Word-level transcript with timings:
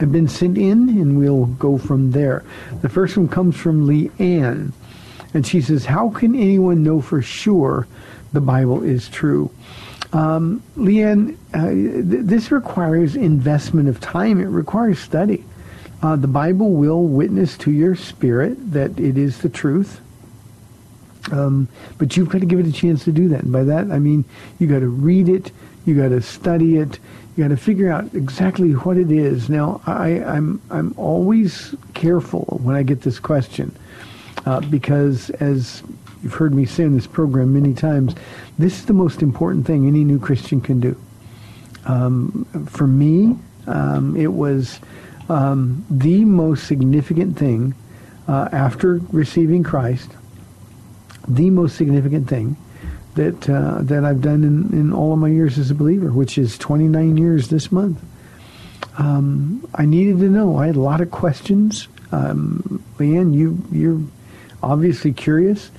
have 0.00 0.12
been 0.12 0.28
sent 0.28 0.58
in, 0.58 0.90
and 0.90 1.18
we'll 1.18 1.46
go 1.46 1.78
from 1.78 2.12
there. 2.12 2.44
The 2.82 2.90
first 2.90 3.16
one 3.16 3.28
comes 3.28 3.56
from 3.56 3.86
Leanne, 3.86 4.72
and 5.34 5.46
she 5.46 5.60
says, 5.60 5.84
how 5.84 6.10
can 6.10 6.34
anyone 6.34 6.82
know 6.82 7.00
for 7.00 7.22
sure 7.22 7.86
the 8.32 8.40
Bible 8.40 8.82
is 8.82 9.08
true? 9.08 9.50
Um, 10.12 10.62
Leanne, 10.76 11.36
uh, 11.52 11.68
th- 11.68 12.24
this 12.24 12.50
requires 12.50 13.14
investment 13.14 13.88
of 13.88 14.00
time. 14.00 14.40
It 14.40 14.46
requires 14.46 14.98
study. 14.98 15.44
Uh, 16.02 16.16
the 16.16 16.28
Bible 16.28 16.72
will 16.72 17.02
witness 17.02 17.58
to 17.58 17.70
your 17.70 17.94
spirit 17.94 18.72
that 18.72 18.98
it 18.98 19.18
is 19.18 19.38
the 19.38 19.48
truth. 19.48 20.00
Um, 21.30 21.68
but 21.98 22.16
you've 22.16 22.30
got 22.30 22.40
to 22.40 22.46
give 22.46 22.58
it 22.58 22.66
a 22.66 22.72
chance 22.72 23.04
to 23.04 23.12
do 23.12 23.28
that. 23.28 23.42
And 23.42 23.52
by 23.52 23.64
that, 23.64 23.90
I 23.90 23.98
mean 23.98 24.24
you 24.58 24.66
got 24.66 24.78
to 24.78 24.88
read 24.88 25.28
it, 25.28 25.52
you 25.84 25.94
got 25.94 26.08
to 26.08 26.22
study 26.22 26.78
it, 26.78 26.98
you 27.36 27.44
got 27.44 27.48
to 27.48 27.56
figure 27.56 27.90
out 27.90 28.14
exactly 28.14 28.72
what 28.72 28.96
it 28.96 29.10
is. 29.10 29.50
Now, 29.50 29.82
I, 29.86 30.22
I'm 30.22 30.62
I'm 30.70 30.94
always 30.96 31.74
careful 31.92 32.58
when 32.62 32.76
I 32.76 32.82
get 32.82 33.02
this 33.02 33.18
question 33.18 33.76
uh, 34.48 34.60
because, 34.60 35.28
as 35.28 35.82
you've 36.22 36.32
heard 36.32 36.54
me 36.54 36.64
say 36.64 36.84
in 36.84 36.94
this 36.94 37.06
program 37.06 37.52
many 37.52 37.74
times, 37.74 38.14
this 38.58 38.78
is 38.78 38.86
the 38.86 38.94
most 38.94 39.20
important 39.20 39.66
thing 39.66 39.86
any 39.86 40.04
new 40.04 40.18
Christian 40.18 40.62
can 40.62 40.80
do. 40.80 40.98
Um, 41.84 42.46
for 42.66 42.86
me, 42.86 43.36
um, 43.66 44.16
it 44.16 44.32
was 44.32 44.80
um, 45.28 45.84
the 45.90 46.24
most 46.24 46.66
significant 46.66 47.38
thing 47.38 47.74
uh, 48.26 48.48
after 48.50 49.00
receiving 49.12 49.62
Christ. 49.62 50.10
The 51.28 51.50
most 51.50 51.76
significant 51.76 52.26
thing 52.26 52.56
that 53.16 53.50
uh, 53.50 53.82
that 53.82 54.02
I've 54.02 54.22
done 54.22 54.44
in, 54.44 54.72
in 54.72 54.92
all 54.94 55.12
of 55.12 55.18
my 55.18 55.28
years 55.28 55.58
as 55.58 55.70
a 55.70 55.74
believer, 55.74 56.10
which 56.10 56.38
is 56.38 56.56
29 56.56 57.18
years 57.18 57.48
this 57.48 57.70
month. 57.70 58.02
Um, 58.96 59.68
I 59.74 59.84
needed 59.84 60.20
to 60.20 60.30
know. 60.30 60.56
I 60.56 60.68
had 60.68 60.76
a 60.76 60.80
lot 60.80 61.02
of 61.02 61.10
questions. 61.10 61.86
Um, 62.12 62.82
Leanne, 62.98 63.34
you 63.34 63.62
you're 63.70 64.00
obviously 64.62 65.12
curious. 65.12 65.70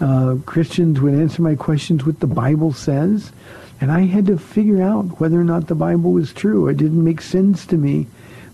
Uh, 0.00 0.36
Christians 0.44 1.00
would 1.00 1.14
answer 1.14 1.42
my 1.42 1.54
questions 1.54 2.04
with 2.04 2.20
the 2.20 2.26
Bible 2.26 2.72
says, 2.72 3.32
and 3.80 3.90
I 3.92 4.02
had 4.02 4.26
to 4.26 4.38
figure 4.38 4.82
out 4.82 5.20
whether 5.20 5.40
or 5.40 5.44
not 5.44 5.66
the 5.66 5.74
Bible 5.74 6.12
was 6.12 6.32
true. 6.32 6.68
It 6.68 6.76
didn't 6.76 7.02
make 7.02 7.20
sense 7.20 7.66
to 7.66 7.76
me 7.76 8.06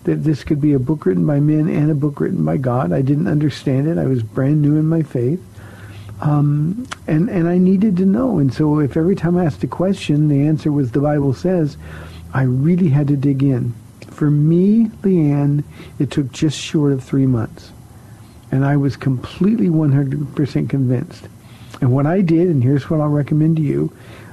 that 0.03 0.23
this 0.23 0.43
could 0.43 0.59
be 0.59 0.73
a 0.73 0.79
book 0.79 1.05
written 1.05 1.25
by 1.25 1.39
men 1.39 1.69
and 1.69 1.89
a 1.89 1.95
book 1.95 2.19
written 2.19 2.43
by 2.43 2.57
God. 2.57 2.91
I 2.91 3.01
didn't 3.01 3.27
understand 3.27 3.87
it. 3.87 3.97
I 3.97 4.05
was 4.05 4.21
brand 4.21 4.61
new 4.61 4.77
in 4.77 4.87
my 4.87 5.01
faith. 5.01 5.41
Um, 6.21 6.87
and, 7.07 7.29
and 7.29 7.47
I 7.47 7.57
needed 7.57 7.97
to 7.97 8.05
know. 8.05 8.37
And 8.37 8.53
so 8.53 8.79
if 8.79 8.95
every 8.95 9.15
time 9.15 9.37
I 9.37 9.45
asked 9.45 9.63
a 9.63 9.67
question, 9.67 10.27
the 10.27 10.45
answer 10.45 10.71
was 10.71 10.91
the 10.91 10.99
Bible 10.99 11.33
says, 11.33 11.77
I 12.33 12.43
really 12.43 12.89
had 12.89 13.07
to 13.09 13.17
dig 13.17 13.43
in. 13.43 13.73
For 14.09 14.29
me, 14.29 14.85
Leanne, 15.01 15.63
it 15.99 16.11
took 16.11 16.31
just 16.31 16.57
short 16.57 16.91
of 16.91 17.03
three 17.03 17.25
months. 17.25 17.71
And 18.53 18.63
I 18.63 18.77
was 18.77 18.95
completely 18.95 19.67
100% 19.67 20.69
convinced. 20.69 21.27
And 21.81 21.91
what 21.91 22.05
I 22.05 22.21
did, 22.21 22.49
and 22.49 22.61
here's 22.61 22.87
what 22.87 23.01
I'll 23.01 23.09
recommend 23.09 23.55
to 23.55 23.63
you, 23.63 23.91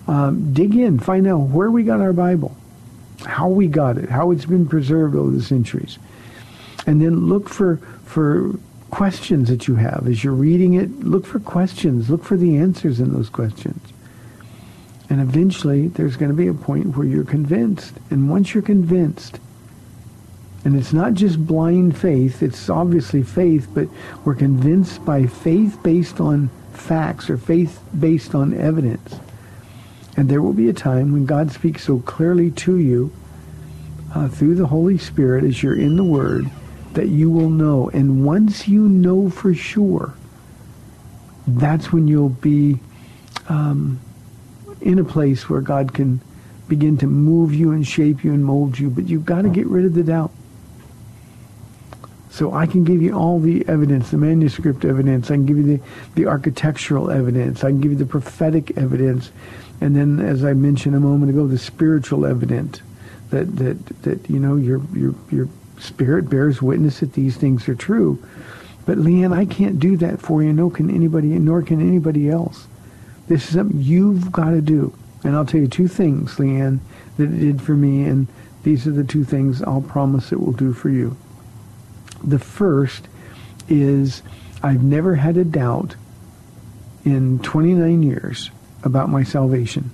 um, 0.08 0.52
dig 0.52 0.74
in, 0.74 0.98
find 0.98 1.26
out 1.26 1.38
where 1.38 1.70
we 1.70 1.84
got 1.84 2.02
our 2.02 2.12
Bible, 2.12 2.54
how 3.24 3.48
we 3.48 3.66
got 3.66 3.96
it, 3.96 4.10
how 4.10 4.30
it's 4.30 4.44
been 4.44 4.68
preserved 4.68 5.16
over 5.16 5.30
the 5.30 5.42
centuries. 5.42 5.98
And 6.86 7.00
then 7.00 7.30
look 7.30 7.48
for, 7.48 7.78
for 8.04 8.58
questions 8.90 9.48
that 9.48 9.66
you 9.66 9.76
have. 9.76 10.06
As 10.06 10.22
you're 10.22 10.34
reading 10.34 10.74
it, 10.74 10.90
look 11.00 11.24
for 11.24 11.40
questions. 11.40 12.10
Look 12.10 12.22
for 12.22 12.36
the 12.36 12.58
answers 12.58 13.00
in 13.00 13.14
those 13.14 13.30
questions. 13.30 13.80
And 15.08 15.22
eventually, 15.22 15.88
there's 15.88 16.18
going 16.18 16.30
to 16.30 16.36
be 16.36 16.48
a 16.48 16.52
point 16.52 16.94
where 16.94 17.06
you're 17.06 17.24
convinced. 17.24 17.94
And 18.10 18.28
once 18.28 18.52
you're 18.52 18.62
convinced, 18.62 19.40
and 20.64 20.76
it's 20.76 20.92
not 20.92 21.14
just 21.14 21.46
blind 21.46 21.96
faith, 21.96 22.42
it's 22.42 22.68
obviously 22.68 23.22
faith, 23.22 23.68
but 23.72 23.88
we're 24.24 24.34
convinced 24.34 25.04
by 25.04 25.26
faith 25.26 25.78
based 25.82 26.20
on 26.20 26.50
facts 26.72 27.30
or 27.30 27.38
faith 27.38 27.80
based 27.98 28.34
on 28.34 28.54
evidence. 28.54 29.18
And 30.16 30.28
there 30.28 30.42
will 30.42 30.52
be 30.52 30.68
a 30.68 30.74
time 30.74 31.12
when 31.12 31.24
God 31.24 31.50
speaks 31.50 31.84
so 31.84 32.00
clearly 32.00 32.50
to 32.52 32.76
you 32.76 33.12
uh, 34.14 34.28
through 34.28 34.56
the 34.56 34.66
Holy 34.66 34.98
Spirit 34.98 35.44
as 35.44 35.62
you're 35.62 35.78
in 35.78 35.96
the 35.96 36.04
Word 36.04 36.50
that 36.92 37.08
you 37.08 37.30
will 37.30 37.50
know. 37.50 37.88
And 37.90 38.24
once 38.24 38.68
you 38.68 38.88
know 38.88 39.30
for 39.30 39.54
sure, 39.54 40.14
that's 41.46 41.92
when 41.92 42.08
you'll 42.08 42.28
be 42.28 42.78
um, 43.48 44.00
in 44.80 44.98
a 44.98 45.04
place 45.04 45.48
where 45.48 45.60
God 45.60 45.94
can 45.94 46.20
begin 46.68 46.98
to 46.98 47.06
move 47.06 47.54
you 47.54 47.72
and 47.72 47.86
shape 47.86 48.24
you 48.24 48.32
and 48.32 48.44
mold 48.44 48.78
you. 48.78 48.90
But 48.90 49.08
you've 49.08 49.24
got 49.24 49.42
to 49.42 49.48
get 49.48 49.66
rid 49.66 49.84
of 49.84 49.94
the 49.94 50.02
doubt. 50.02 50.32
So 52.30 52.54
I 52.54 52.66
can 52.66 52.84
give 52.84 53.02
you 53.02 53.12
all 53.12 53.40
the 53.40 53.68
evidence, 53.68 54.10
the 54.10 54.16
manuscript 54.16 54.84
evidence. 54.84 55.30
I 55.30 55.34
can 55.34 55.46
give 55.46 55.56
you 55.58 55.76
the, 55.78 55.82
the 56.14 56.26
architectural 56.26 57.10
evidence. 57.10 57.64
I 57.64 57.70
can 57.70 57.80
give 57.80 57.90
you 57.90 57.98
the 57.98 58.06
prophetic 58.06 58.76
evidence. 58.78 59.32
And 59.80 59.96
then, 59.96 60.20
as 60.20 60.44
I 60.44 60.52
mentioned 60.52 60.94
a 60.94 61.00
moment 61.00 61.30
ago, 61.30 61.46
the 61.48 61.58
spiritual 61.58 62.24
evidence 62.24 62.80
that, 63.30 63.56
that, 63.56 64.02
that 64.02 64.30
you 64.30 64.38
know, 64.38 64.56
your, 64.56 64.80
your, 64.94 65.14
your 65.30 65.48
spirit 65.78 66.30
bears 66.30 66.62
witness 66.62 67.00
that 67.00 67.14
these 67.14 67.36
things 67.36 67.68
are 67.68 67.74
true. 67.74 68.22
But 68.86 68.98
Leanne, 68.98 69.36
I 69.36 69.44
can't 69.44 69.80
do 69.80 69.96
that 69.98 70.20
for 70.20 70.42
you, 70.42 70.52
nor 70.52 70.70
can 70.70 70.88
anybody, 70.88 71.28
nor 71.28 71.62
can 71.62 71.80
anybody 71.80 72.30
else. 72.30 72.66
This 73.26 73.48
is 73.48 73.54
something 73.54 73.80
you've 73.80 74.30
got 74.30 74.50
to 74.50 74.60
do. 74.60 74.94
And 75.24 75.34
I'll 75.34 75.46
tell 75.46 75.60
you 75.60 75.68
two 75.68 75.88
things, 75.88 76.36
Leanne, 76.36 76.78
that 77.16 77.24
it 77.24 77.40
did 77.40 77.62
for 77.62 77.74
me, 77.74 78.04
and 78.04 78.26
these 78.62 78.86
are 78.86 78.92
the 78.92 79.04
two 79.04 79.24
things 79.24 79.62
I'll 79.62 79.82
promise 79.82 80.32
it 80.32 80.40
will 80.40 80.52
do 80.52 80.72
for 80.72 80.88
you. 80.90 81.16
The 82.22 82.38
first 82.38 83.08
is 83.68 84.22
I've 84.62 84.82
never 84.82 85.14
had 85.14 85.36
a 85.36 85.44
doubt 85.44 85.96
in 87.04 87.38
29 87.38 88.02
years 88.02 88.50
about 88.82 89.08
my 89.08 89.22
salvation. 89.22 89.90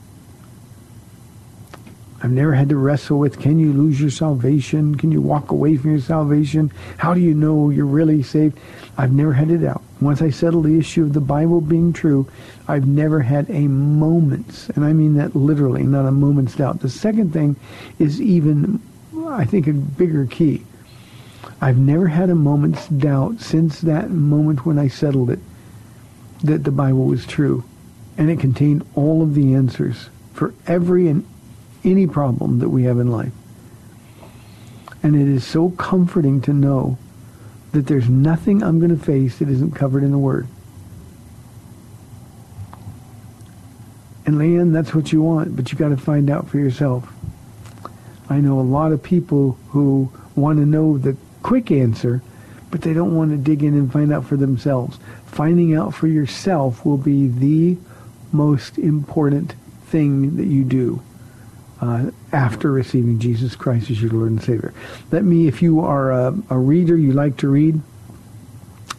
I've 2.22 2.32
never 2.32 2.54
had 2.54 2.70
to 2.70 2.76
wrestle 2.76 3.20
with 3.20 3.38
can 3.38 3.58
you 3.60 3.72
lose 3.72 4.00
your 4.00 4.10
salvation? 4.10 4.96
Can 4.96 5.12
you 5.12 5.20
walk 5.20 5.52
away 5.52 5.76
from 5.76 5.90
your 5.92 6.00
salvation? 6.00 6.72
How 6.96 7.14
do 7.14 7.20
you 7.20 7.34
know 7.34 7.70
you're 7.70 7.86
really 7.86 8.22
saved? 8.22 8.58
I've 8.98 9.12
never 9.12 9.32
had 9.32 9.50
a 9.50 9.58
doubt. 9.58 9.82
Once 10.00 10.20
I 10.20 10.30
settled 10.30 10.64
the 10.64 10.76
issue 10.76 11.04
of 11.04 11.12
the 11.12 11.20
Bible 11.20 11.60
being 11.60 11.92
true, 11.92 12.28
I've 12.66 12.86
never 12.86 13.20
had 13.20 13.48
a 13.48 13.68
moment's, 13.68 14.68
and 14.70 14.84
I 14.84 14.92
mean 14.92 15.14
that 15.14 15.36
literally, 15.36 15.84
not 15.84 16.04
a 16.04 16.10
moment's 16.10 16.56
doubt. 16.56 16.80
The 16.80 16.90
second 16.90 17.32
thing 17.32 17.54
is 18.00 18.20
even, 18.20 18.80
I 19.28 19.44
think, 19.44 19.68
a 19.68 19.72
bigger 19.72 20.26
key. 20.26 20.65
I've 21.60 21.78
never 21.78 22.08
had 22.08 22.28
a 22.28 22.34
moment's 22.34 22.86
doubt 22.88 23.40
since 23.40 23.80
that 23.80 24.10
moment 24.10 24.66
when 24.66 24.78
I 24.78 24.88
settled 24.88 25.30
it 25.30 25.38
that 26.44 26.64
the 26.64 26.70
Bible 26.70 27.06
was 27.06 27.26
true. 27.26 27.64
And 28.18 28.30
it 28.30 28.40
contained 28.40 28.86
all 28.94 29.22
of 29.22 29.34
the 29.34 29.54
answers 29.54 30.08
for 30.32 30.54
every 30.66 31.08
and 31.08 31.26
any 31.84 32.06
problem 32.06 32.58
that 32.58 32.68
we 32.68 32.84
have 32.84 32.98
in 32.98 33.10
life. 33.10 33.32
And 35.02 35.14
it 35.14 35.28
is 35.28 35.46
so 35.46 35.70
comforting 35.70 36.40
to 36.42 36.52
know 36.52 36.98
that 37.72 37.86
there's 37.86 38.08
nothing 38.08 38.62
I'm 38.62 38.78
going 38.78 38.96
to 38.96 39.02
face 39.02 39.38
that 39.38 39.48
isn't 39.48 39.74
covered 39.74 40.02
in 40.02 40.10
the 40.10 40.18
Word. 40.18 40.46
And 44.24 44.36
Leanne, 44.36 44.72
that's 44.72 44.94
what 44.94 45.12
you 45.12 45.22
want, 45.22 45.54
but 45.54 45.70
you 45.70 45.78
got 45.78 45.90
to 45.90 45.96
find 45.96 46.28
out 46.28 46.48
for 46.48 46.58
yourself. 46.58 47.08
I 48.28 48.40
know 48.40 48.58
a 48.58 48.62
lot 48.62 48.90
of 48.92 49.02
people 49.02 49.56
who 49.68 50.10
want 50.34 50.58
to 50.58 50.66
know 50.66 50.98
the 50.98 51.16
quick 51.46 51.70
answer, 51.70 52.20
but 52.72 52.82
they 52.82 52.92
don't 52.92 53.14
want 53.14 53.30
to 53.30 53.36
dig 53.36 53.62
in 53.62 53.72
and 53.74 53.92
find 53.92 54.12
out 54.12 54.24
for 54.24 54.36
themselves. 54.36 54.98
Finding 55.26 55.76
out 55.76 55.94
for 55.94 56.08
yourself 56.08 56.84
will 56.84 56.96
be 56.96 57.28
the 57.28 57.78
most 58.32 58.78
important 58.78 59.54
thing 59.84 60.36
that 60.38 60.46
you 60.46 60.64
do 60.64 61.00
uh, 61.80 62.10
after 62.32 62.72
receiving 62.72 63.20
Jesus 63.20 63.54
Christ 63.54 63.90
as 63.90 64.02
your 64.02 64.10
Lord 64.10 64.32
and 64.32 64.42
Savior. 64.42 64.74
Let 65.12 65.22
me, 65.22 65.46
if 65.46 65.62
you 65.62 65.78
are 65.82 66.10
a, 66.10 66.36
a 66.50 66.58
reader, 66.58 66.96
you 66.96 67.12
like 67.12 67.36
to 67.36 67.48
read, 67.48 67.80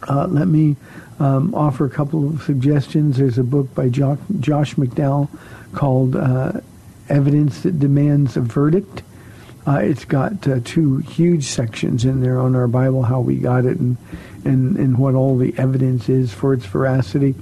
uh, 0.07 0.27
let 0.27 0.47
me 0.47 0.77
um, 1.19 1.53
offer 1.53 1.83
a 1.83 1.89
couple 1.89 2.29
of 2.29 2.43
suggestions. 2.43 3.17
There's 3.17 3.37
a 3.37 3.43
book 3.43 3.75
by 3.75 3.89
jo- 3.89 4.19
Josh 4.39 4.75
McDowell 4.75 5.27
called 5.73 6.15
uh, 6.15 6.53
Evidence 7.09 7.63
That 7.63 7.77
Demands 7.77 8.37
a 8.37 8.41
Verdict. 8.41 9.03
Uh, 9.67 9.79
it's 9.79 10.05
got 10.05 10.47
uh, 10.47 10.61
two 10.63 10.97
huge 10.99 11.43
sections 11.43 12.05
in 12.05 12.21
there 12.21 12.39
on 12.39 12.55
our 12.55 12.69
Bible, 12.69 13.03
how 13.03 13.19
we 13.19 13.35
got 13.35 13.65
it, 13.65 13.77
and, 13.77 13.97
and, 14.45 14.77
and 14.77 14.97
what 14.97 15.13
all 15.13 15.37
the 15.37 15.53
evidence 15.57 16.07
is 16.07 16.33
for 16.33 16.53
its 16.53 16.65
veracity. 16.65 17.35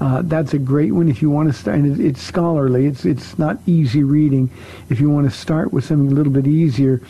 Uh, 0.00 0.22
that's 0.22 0.54
a 0.54 0.58
great 0.58 0.92
one 0.92 1.08
if 1.08 1.20
you 1.20 1.30
want 1.30 1.48
to 1.48 1.52
start. 1.52 1.76
And 1.76 2.00
it's 2.00 2.20
scholarly. 2.20 2.86
It's 2.86 3.04
it's 3.04 3.38
not 3.38 3.58
easy 3.66 4.04
reading. 4.04 4.50
If 4.88 5.00
you 5.00 5.10
want 5.10 5.30
to 5.30 5.36
start 5.36 5.72
with 5.72 5.84
something 5.84 6.12
a 6.12 6.14
little 6.14 6.32
bit 6.32 6.46
easier, 6.46 7.00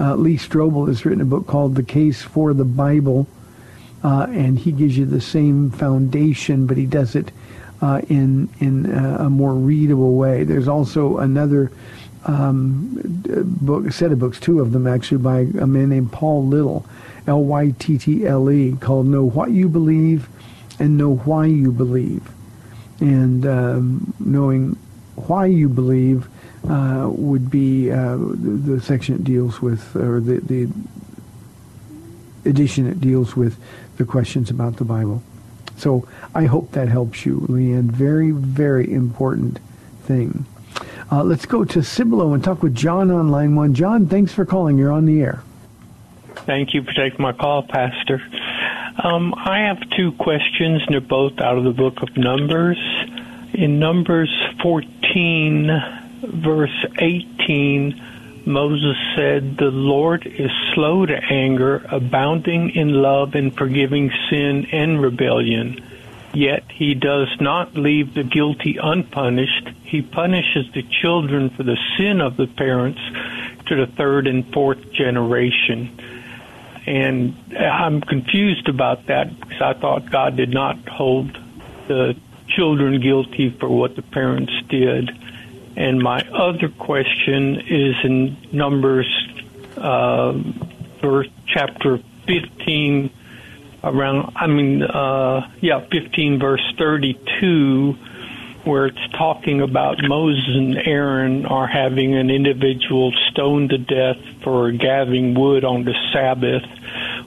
uh, 0.00 0.14
Lee 0.16 0.36
Strobel 0.36 0.88
has 0.88 1.04
written 1.04 1.20
a 1.20 1.24
book 1.24 1.46
called 1.46 1.76
The 1.76 1.82
Case 1.82 2.22
for 2.22 2.54
the 2.54 2.64
Bible, 2.64 3.28
uh, 4.02 4.26
and 4.30 4.58
he 4.58 4.72
gives 4.72 4.98
you 4.98 5.06
the 5.06 5.20
same 5.20 5.70
foundation, 5.70 6.66
but 6.66 6.76
he 6.76 6.86
does 6.86 7.14
it 7.14 7.30
uh, 7.82 8.02
in 8.08 8.48
in 8.58 8.86
a 8.86 9.30
more 9.30 9.54
readable 9.54 10.14
way. 10.16 10.42
There's 10.44 10.68
also 10.68 11.18
another 11.18 11.70
um, 12.24 13.22
book, 13.60 13.92
set 13.92 14.12
of 14.12 14.18
books, 14.18 14.40
two 14.40 14.60
of 14.60 14.72
them 14.72 14.86
actually, 14.86 15.18
by 15.18 15.40
a 15.40 15.66
man 15.66 15.90
named 15.90 16.12
Paul 16.12 16.46
Little, 16.46 16.86
L 17.26 17.42
Y 17.42 17.74
T 17.78 17.98
T 17.98 18.26
L 18.26 18.50
E, 18.50 18.72
called 18.80 19.06
"Know 19.06 19.24
What 19.24 19.50
You 19.50 19.68
Believe." 19.68 20.28
and 20.78 20.96
know 20.96 21.16
why 21.16 21.46
you 21.46 21.72
believe. 21.72 22.30
And 23.00 23.46
um, 23.46 24.14
knowing 24.18 24.76
why 25.14 25.46
you 25.46 25.68
believe 25.68 26.28
uh, 26.68 27.08
would 27.10 27.50
be 27.50 27.90
uh, 27.90 28.16
the, 28.16 28.74
the, 28.74 28.80
section 28.80 29.14
it 29.14 29.24
deals 29.24 29.62
with, 29.62 29.94
or 29.96 30.20
the, 30.20 30.40
the 30.40 30.68
edition 32.48 32.86
it 32.86 33.00
deals 33.00 33.36
with 33.36 33.56
the 33.96 34.04
questions 34.04 34.50
about 34.50 34.76
the 34.76 34.84
Bible. 34.84 35.22
So 35.76 36.08
I 36.34 36.44
hope 36.44 36.72
that 36.72 36.88
helps 36.88 37.24
you, 37.24 37.40
Leanne. 37.48 37.90
Very, 37.90 38.32
very 38.32 38.92
important 38.92 39.58
thing. 40.02 40.44
Uh, 41.10 41.24
let's 41.24 41.46
go 41.46 41.64
to 41.64 41.82
Cibolo 41.82 42.34
and 42.34 42.44
talk 42.44 42.62
with 42.62 42.74
John 42.74 43.10
on 43.10 43.28
line 43.28 43.54
one. 43.56 43.74
John, 43.74 44.06
thanks 44.06 44.32
for 44.32 44.44
calling. 44.44 44.76
You're 44.76 44.92
on 44.92 45.06
the 45.06 45.22
air. 45.22 45.42
Thank 46.46 46.74
you 46.74 46.82
for 46.82 46.92
taking 46.92 47.20
my 47.20 47.32
call, 47.32 47.62
Pastor. 47.62 48.22
Um, 49.02 49.34
I 49.34 49.60
have 49.60 49.78
two 49.96 50.12
questions, 50.12 50.82
and 50.82 50.92
they're 50.92 51.00
both 51.00 51.40
out 51.40 51.56
of 51.56 51.64
the 51.64 51.72
book 51.72 52.02
of 52.02 52.16
Numbers. 52.16 52.78
In 53.54 53.78
Numbers 53.78 54.30
14, 54.62 55.70
verse 56.22 56.86
18, 56.98 58.42
Moses 58.44 58.96
said, 59.14 59.56
The 59.56 59.70
Lord 59.70 60.26
is 60.26 60.50
slow 60.74 61.06
to 61.06 61.16
anger, 61.16 61.86
abounding 61.90 62.70
in 62.70 62.92
love 62.92 63.34
and 63.34 63.56
forgiving 63.56 64.10
sin 64.30 64.66
and 64.72 65.00
rebellion. 65.00 65.80
Yet 66.34 66.64
he 66.70 66.94
does 66.94 67.28
not 67.40 67.74
leave 67.74 68.14
the 68.14 68.24
guilty 68.24 68.78
unpunished. 68.82 69.70
He 69.88 70.02
punishes 70.02 70.70
the 70.74 70.82
children 70.82 71.48
for 71.48 71.62
the 71.62 71.78
sin 71.96 72.20
of 72.20 72.36
the 72.36 72.46
parents 72.46 73.00
to 73.66 73.74
the 73.74 73.86
third 73.86 74.26
and 74.26 74.52
fourth 74.52 74.92
generation. 74.92 75.98
And 76.86 77.34
I'm 77.58 78.02
confused 78.02 78.68
about 78.68 79.06
that 79.06 79.40
because 79.40 79.62
I 79.62 79.72
thought 79.72 80.10
God 80.10 80.36
did 80.36 80.50
not 80.50 80.76
hold 80.86 81.38
the 81.86 82.16
children 82.48 83.00
guilty 83.00 83.48
for 83.48 83.68
what 83.68 83.96
the 83.96 84.02
parents 84.02 84.52
did. 84.68 85.10
And 85.76 86.00
my 86.00 86.20
other 86.32 86.68
question 86.68 87.60
is 87.60 87.94
in 88.04 88.36
Numbers, 88.52 89.08
uh, 89.78 90.32
verse 91.00 91.28
chapter 91.46 91.98
15, 92.26 93.10
around, 93.84 94.32
I 94.36 94.46
mean, 94.48 94.82
uh, 94.82 95.50
yeah, 95.62 95.80
15 95.90 96.38
verse 96.38 96.74
32, 96.76 97.96
where 98.68 98.86
it's 98.86 99.08
talking 99.12 99.60
about 99.60 99.98
Moses 100.06 100.44
and 100.48 100.76
Aaron 100.86 101.46
are 101.46 101.66
having 101.66 102.14
an 102.14 102.30
individual 102.30 103.12
stoned 103.30 103.70
to 103.70 103.78
death 103.78 104.18
for 104.44 104.70
gathering 104.70 105.34
wood 105.34 105.64
on 105.64 105.84
the 105.84 105.94
Sabbath 106.12 106.62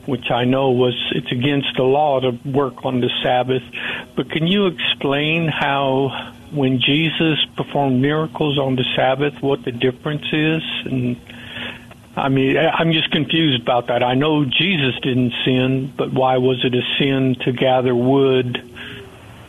which 0.06 0.32
I 0.32 0.46
know 0.46 0.72
was 0.72 0.96
it's 1.12 1.32
against 1.32 1.76
the 1.76 1.84
law 1.84 2.20
to 2.20 2.32
work 2.46 2.86
on 2.86 3.02
the 3.02 3.10
Sabbath. 3.24 3.64
But 4.16 4.32
can 4.32 4.48
you 4.48 4.68
explain 4.68 5.48
how 5.48 6.34
when 6.52 6.80
Jesus 6.80 7.38
performed 7.56 8.02
miracles 8.02 8.58
on 8.58 8.76
the 8.76 8.86
Sabbath, 8.96 9.42
what 9.42 9.64
the 9.64 9.72
difference 9.72 10.26
is? 10.32 10.64
And 10.86 11.22
I 12.16 12.30
mean, 12.30 12.58
I'm 12.58 12.92
just 12.92 13.12
confused 13.12 13.62
about 13.62 13.88
that. 13.88 14.04
I 14.04 14.16
know 14.16 14.44
Jesus 14.44 15.00
didn't 15.02 15.34
sin, 15.46 15.94
but 15.96 16.12
why 16.12 16.38
was 16.38 16.64
it 16.66 16.74
a 16.74 16.82
sin 16.98 17.36
to 17.46 17.52
gather 17.52 17.96
wood? 17.96 18.68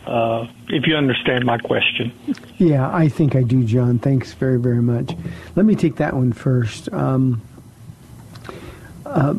Uh, 0.07 0.47
if 0.73 0.87
you 0.87 0.97
understand 0.97 1.45
my 1.45 1.59
question. 1.59 2.13
Yeah, 2.57 2.91
I 2.93 3.09
think 3.09 3.37
I 3.37 3.43
do, 3.43 3.63
John. 3.63 3.99
Thanks 3.99 4.33
very, 4.33 4.59
very 4.59 4.83
much. 4.83 5.15
Let 5.55 5.67
me 5.67 5.75
take 5.77 5.97
that 5.97 6.15
one 6.15 6.33
first. 6.33 6.91
Um, 6.93 7.43
uh, 9.05 9.35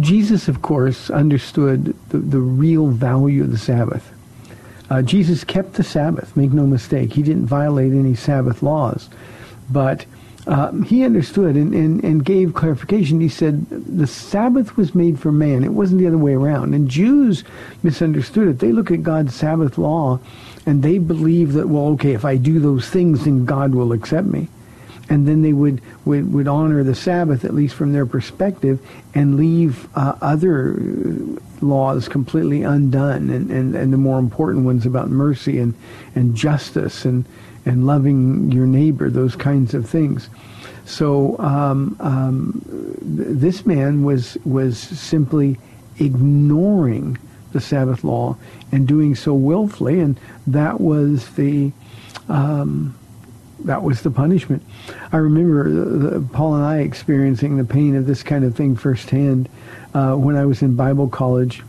Jesus, 0.00 0.48
of 0.48 0.62
course, 0.62 1.10
understood 1.10 1.94
the, 2.08 2.18
the 2.18 2.40
real 2.40 2.88
value 2.88 3.44
of 3.44 3.52
the 3.52 3.58
Sabbath. 3.58 4.12
Uh, 4.90 5.02
Jesus 5.02 5.44
kept 5.44 5.74
the 5.74 5.84
Sabbath, 5.84 6.36
make 6.36 6.50
no 6.50 6.66
mistake. 6.66 7.12
He 7.12 7.22
didn't 7.22 7.46
violate 7.46 7.92
any 7.92 8.16
Sabbath 8.16 8.62
laws. 8.64 9.08
But 9.70 10.06
uh, 10.46 10.72
he 10.82 11.04
understood 11.04 11.56
and, 11.56 11.74
and, 11.74 12.02
and 12.02 12.24
gave 12.24 12.54
clarification. 12.54 13.20
He 13.20 13.28
said 13.28 13.68
the 13.68 14.06
Sabbath 14.06 14.76
was 14.76 14.94
made 14.94 15.18
for 15.18 15.30
man. 15.30 15.64
It 15.64 15.72
wasn't 15.72 16.00
the 16.00 16.06
other 16.06 16.18
way 16.18 16.34
around. 16.34 16.74
And 16.74 16.88
Jews 16.88 17.44
misunderstood 17.82 18.48
it. 18.48 18.58
They 18.58 18.72
look 18.72 18.90
at 18.90 19.02
God's 19.02 19.34
Sabbath 19.34 19.78
law 19.78 20.18
and 20.66 20.82
they 20.82 20.98
believe 20.98 21.52
that, 21.52 21.68
well, 21.68 21.88
okay, 21.88 22.12
if 22.12 22.24
I 22.24 22.36
do 22.36 22.58
those 22.58 22.88
things, 22.88 23.24
then 23.24 23.44
God 23.44 23.74
will 23.74 23.92
accept 23.92 24.26
me 24.26 24.48
and 25.10 25.26
then 25.26 25.42
they 25.42 25.52
would, 25.52 25.82
would, 26.04 26.32
would 26.32 26.46
honor 26.46 26.84
the 26.84 26.94
Sabbath, 26.94 27.44
at 27.44 27.52
least 27.52 27.74
from 27.74 27.92
their 27.92 28.06
perspective, 28.06 28.78
and 29.12 29.36
leave 29.36 29.88
uh, 29.96 30.14
other 30.22 30.80
laws 31.60 32.08
completely 32.08 32.62
undone, 32.62 33.28
and, 33.28 33.50
and, 33.50 33.74
and 33.74 33.92
the 33.92 33.98
more 33.98 34.20
important 34.20 34.64
ones 34.64 34.86
about 34.86 35.10
mercy 35.10 35.58
and, 35.58 35.74
and 36.14 36.36
justice 36.36 37.04
and, 37.04 37.24
and 37.66 37.86
loving 37.86 38.52
your 38.52 38.66
neighbor, 38.66 39.10
those 39.10 39.34
kinds 39.34 39.74
of 39.74 39.90
things. 39.90 40.28
So 40.86 41.36
um, 41.38 41.96
um, 42.00 42.62
this 43.02 43.66
man 43.66 44.02
was 44.02 44.36
was 44.44 44.78
simply 44.78 45.58
ignoring 45.98 47.18
the 47.52 47.60
Sabbath 47.60 48.02
law 48.02 48.36
and 48.72 48.88
doing 48.88 49.14
so 49.14 49.34
willfully, 49.34 50.00
and 50.00 50.18
that 50.46 50.80
was 50.80 51.28
the 51.34 51.72
um, 52.28 52.94
that 53.64 53.82
was 53.82 54.02
the 54.02 54.10
punishment. 54.10 54.62
I 55.12 55.18
remember 55.18 55.70
the, 55.70 56.18
the, 56.18 56.20
Paula 56.20 56.58
and 56.58 56.66
I 56.66 56.78
experiencing 56.78 57.56
the 57.56 57.64
pain 57.64 57.94
of 57.96 58.06
this 58.06 58.22
kind 58.22 58.44
of 58.44 58.56
thing 58.56 58.76
firsthand 58.76 59.48
uh, 59.94 60.14
when 60.14 60.36
I 60.36 60.46
was 60.46 60.62
in 60.62 60.76
Bible 60.76 61.08
college. 61.08 61.62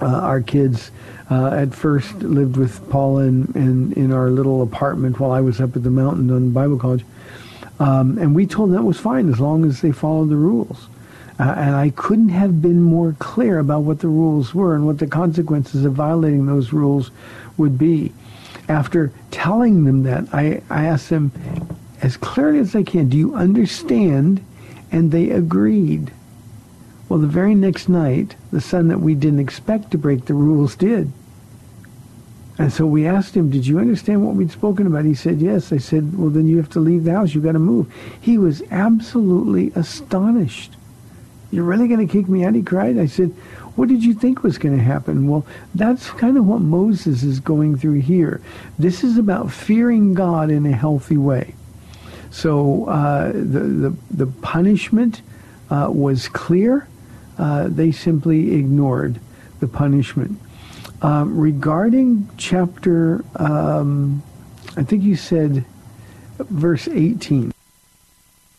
Uh, 0.00 0.06
our 0.06 0.40
kids 0.40 0.90
uh, 1.30 1.48
at 1.48 1.74
first 1.74 2.14
lived 2.16 2.56
with 2.56 2.88
Paula 2.90 3.22
in, 3.22 3.52
in, 3.54 3.92
in 3.94 4.12
our 4.12 4.30
little 4.30 4.62
apartment 4.62 5.18
while 5.18 5.32
I 5.32 5.40
was 5.40 5.60
up 5.60 5.74
at 5.76 5.82
the 5.82 5.90
mountain 5.90 6.30
on 6.30 6.52
Bible 6.52 6.78
college. 6.78 7.04
Um, 7.80 8.18
and 8.18 8.34
we 8.34 8.46
told 8.46 8.70
them 8.70 8.76
that 8.76 8.82
was 8.82 8.98
fine 8.98 9.28
as 9.28 9.40
long 9.40 9.64
as 9.64 9.80
they 9.80 9.92
followed 9.92 10.30
the 10.30 10.36
rules. 10.36 10.88
Uh, 11.38 11.54
and 11.56 11.76
I 11.76 11.90
couldn't 11.90 12.30
have 12.30 12.60
been 12.60 12.82
more 12.82 13.14
clear 13.20 13.60
about 13.60 13.82
what 13.82 14.00
the 14.00 14.08
rules 14.08 14.54
were 14.54 14.74
and 14.74 14.86
what 14.86 14.98
the 14.98 15.06
consequences 15.06 15.84
of 15.84 15.92
violating 15.92 16.46
those 16.46 16.72
rules 16.72 17.12
would 17.56 17.78
be. 17.78 18.12
After 18.68 19.12
telling 19.30 19.84
them 19.84 20.02
that, 20.02 20.26
I, 20.32 20.62
I 20.68 20.84
asked 20.84 21.08
them 21.08 21.32
as 22.02 22.16
clearly 22.16 22.58
as 22.58 22.76
I 22.76 22.82
can, 22.82 23.08
do 23.08 23.16
you 23.16 23.34
understand? 23.34 24.44
And 24.92 25.10
they 25.10 25.30
agreed. 25.30 26.12
Well, 27.08 27.18
the 27.18 27.26
very 27.26 27.54
next 27.54 27.88
night, 27.88 28.36
the 28.52 28.60
son 28.60 28.88
that 28.88 29.00
we 29.00 29.14
didn't 29.14 29.40
expect 29.40 29.90
to 29.90 29.98
break 29.98 30.26
the 30.26 30.34
rules 30.34 30.76
did. 30.76 31.10
And 32.58 32.72
so 32.72 32.86
we 32.86 33.06
asked 33.06 33.36
him, 33.36 33.50
did 33.50 33.66
you 33.66 33.78
understand 33.78 34.26
what 34.26 34.34
we'd 34.34 34.50
spoken 34.50 34.86
about? 34.86 35.04
He 35.04 35.14
said, 35.14 35.40
yes. 35.40 35.72
I 35.72 35.78
said, 35.78 36.18
well, 36.18 36.28
then 36.28 36.48
you 36.48 36.56
have 36.56 36.70
to 36.70 36.80
leave 36.80 37.04
the 37.04 37.12
house. 37.12 37.32
You've 37.32 37.44
got 37.44 37.52
to 37.52 37.58
move. 37.60 37.92
He 38.20 38.36
was 38.36 38.62
absolutely 38.70 39.72
astonished. 39.76 40.74
You're 41.50 41.64
really 41.64 41.88
going 41.88 42.06
to 42.06 42.12
kick 42.12 42.28
me 42.28 42.44
out? 42.44 42.54
He 42.54 42.62
cried. 42.62 42.98
I 42.98 43.06
said, 43.06 43.34
what 43.78 43.88
did 43.88 44.02
you 44.02 44.12
think 44.12 44.42
was 44.42 44.58
going 44.58 44.76
to 44.76 44.82
happen? 44.82 45.28
Well, 45.28 45.46
that's 45.72 46.10
kind 46.10 46.36
of 46.36 46.44
what 46.44 46.60
Moses 46.60 47.22
is 47.22 47.38
going 47.38 47.78
through 47.78 48.00
here. 48.00 48.40
This 48.76 49.04
is 49.04 49.16
about 49.16 49.52
fearing 49.52 50.14
God 50.14 50.50
in 50.50 50.66
a 50.66 50.72
healthy 50.72 51.16
way. 51.16 51.54
So 52.32 52.86
uh, 52.86 53.28
the, 53.28 53.92
the, 53.92 53.96
the 54.10 54.26
punishment 54.26 55.22
uh, 55.70 55.90
was 55.92 56.26
clear. 56.26 56.88
Uh, 57.38 57.68
they 57.68 57.92
simply 57.92 58.56
ignored 58.56 59.20
the 59.60 59.68
punishment. 59.68 60.40
Um, 61.00 61.38
regarding 61.38 62.28
chapter, 62.36 63.24
um, 63.36 64.24
I 64.76 64.82
think 64.82 65.04
you 65.04 65.14
said 65.14 65.64
verse 66.38 66.88
18, 66.88 67.52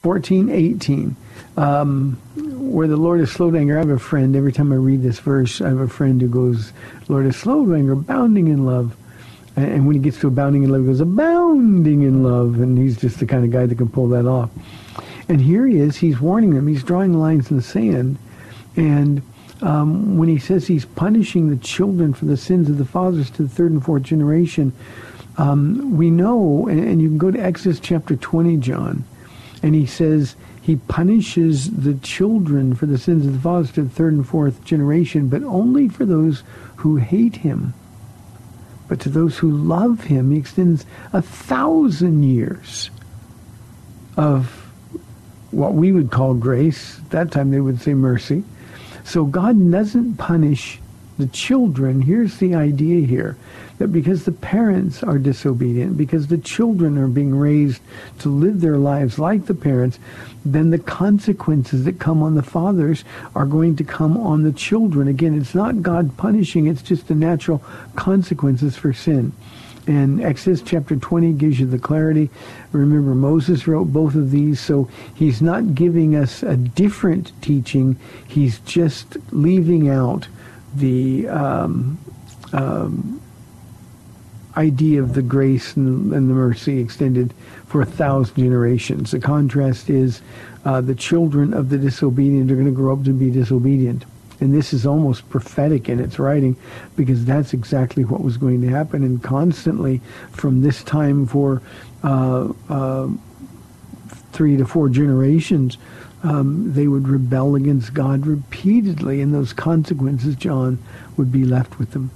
14, 0.02 0.50
18, 0.50 1.16
um, 1.58 2.14
where 2.36 2.88
the 2.88 2.98
Lord 2.98 3.20
is 3.22 3.32
slow 3.32 3.52
to 3.52 3.58
anger. 3.58 3.78
I 3.78 3.80
have 3.80 3.90
a 3.90 4.00
friend, 4.00 4.36
every 4.36 4.54
time 4.54 4.72
I 4.72 4.76
read 4.76 5.02
this 5.02 5.20
verse, 5.20 5.62
I 5.62 5.70
have 5.70 5.80
a 5.80 5.88
friend 5.88 6.22
who 6.22 6.28
goes, 6.28 6.72
Lord 7.08 7.26
is 7.26 7.36
slow 7.36 7.66
to 7.66 7.76
anger, 7.76 7.94
abounding 7.94 8.48
in 8.48 8.66
love. 8.66 8.96
And 9.56 9.88
when 9.88 9.96
he 9.96 10.02
gets 10.02 10.20
to 10.20 10.28
abounding 10.28 10.64
in 10.64 10.70
love, 10.70 10.82
he 10.82 10.88
goes, 10.88 11.02
abounding 11.02 12.04
in 12.04 12.24
love. 12.24 12.60
And 12.60 12.78
he's 12.78 13.00
just 13.00 13.20
the 13.20 13.26
kind 13.26 13.44
of 13.44 13.52
guy 13.52 13.66
that 13.66 13.76
can 13.76 13.90
pull 13.90 14.08
that 14.10 14.26
off. 14.26 14.50
And 15.28 15.42
here 15.42 15.68
he 15.68 15.78
is, 15.78 15.98
he's 15.98 16.20
warning 16.20 16.56
them, 16.56 16.68
he's 16.68 16.84
drawing 16.84 17.14
lines 17.14 17.52
in 17.52 17.58
the 17.58 17.64
sand. 17.64 18.18
And 18.76 19.22
um, 19.62 20.18
when 20.18 20.30
he 20.30 20.40
says 20.40 20.66
he's 20.66 20.86
punishing 20.86 21.50
the 21.50 21.58
children 21.58 22.14
for 22.14 22.26
the 22.26 22.38
sins 22.38 22.70
of 22.70 22.78
the 22.78 22.86
fathers 22.86 23.30
to 23.32 23.44
the 23.44 23.50
third 23.50 23.72
and 23.72 23.84
fourth 23.84 24.04
generation, 24.04 24.74
um, 25.38 25.98
we 25.98 26.10
know, 26.10 26.68
and, 26.68 26.80
and, 26.80 27.02
you 27.02 27.08
can 27.08 27.18
go 27.18 27.32
to 27.32 27.40
Exodus 27.40 27.80
chapter 27.80 28.16
20, 28.16 28.58
John, 28.58 29.06
and 29.64 29.74
he 29.74 29.86
says 29.86 30.36
he 30.70 30.76
punishes 30.76 31.72
the 31.72 31.96
children 31.96 32.76
for 32.76 32.86
the 32.86 33.00
sins 33.00 33.26
of 33.26 33.34
the 33.34 33.40
fathers 33.40 33.72
to 33.72 33.82
the 33.82 33.90
third 33.90 34.14
and 34.14 34.28
fourth 34.28 34.64
generation, 34.64 35.28
but 35.28 35.42
only 35.42 35.90
for 35.90 36.06
those 36.06 36.44
who 36.76 36.98
hate 36.98 37.38
him. 37.38 37.74
But 38.88 39.00
to 39.00 39.10
those 39.10 39.36
who 39.40 39.50
love 39.50 40.04
him, 40.04 40.30
he 40.30 40.38
extends 40.38 40.86
a 41.12 41.24
thousand 41.24 42.22
years 42.22 42.92
of 44.16 44.46
what 45.50 45.74
we 45.74 45.92
would 45.92 46.12
call 46.12 46.36
grace. 46.36 47.00
At 47.00 47.10
that 47.10 47.32
time 47.32 47.50
they 47.50 47.62
would 47.62 47.82
say 47.82 47.96
mercy. 47.96 48.44
So 49.04 49.26
God 49.26 49.72
doesn't 49.72 50.18
punish 50.18 50.80
the 51.18 51.26
children. 51.26 52.00
Here's 52.00 52.38
the 52.38 52.54
idea 52.54 53.08
here 53.08 53.38
that 53.80 53.88
because 53.88 54.26
the 54.26 54.32
parents 54.32 55.02
are 55.02 55.18
disobedient, 55.18 55.98
because 55.98 56.28
the 56.28 56.38
children 56.38 56.98
are 56.98 57.08
being 57.08 57.36
raised 57.36 57.82
to 58.20 58.30
live 58.30 58.62
their 58.62 58.78
lives 58.78 59.18
like 59.18 59.46
the 59.46 59.56
parents, 59.56 59.98
then 60.46 60.70
the 60.70 60.78
consequences 60.78 61.86
that 61.86 61.98
come 62.00 62.22
on 62.22 62.36
the 62.36 62.44
fathers 62.44 63.04
are 63.36 63.46
going 63.46 63.76
to 63.78 63.84
come 63.84 64.18
on 64.18 64.44
the 64.44 64.52
children. 64.52 65.08
Again, 65.08 65.40
it's 65.40 65.56
not 65.56 65.82
God 65.82 66.16
punishing, 66.18 66.68
it's 66.68 66.82
just 66.82 67.08
the 67.08 67.16
natural 67.16 67.64
consequences 67.96 68.76
for 68.76 68.94
sin. 68.94 69.32
And 69.88 70.22
Exodus 70.22 70.62
chapter 70.62 70.96
20 70.96 71.34
gives 71.34 71.60
you 71.60 71.66
the 71.66 71.80
clarity. 71.80 72.30
Remember, 72.74 73.16
Moses 73.16 73.66
wrote 73.66 73.86
both 73.86 74.14
of 74.14 74.30
these, 74.30 74.60
so 74.60 74.90
he's 75.16 75.42
not 75.42 75.74
giving 75.74 76.16
us 76.16 76.44
a 76.44 76.56
different 76.56 77.32
teaching. 77.42 77.98
He's 78.28 78.60
just 78.60 79.18
leaving 79.32 79.90
out 79.90 80.28
the 80.76 81.28
um, 81.30 81.98
um, 82.54 83.19
idea 84.60 85.02
of 85.02 85.14
the 85.14 85.22
grace 85.22 85.76
and, 85.76 86.14
and, 86.14 86.30
the 86.30 86.34
mercy 86.34 86.80
extended 86.80 87.34
for 87.66 87.82
a 87.82 87.86
thousand 87.86 88.36
generations. 88.36 89.12
The 89.12 89.20
contrast 89.20 89.90
is 89.90 90.22
uh, 90.66 90.82
the 90.82 90.96
children 90.96 91.54
of 91.54 91.70
the 91.70 91.78
disobedient 91.78 92.52
are 92.52 92.56
going 92.56 92.66
to 92.66 92.72
grow 92.72 92.94
up 92.94 93.06
to 93.06 93.14
be 93.14 93.32
disobedient. 93.32 94.04
And 94.42 94.54
this 94.54 94.74
is 94.74 94.86
almost 94.86 95.30
prophetic 95.30 95.90
in 95.90 96.00
its 96.00 96.20
writing 96.20 96.56
because 96.96 97.26
that's 97.26 97.54
exactly 97.54 98.04
what 98.04 98.22
was 98.22 98.38
going 98.38 98.62
to 98.62 98.68
happen. 98.68 99.04
And 99.04 99.24
constantly 99.24 100.02
from 100.32 100.62
this 100.62 100.84
time 100.84 101.26
for 101.26 101.62
uh, 102.04 102.52
uh, 102.70 103.10
three 104.32 104.58
to 104.58 104.66
four 104.66 104.90
generations, 104.90 105.78
um, 106.24 106.74
they 106.74 106.88
would 106.88 107.08
rebel 107.08 107.56
against 107.56 107.94
God 107.94 108.26
repeatedly, 108.26 109.22
and 109.22 109.34
those 109.34 109.54
consequences, 109.54 110.36
John, 110.36 110.78
would 111.16 111.32
be 111.32 111.46
left 111.46 111.80
with 111.80 111.92
them. 111.92 112.12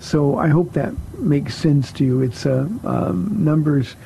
So 0.00 0.36
I 0.36 0.48
hope 0.48 0.72
that 0.72 0.92
makes 1.18 1.54
sense 1.54 1.92
to 1.92 2.04
you. 2.04 2.22
It's 2.22 2.46
uh, 2.46 2.68
um, 2.84 3.44
Numbers 3.44 3.96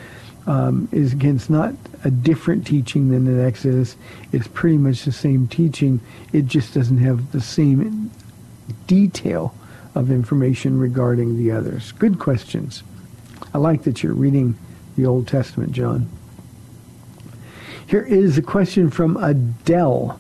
um, 0.47 0.89
is 0.93 1.13
again, 1.13 1.37
it's 1.37 1.51
not 1.51 1.75
a 2.05 2.11
different 2.11 2.67
teaching 2.67 3.11
than 3.11 3.27
in 3.27 3.45
Exodus. 3.45 3.97
It's 4.33 4.49
pretty 4.49 4.79
much 4.79 5.05
the 5.05 5.13
same 5.13 5.47
teaching. 5.47 6.01
It 6.33 6.47
just 6.47 6.75
doesn't 6.75 6.99
have 6.99 7.33
the 7.33 7.41
same 7.41 8.11
detail 8.87 9.55
of 9.95 10.11
information 10.11 10.79
regarding 10.79 11.37
the 11.37 11.51
others. 11.51 11.93
Good 11.93 12.19
questions. 12.19 12.83
I 13.53 13.59
like 13.59 13.83
that 13.83 14.03
you're 14.03 14.15
reading 14.15 14.57
the 14.97 15.07
Old 15.07 15.27
Testament, 15.29 15.73
John. 15.73 16.09
Here 17.87 18.03
is 18.03 18.39
a 18.39 18.43
question 18.43 18.89
from 18.91 19.17
Adele. 19.17 20.19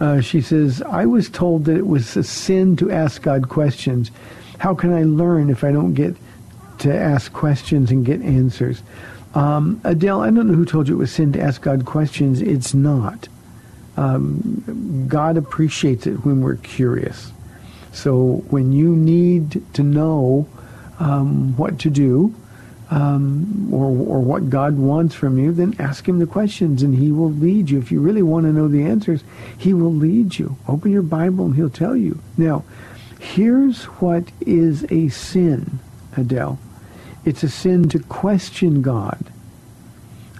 Uh, 0.00 0.20
she 0.20 0.40
says, 0.40 0.82
I 0.82 1.06
was 1.06 1.30
told 1.30 1.64
that 1.66 1.76
it 1.76 1.86
was 1.86 2.16
a 2.16 2.24
sin 2.24 2.76
to 2.76 2.90
ask 2.90 3.22
God 3.22 3.48
questions. 3.48 4.10
How 4.58 4.74
can 4.74 4.92
I 4.92 5.02
learn 5.02 5.50
if 5.50 5.64
I 5.64 5.72
don't 5.72 5.94
get 5.94 6.16
to 6.78 6.94
ask 6.94 7.32
questions 7.32 7.90
and 7.90 8.04
get 8.04 8.22
answers. 8.22 8.82
Um, 9.34 9.80
Adele, 9.84 10.20
I 10.22 10.30
don't 10.30 10.48
know 10.48 10.54
who 10.54 10.64
told 10.64 10.88
you 10.88 10.94
it 10.94 10.98
was 10.98 11.12
sin 11.12 11.32
to 11.32 11.40
ask 11.40 11.60
God 11.60 11.84
questions. 11.84 12.40
It's 12.40 12.74
not. 12.74 13.28
Um, 13.96 15.06
God 15.08 15.36
appreciates 15.36 16.06
it 16.06 16.24
when 16.24 16.42
we're 16.42 16.56
curious. 16.56 17.32
So 17.92 18.44
when 18.50 18.72
you 18.72 18.94
need 18.94 19.62
to 19.74 19.82
know 19.82 20.46
um, 20.98 21.56
what 21.56 21.78
to 21.80 21.90
do 21.90 22.34
um, 22.90 23.72
or, 23.72 23.86
or 23.86 24.20
what 24.20 24.50
God 24.50 24.76
wants 24.76 25.14
from 25.14 25.38
you, 25.38 25.52
then 25.52 25.74
ask 25.78 26.06
him 26.06 26.18
the 26.18 26.26
questions 26.26 26.82
and 26.82 26.94
he 26.94 27.10
will 27.10 27.32
lead 27.32 27.70
you. 27.70 27.78
If 27.78 27.90
you 27.90 28.00
really 28.00 28.22
want 28.22 28.44
to 28.44 28.52
know 28.52 28.68
the 28.68 28.84
answers, 28.84 29.22
he 29.56 29.72
will 29.72 29.92
lead 29.92 30.38
you. 30.38 30.56
Open 30.68 30.92
your 30.92 31.02
Bible 31.02 31.46
and 31.46 31.54
he'll 31.54 31.70
tell 31.70 31.96
you. 31.96 32.20
Now, 32.36 32.64
here's 33.20 33.84
what 33.84 34.24
is 34.40 34.84
a 34.90 35.08
sin, 35.08 35.78
Adele. 36.16 36.58
It's 37.24 37.42
a 37.42 37.48
sin 37.48 37.88
to 37.90 37.98
question 37.98 38.82
God. 38.82 39.24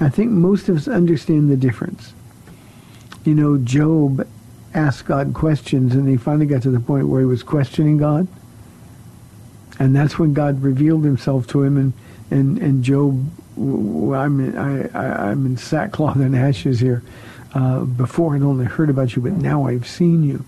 I 0.00 0.08
think 0.08 0.30
most 0.30 0.68
of 0.68 0.76
us 0.76 0.88
understand 0.88 1.50
the 1.50 1.56
difference. 1.56 2.12
You 3.24 3.34
know, 3.34 3.58
Job 3.58 4.26
asked 4.74 5.06
God 5.06 5.34
questions 5.34 5.94
and 5.94 6.08
he 6.08 6.16
finally 6.16 6.46
got 6.46 6.62
to 6.62 6.70
the 6.70 6.80
point 6.80 7.08
where 7.08 7.20
he 7.20 7.26
was 7.26 7.42
questioning 7.42 7.96
God. 7.96 8.28
And 9.78 9.96
that's 9.96 10.18
when 10.18 10.32
God 10.32 10.62
revealed 10.62 11.04
himself 11.04 11.46
to 11.48 11.62
him 11.62 11.76
and, 11.76 11.92
and, 12.30 12.58
and 12.58 12.84
Job, 12.84 13.26
I'm 13.56 14.40
in, 14.40 14.56
I, 14.56 15.30
I'm 15.30 15.46
in 15.46 15.56
sackcloth 15.56 16.16
and 16.16 16.36
ashes 16.36 16.80
here. 16.80 17.02
Uh, 17.54 17.80
before 17.80 18.36
I'd 18.36 18.42
only 18.42 18.66
heard 18.66 18.90
about 18.90 19.16
you, 19.16 19.22
but 19.22 19.32
now 19.32 19.66
I've 19.66 19.86
seen 19.86 20.22
you. 20.22 20.44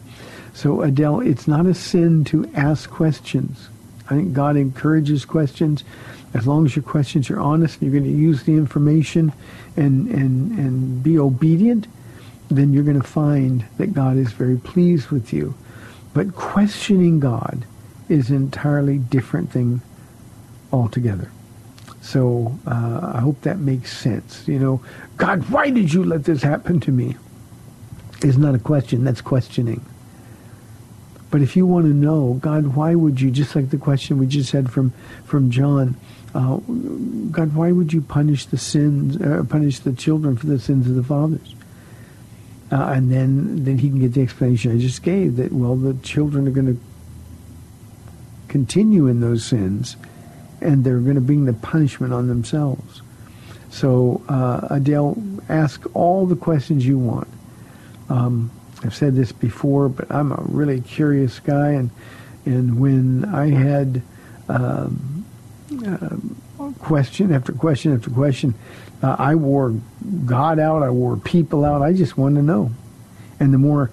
So 0.58 0.82
Adele, 0.82 1.20
it's 1.20 1.46
not 1.46 1.66
a 1.66 1.74
sin 1.74 2.24
to 2.24 2.50
ask 2.52 2.90
questions. 2.90 3.68
I 4.10 4.16
think 4.16 4.32
God 4.32 4.56
encourages 4.56 5.24
questions 5.24 5.84
as 6.34 6.48
long 6.48 6.66
as 6.66 6.74
your 6.74 6.82
questions 6.82 7.30
are 7.30 7.38
honest 7.38 7.80
and 7.80 7.82
you're 7.82 8.00
going 8.00 8.12
to 8.12 8.18
use 8.18 8.42
the 8.42 8.54
information 8.54 9.32
and, 9.76 10.08
and, 10.08 10.58
and 10.58 11.00
be 11.00 11.16
obedient, 11.16 11.86
then 12.48 12.72
you're 12.72 12.82
going 12.82 13.00
to 13.00 13.06
find 13.06 13.64
that 13.76 13.94
God 13.94 14.16
is 14.16 14.32
very 14.32 14.56
pleased 14.56 15.10
with 15.10 15.32
you. 15.32 15.54
But 16.12 16.34
questioning 16.34 17.20
God 17.20 17.64
is 18.08 18.30
an 18.30 18.34
entirely 18.34 18.98
different 18.98 19.52
thing 19.52 19.80
altogether. 20.72 21.30
So 22.00 22.58
uh, 22.66 23.12
I 23.14 23.20
hope 23.20 23.42
that 23.42 23.60
makes 23.60 23.96
sense. 23.96 24.48
You 24.48 24.58
know, 24.58 24.82
God, 25.18 25.48
why 25.50 25.70
did 25.70 25.92
you 25.92 26.02
let 26.02 26.24
this 26.24 26.42
happen 26.42 26.80
to 26.80 26.90
me? 26.90 27.14
Is 28.22 28.36
not 28.36 28.56
a 28.56 28.58
question. 28.58 29.04
That's 29.04 29.20
questioning. 29.20 29.86
But 31.30 31.42
if 31.42 31.56
you 31.56 31.66
want 31.66 31.85
to 31.87 31.92
know, 31.92 32.38
God, 32.40 32.75
why 32.75 32.94
would 32.94 33.20
you, 33.20 33.30
just 33.30 33.54
like 33.54 33.70
the 33.70 33.76
question 33.76 34.18
we 34.18 34.26
just 34.26 34.52
had 34.52 34.73
from, 34.73 34.92
from 35.25 35.50
John, 35.50 35.97
uh, 36.35 36.56
God, 37.30 37.54
why 37.54 37.73
would 37.73 37.92
you 37.92 38.00
punish 38.00 38.47
the 38.47 38.58
sins, 38.58 39.20
uh, 39.20 39.44
punish 39.49 39.80
the 39.80 39.92
children 39.92 40.37
for 40.37 40.47
the 40.47 40.58
sins 40.58 40.88
of 40.88 40.94
the 40.94 41.02
fathers? 41.02 41.54
Uh, 42.70 42.92
and 42.94 43.11
then, 43.11 43.64
then 43.64 43.78
he 43.78 43.88
can 43.88 44.00
get 44.00 44.12
the 44.12 44.23
explanation 44.23 44.73
I 44.73 44.78
just 44.78 45.02
gave 45.02 45.37
that, 45.37 45.52
well, 45.52 45.76
the 45.76 45.94
children 46.02 46.47
are 46.47 46.50
going 46.50 46.75
to 46.75 46.80
continue 48.49 49.06
in 49.06 49.20
those 49.20 49.44
sins 49.44 49.97
and 50.61 50.85
they're 50.85 50.99
going 50.99 51.14
to 51.14 51.20
bring 51.20 51.44
the 51.44 51.52
punishment 51.52 52.12
on 52.12 52.28
themselves. 52.28 53.02
So, 53.70 54.23
uh, 54.28 54.68
Adele, 54.70 55.23
ask 55.49 55.85
all 55.94 56.26
the 56.26 56.37
questions 56.37 56.87
you 56.87 56.99
want. 56.99 57.28
Um, 58.08 58.50
I've 58.85 58.94
said 58.94 59.16
this 59.16 59.32
before, 59.32 59.88
but 59.88 60.11
I'm 60.11 60.32
a 60.32 60.42
really 60.47 60.80
curious 60.80 61.40
guy, 61.40 61.70
and 61.70 61.90
and 62.44 62.80
when 62.80 63.25
I 63.25 63.50
had 63.50 64.02
um, 64.49 65.26
uh, 65.87 66.16
question 66.78 67.32
after 67.32 67.52
question 67.52 67.94
after 67.94 68.11
question, 68.11 68.54
uh, 69.02 69.16
I 69.18 69.35
wore 69.35 69.75
God 70.25 70.58
out, 70.58 70.82
I 70.82 70.90
wore 70.90 71.16
people 71.16 71.64
out. 71.64 71.82
I 71.82 71.92
just 71.92 72.16
wanted 72.16 72.37
to 72.37 72.42
know, 72.42 72.70
and 73.40 73.52
the 73.52 73.58
more 73.58 73.90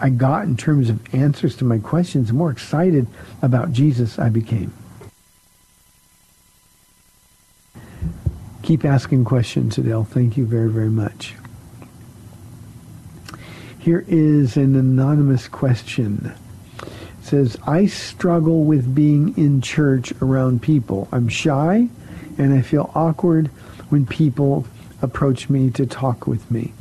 I 0.00 0.10
got 0.10 0.44
in 0.44 0.56
terms 0.56 0.88
of 0.88 1.14
answers 1.14 1.56
to 1.56 1.64
my 1.64 1.78
questions, 1.78 2.28
the 2.28 2.34
more 2.34 2.50
excited 2.50 3.06
about 3.42 3.72
Jesus 3.72 4.18
I 4.18 4.28
became. 4.28 4.72
Keep 8.62 8.84
asking 8.84 9.24
questions, 9.24 9.78
Adele. 9.78 10.04
Thank 10.04 10.36
you 10.36 10.44
very, 10.44 10.68
very 10.68 10.90
much. 10.90 11.34
Here 13.86 14.04
is 14.08 14.56
an 14.56 14.74
anonymous 14.74 15.46
question. 15.46 16.34
It 16.82 16.88
says, 17.22 17.56
I 17.68 17.86
struggle 17.86 18.64
with 18.64 18.92
being 18.92 19.38
in 19.38 19.60
church 19.60 20.12
around 20.20 20.60
people. 20.60 21.06
I'm 21.12 21.28
shy 21.28 21.88
and 22.36 22.52
I 22.52 22.62
feel 22.62 22.90
awkward 22.96 23.46
when 23.90 24.04
people 24.04 24.66
approach 25.02 25.48
me 25.48 25.70
to 25.70 25.86
talk 25.86 26.26
with 26.26 26.50
me. 26.50 26.72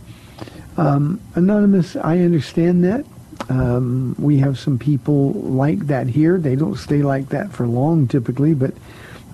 Um, 0.78 1.22
anonymous, 1.36 1.96
I 1.96 2.22
understand 2.22 2.84
that. 2.86 3.06
Um, 3.50 4.16
we 4.18 4.40
have 4.40 4.58
some 4.58 4.80
people 4.80 5.34
like 5.34 5.86
that 5.86 6.08
here. 6.08 6.40
They 6.40 6.56
don't 6.56 6.76
stay 6.76 7.04
like 7.04 7.30
that 7.30 7.52
for 7.52 7.68
long 7.68 8.08
typically, 8.08 8.56
but 8.56 8.74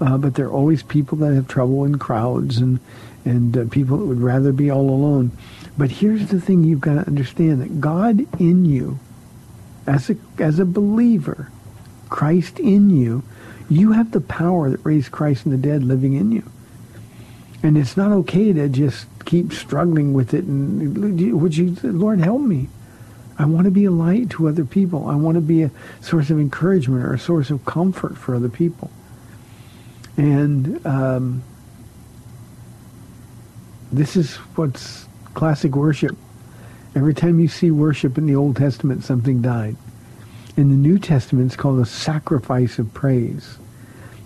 uh, 0.01 0.17
but 0.17 0.33
there 0.35 0.47
are 0.47 0.51
always 0.51 0.83
people 0.83 1.19
that 1.19 1.33
have 1.33 1.47
trouble 1.47 1.85
in 1.85 1.99
crowds 1.99 2.57
and 2.57 2.81
and 3.25 3.57
uh, 3.57 3.65
people 3.69 3.97
that 3.97 4.05
would 4.05 4.21
rather 4.21 4.51
be 4.51 4.69
all 4.69 4.89
alone. 4.89 5.31
But 5.77 5.91
here's 5.91 6.27
the 6.27 6.41
thing 6.41 6.63
you've 6.63 6.81
got 6.81 6.95
to 6.95 7.07
understand 7.07 7.61
that 7.61 7.79
God 7.79 8.25
in 8.39 8.65
you, 8.65 8.99
as 9.87 10.09
a, 10.09 10.17
as 10.37 10.59
a 10.59 10.65
believer, 10.65 11.51
Christ 12.09 12.59
in 12.59 12.89
you, 12.89 13.23
you 13.69 13.93
have 13.93 14.11
the 14.11 14.21
power 14.21 14.69
that 14.69 14.85
raised 14.85 15.11
Christ 15.11 15.43
from 15.43 15.51
the 15.51 15.57
dead 15.57 15.83
living 15.83 16.13
in 16.13 16.31
you. 16.31 16.43
And 17.63 17.77
it's 17.77 17.95
not 17.95 18.11
okay 18.11 18.51
to 18.53 18.67
just 18.67 19.05
keep 19.25 19.53
struggling 19.53 20.13
with 20.13 20.33
it. 20.33 20.43
And 20.43 21.39
would 21.39 21.55
you, 21.55 21.77
Lord, 21.83 22.19
help 22.19 22.41
me. 22.41 22.69
I 23.37 23.45
want 23.45 23.65
to 23.65 23.71
be 23.71 23.85
a 23.85 23.91
light 23.91 24.29
to 24.31 24.47
other 24.49 24.65
people. 24.65 25.07
I 25.07 25.15
want 25.15 25.35
to 25.35 25.41
be 25.41 25.63
a 25.63 25.71
source 26.01 26.29
of 26.29 26.39
encouragement 26.39 27.03
or 27.03 27.13
a 27.13 27.19
source 27.19 27.49
of 27.49 27.65
comfort 27.65 28.17
for 28.17 28.36
other 28.36 28.49
people. 28.49 28.91
And 30.17 30.86
um, 30.86 31.43
this 33.91 34.15
is 34.15 34.36
what's 34.56 35.08
classic 35.34 35.75
worship. 35.75 36.17
Every 36.95 37.13
time 37.13 37.39
you 37.39 37.47
see 37.47 37.71
worship 37.71 38.17
in 38.17 38.25
the 38.25 38.36
Old 38.36 38.58
Testament, 38.58 39.04
something 39.04 39.41
died. 39.41 39.75
In 40.58 40.69
the 40.69 40.75
New 40.75 40.99
Testament, 40.99 41.47
it's 41.47 41.56
called 41.56 41.80
a 41.80 41.86
sacrifice 41.86 42.80
of 42.80 42.93
praise. 42.93 43.58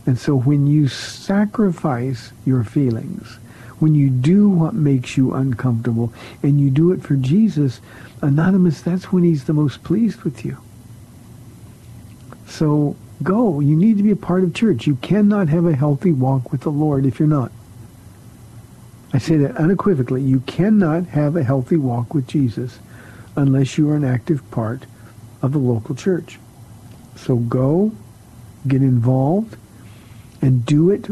And 0.06 0.18
so 0.18 0.36
when 0.36 0.68
you 0.68 0.88
sacrifice 0.88 2.32
your 2.46 2.64
feelings, 2.64 3.40
when 3.80 3.94
you 3.94 4.10
do 4.10 4.50
what 4.50 4.74
makes 4.74 5.18
you 5.18 5.34
uncomfortable, 5.34 6.14
and 6.42 6.60
you 6.62 6.70
do 6.70 6.92
it 6.92 7.04
for 7.04 7.16
Jesus, 7.16 7.82
Anonymous, 8.22 8.82
that's 8.82 9.12
when 9.12 9.24
he's 9.24 9.44
the 9.44 9.54
most 9.54 9.84
pleased 9.84 10.22
with 10.22 10.46
you. 10.46 10.58
So 12.48 12.96
go. 13.22 13.60
You 13.60 13.76
need 13.76 13.98
to 13.98 14.04
be 14.04 14.12
a 14.12 14.16
part 14.16 14.44
of 14.44 14.54
church. 14.54 14.88
You 14.88 14.96
cannot 14.96 15.50
have 15.50 15.66
a 15.66 15.76
healthy 15.76 16.12
walk 16.12 16.52
with 16.52 16.62
the 16.62 16.72
Lord 16.72 17.06
if 17.06 17.20
you're 17.20 17.28
not. 17.28 17.52
I 19.16 19.18
say 19.18 19.38
that 19.38 19.56
unequivocally. 19.56 20.22
You 20.22 20.42
cannot 20.42 21.06
have 21.06 21.38
a 21.38 21.44
healthy 21.44 21.78
walk 21.78 22.14
with 22.14 22.28
Jesus 22.28 22.80
unless 23.38 23.78
you 23.78 23.90
are 23.90 23.96
an 23.96 24.04
active 24.04 24.52
part 24.52 24.86
of 25.42 25.54
the 25.54 25.58
local 25.58 25.96
church. 25.96 26.38
So 27.16 27.38
go, 27.38 27.94
get 28.68 28.82
involved, 28.82 29.56
and 30.42 30.66
do 30.66 30.90
it 30.90 31.08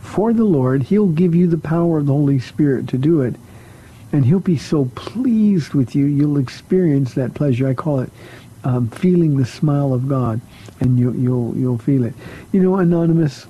for 0.00 0.32
the 0.32 0.42
Lord. 0.42 0.82
He'll 0.82 1.06
give 1.06 1.32
you 1.32 1.46
the 1.46 1.56
power 1.56 1.98
of 1.98 2.06
the 2.06 2.12
Holy 2.12 2.40
Spirit 2.40 2.88
to 2.88 2.98
do 2.98 3.20
it. 3.20 3.36
And 4.10 4.24
he'll 4.24 4.40
be 4.40 4.58
so 4.58 4.86
pleased 4.96 5.74
with 5.74 5.94
you, 5.94 6.06
you'll 6.06 6.38
experience 6.38 7.14
that 7.14 7.34
pleasure. 7.34 7.68
I 7.68 7.74
call 7.74 8.00
it 8.00 8.10
um, 8.64 8.88
feeling 8.88 9.36
the 9.36 9.46
smile 9.46 9.92
of 9.92 10.08
God, 10.08 10.40
and 10.80 10.98
you, 10.98 11.12
you'll 11.12 11.56
you'll 11.56 11.78
feel 11.78 12.02
it. 12.02 12.14
You 12.50 12.64
know, 12.64 12.78
anonymous. 12.78 13.46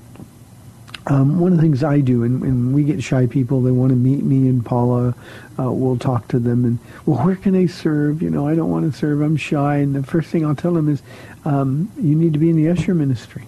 Um, 1.06 1.38
one 1.38 1.52
of 1.52 1.58
the 1.58 1.62
things 1.62 1.84
I 1.84 2.00
do, 2.00 2.22
and, 2.22 2.42
and, 2.42 2.74
we 2.74 2.82
get 2.82 3.02
shy 3.02 3.26
people, 3.26 3.60
they 3.60 3.70
want 3.70 3.90
to 3.90 3.96
meet 3.96 4.24
me 4.24 4.48
and 4.48 4.64
Paula. 4.64 5.14
Uh, 5.58 5.70
we'll 5.70 5.98
talk 5.98 6.28
to 6.28 6.38
them 6.38 6.64
and, 6.64 6.78
well, 7.04 7.22
where 7.26 7.36
can 7.36 7.54
I 7.54 7.66
serve? 7.66 8.22
You 8.22 8.30
know, 8.30 8.48
I 8.48 8.54
don't 8.54 8.70
want 8.70 8.90
to 8.90 8.98
serve. 8.98 9.20
I'm 9.20 9.36
shy. 9.36 9.76
And 9.76 9.94
the 9.94 10.02
first 10.02 10.30
thing 10.30 10.46
I'll 10.46 10.54
tell 10.54 10.72
them 10.72 10.88
is, 10.88 11.02
um, 11.44 11.92
you 11.98 12.14
need 12.14 12.32
to 12.32 12.38
be 12.38 12.48
in 12.48 12.56
the 12.56 12.70
usher 12.70 12.94
ministry. 12.94 13.46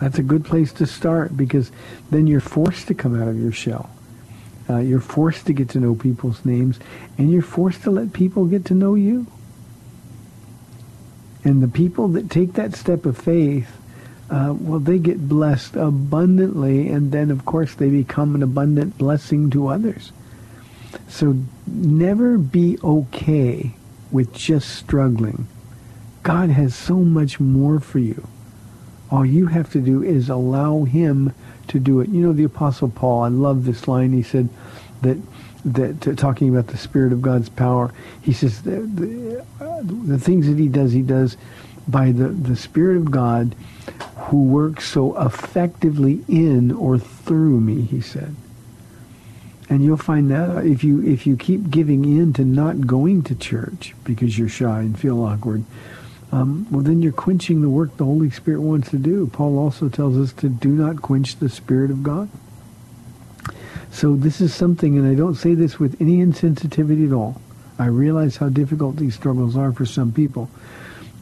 That's 0.00 0.18
a 0.18 0.22
good 0.22 0.44
place 0.44 0.72
to 0.74 0.86
start 0.86 1.36
because 1.36 1.72
then 2.10 2.28
you're 2.28 2.40
forced 2.40 2.86
to 2.86 2.94
come 2.94 3.20
out 3.20 3.26
of 3.26 3.38
your 3.38 3.52
shell. 3.52 3.90
Uh, 4.68 4.78
you're 4.78 5.00
forced 5.00 5.46
to 5.46 5.52
get 5.52 5.70
to 5.70 5.80
know 5.80 5.96
people's 5.96 6.44
names, 6.44 6.78
and 7.18 7.32
you're 7.32 7.42
forced 7.42 7.82
to 7.82 7.90
let 7.90 8.12
people 8.12 8.46
get 8.46 8.64
to 8.66 8.74
know 8.74 8.94
you. 8.94 9.26
And 11.42 11.60
the 11.60 11.68
people 11.68 12.06
that 12.08 12.30
take 12.30 12.52
that 12.52 12.76
step 12.76 13.04
of 13.04 13.18
faith 13.18 13.76
uh, 14.30 14.54
well, 14.58 14.78
they 14.78 14.98
get 14.98 15.28
blessed 15.28 15.74
abundantly, 15.74 16.88
and 16.88 17.10
then, 17.10 17.30
of 17.30 17.44
course, 17.44 17.74
they 17.74 17.90
become 17.90 18.36
an 18.36 18.42
abundant 18.42 18.96
blessing 18.96 19.50
to 19.50 19.66
others. 19.66 20.12
So 21.08 21.36
never 21.66 22.38
be 22.38 22.78
okay 22.82 23.72
with 24.12 24.32
just 24.32 24.76
struggling. 24.76 25.48
God 26.22 26.50
has 26.50 26.74
so 26.74 26.96
much 26.96 27.40
more 27.40 27.80
for 27.80 27.98
you. 27.98 28.26
All 29.10 29.26
you 29.26 29.46
have 29.46 29.72
to 29.72 29.80
do 29.80 30.02
is 30.02 30.28
allow 30.28 30.84
him 30.84 31.34
to 31.68 31.80
do 31.80 32.00
it. 32.00 32.08
You 32.08 32.22
know, 32.22 32.32
the 32.32 32.44
Apostle 32.44 32.88
Paul, 32.88 33.22
I 33.22 33.28
love 33.28 33.64
this 33.64 33.88
line. 33.88 34.12
He 34.12 34.22
said 34.22 34.48
that, 35.02 35.18
that 35.64 36.06
uh, 36.06 36.14
talking 36.14 36.48
about 36.48 36.68
the 36.68 36.78
Spirit 36.78 37.12
of 37.12 37.20
God's 37.20 37.48
power, 37.48 37.92
he 38.20 38.32
says 38.32 38.62
the, 38.62 38.80
the, 38.80 39.44
uh, 39.60 39.80
the 39.82 40.18
things 40.18 40.46
that 40.46 40.58
he 40.58 40.68
does, 40.68 40.92
he 40.92 41.02
does 41.02 41.36
by 41.90 42.12
the, 42.12 42.28
the 42.28 42.56
Spirit 42.56 42.96
of 42.96 43.10
God 43.10 43.54
who 44.16 44.44
works 44.44 44.88
so 44.88 45.20
effectively 45.20 46.24
in 46.28 46.70
or 46.70 46.98
through 46.98 47.60
me, 47.60 47.82
he 47.82 48.00
said. 48.00 48.34
And 49.68 49.84
you'll 49.84 49.96
find 49.96 50.30
that 50.30 50.66
if 50.66 50.82
you 50.82 51.00
if 51.04 51.26
you 51.26 51.36
keep 51.36 51.70
giving 51.70 52.04
in 52.04 52.32
to 52.34 52.44
not 52.44 52.86
going 52.86 53.22
to 53.24 53.36
church 53.36 53.94
because 54.04 54.36
you're 54.36 54.48
shy 54.48 54.80
and 54.80 54.98
feel 54.98 55.22
awkward, 55.22 55.64
um, 56.32 56.66
well 56.70 56.82
then 56.82 57.02
you're 57.02 57.12
quenching 57.12 57.62
the 57.62 57.70
work 57.70 57.96
the 57.96 58.04
Holy 58.04 58.30
Spirit 58.30 58.60
wants 58.60 58.90
to 58.90 58.98
do. 58.98 59.28
Paul 59.28 59.58
also 59.58 59.88
tells 59.88 60.16
us 60.16 60.32
to 60.40 60.48
do 60.48 60.70
not 60.70 61.02
quench 61.02 61.36
the 61.36 61.48
Spirit 61.48 61.92
of 61.92 62.02
God. 62.02 62.28
So 63.92 64.14
this 64.16 64.40
is 64.40 64.54
something, 64.54 64.96
and 64.98 65.06
I 65.06 65.14
don't 65.14 65.34
say 65.34 65.54
this 65.54 65.78
with 65.78 66.00
any 66.00 66.18
insensitivity 66.18 67.06
at 67.06 67.12
all. 67.12 67.40
I 67.78 67.86
realize 67.86 68.36
how 68.36 68.48
difficult 68.48 68.96
these 68.96 69.14
struggles 69.14 69.56
are 69.56 69.72
for 69.72 69.86
some 69.86 70.12
people, 70.12 70.50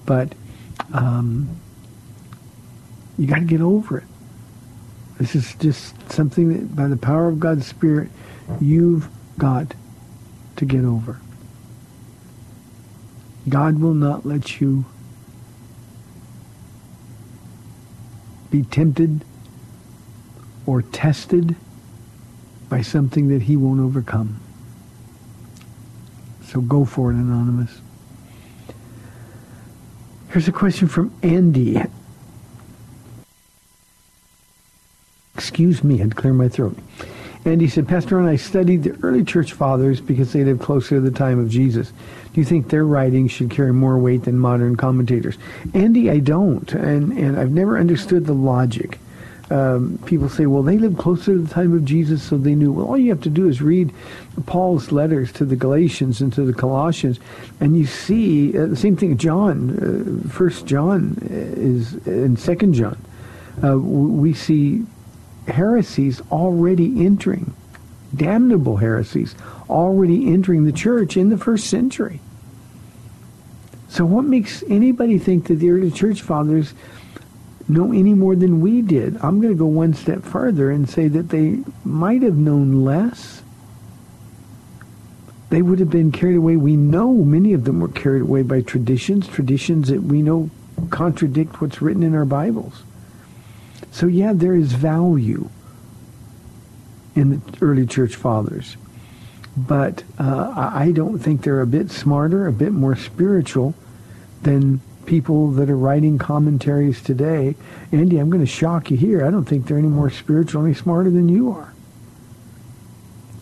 but 0.07 0.33
um, 0.93 1.61
you 3.19 3.27
got 3.27 3.37
to 3.37 3.45
get 3.45 3.61
over 3.61 3.99
it. 3.99 4.05
This 5.19 5.35
is 5.35 5.55
just 5.55 6.11
something 6.13 6.53
that, 6.53 6.77
by 6.77 6.87
the 6.87 6.97
power 6.97 7.29
of 7.29 7.41
God's 7.41 7.67
Spirit, 7.67 8.09
you've 8.61 9.09
got 9.37 9.75
to 10.57 10.65
get 10.65 10.85
over. 10.85 11.21
God 13.49 13.81
will 13.81 13.95
not 13.95 14.25
let 14.25 14.61
you 14.61 14.85
be 18.51 18.63
tempted 18.63 19.25
or 20.67 20.83
tested 20.83 21.57
by 22.69 22.83
something 22.83 23.29
that 23.29 23.43
he 23.43 23.57
won't 23.57 23.81
overcome. 23.81 24.41
So 26.45 26.61
go 26.61 26.85
for 26.85 27.11
it, 27.11 27.15
Anonymous. 27.15 27.81
Here's 30.31 30.49
a 30.49 30.53
question 30.53 30.89
from 30.89 31.13
Andy. 31.23 31.81
Excuse 35.35 35.83
me, 35.83 35.97
I 35.97 35.99
had 35.99 36.11
to 36.11 36.17
clear 36.17 36.35
my 36.35 36.49
throat. 36.49 36.77
Andy 37.45 37.69
said, 37.69 37.89
Pastor 37.89 38.19
and 38.19 38.29
I 38.29 38.37
studied 38.37 38.83
the 38.83 38.99
early 39.03 39.25
church 39.25 39.55
fathers 39.55 40.01
because 40.01 40.33
they 40.33 40.45
lived 40.45 40.61
closer 40.61 40.97
to 40.97 41.01
the 41.01 41.11
time 41.11 41.39
of 41.39 41.49
Jesus. 41.49 41.93
Do 42.33 42.41
you 42.41 42.45
think 42.45 42.69
their 42.69 42.85
writings 42.85 43.33
should 43.33 43.51
carry 43.51 43.73
more 43.73 43.97
weight 43.97 44.25
than 44.25 44.39
modern 44.39 44.77
commentators? 44.77 45.39
Andy, 45.73 46.11
I 46.11 46.19
don't, 46.19 46.71
and, 46.73 47.13
and 47.13 47.39
I've 47.39 47.53
never 47.53 47.79
understood 47.79 48.27
the 48.27 48.35
logic. 48.35 48.99
Um, 49.51 49.99
people 50.05 50.29
say, 50.29 50.45
well, 50.45 50.63
they 50.63 50.77
lived 50.77 50.99
closer 50.99 51.33
to 51.33 51.43
the 51.43 51.53
time 51.53 51.73
of 51.75 51.85
Jesus, 51.85 52.23
so 52.23 52.37
they 52.37 52.55
knew. 52.55 52.71
Well, 52.71 52.87
all 52.87 52.99
you 52.99 53.09
have 53.11 53.23
to 53.23 53.31
do 53.31 53.49
is 53.49 53.63
read 53.63 53.95
Paul's 54.45 54.93
letters 54.93 55.33
to 55.33 55.47
the 55.47 55.57
Galatians 55.57 56.21
and 56.21 56.31
to 56.35 56.43
the 56.45 56.53
Colossians, 56.53 57.19
and 57.59 57.77
you 57.77 57.87
see 57.87 58.57
uh, 58.59 58.67
the 58.67 58.77
same 58.77 58.97
thing. 58.97 59.17
John, 59.17 60.25
uh, 60.27 60.29
First 60.29 60.67
John 60.67 61.17
is 61.31 61.95
and 62.07 62.39
Second 62.39 62.75
John. 62.75 63.03
Uh, 63.65 63.79
we 63.79 64.35
see 64.35 64.85
heresies 65.47 66.21
already 66.31 67.07
entering, 67.07 67.55
damnable 68.15 68.77
heresies 68.77 69.35
already 69.71 70.33
entering 70.33 70.65
the 70.65 70.73
church 70.73 71.17
in 71.17 71.29
the 71.31 71.39
first 71.39 71.69
century. 71.69 72.21
So 73.89 74.05
what 74.05 74.25
makes 74.25 74.63
anybody 74.69 75.19
think 75.19 75.47
that 75.47 75.57
the 75.57 75.71
early 75.71 75.91
church 75.91 76.23
fathers 76.23 76.75
know 77.69 77.93
any 77.93 78.15
more 78.15 78.35
than 78.35 78.61
we 78.61 78.83
did? 78.83 79.17
I'm 79.17 79.41
going 79.41 79.53
to 79.53 79.59
go 79.59 79.67
one 79.67 79.95
step 79.95 80.23
further 80.23 80.71
and 80.71 80.89
say 80.89 81.09
that 81.09 81.29
they 81.29 81.59
might 81.85 82.23
have 82.23 82.37
known 82.37 82.85
less. 82.85 83.43
They 85.51 85.63
would 85.63 85.79
have 85.79 85.91
been 85.91 86.13
carried 86.13 86.37
away. 86.37 86.57
We 86.57 86.77
know 86.77 87.13
many 87.13 87.53
of 87.53 87.65
them 87.65 87.81
were 87.81 87.89
carried 87.89 88.23
away 88.23 88.43
by 88.43 88.61
traditions, 88.61 89.27
traditions 89.27 89.89
that 89.89 90.03
we 90.03 90.23
know 90.23 90.51
contradict 90.91 91.61
what's 91.61 91.81
written 91.81 92.03
in 92.03 92.15
our 92.15 92.25
Bibles. 92.25 92.83
So 93.91 94.07
yeah, 94.07 94.33
there 94.35 94.55
is 94.55 94.73
value 94.73 95.49
in 97.15 97.31
the 97.31 97.41
early 97.61 97.87
church 97.87 98.15
fathers. 98.15 98.77
But 99.57 100.05
uh, 100.19 100.53
I 100.57 100.93
don't 100.93 101.19
think 101.19 101.43
they're 101.43 101.61
a 101.61 101.67
bit 101.67 101.91
smarter, 101.91 102.47
a 102.47 102.53
bit 102.53 102.73
more 102.73 102.95
spiritual 102.95 103.75
than 104.43 104.81
people 105.09 105.53
that 105.53 105.71
are 105.71 105.77
writing 105.77 106.19
commentaries 106.19 107.01
today. 107.03 107.57
Andy, 107.93 108.19
I'm 108.19 108.29
going 108.29 108.45
to 108.45 108.51
shock 108.51 108.91
you 108.91 108.97
here. 108.99 109.25
I 109.25 109.31
don't 109.31 109.47
think 109.47 109.67
they're 109.67 109.79
any 109.79 109.89
more 109.89 110.11
spiritual, 110.11 110.67
any 110.67 110.75
smarter 110.75 111.11
than 111.11 111.31
you 111.31 111.51
are. 111.51 111.73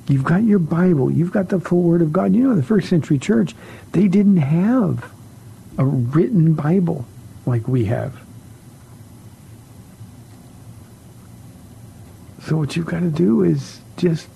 You've 0.06 0.22
got 0.22 0.44
your 0.44 0.60
Bible. 0.60 1.10
You've 1.10 1.32
got 1.32 1.48
the 1.48 1.58
full 1.58 1.82
Word 1.82 2.02
of 2.02 2.12
God. 2.12 2.32
You 2.34 2.44
know, 2.44 2.54
the 2.54 2.62
first 2.62 2.88
century 2.88 3.18
church, 3.18 3.56
they 3.90 4.06
didn't 4.06 4.36
have 4.36 5.12
a 5.76 5.84
written 5.84 6.54
Bible 6.54 7.04
like 7.46 7.66
we 7.66 7.86
have. 7.86 8.16
So 12.42 12.56
what 12.56 12.76
you've 12.76 12.86
got 12.86 13.00
to 13.00 13.10
do 13.10 13.42
is 13.42 13.80
just 13.96 14.28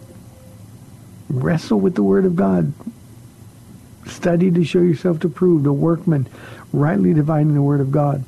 wrestle 1.28 1.78
with 1.78 1.94
the 1.94 2.02
Word 2.02 2.24
of 2.24 2.34
God. 2.34 2.72
Study 4.06 4.50
to 4.50 4.64
show 4.64 4.80
yourself 4.80 5.22
approved, 5.22 5.64
a 5.66 5.72
workman 5.72 6.26
rightly 6.72 7.14
dividing 7.14 7.54
the 7.54 7.62
Word 7.62 7.80
of 7.80 7.90
God. 7.90 8.24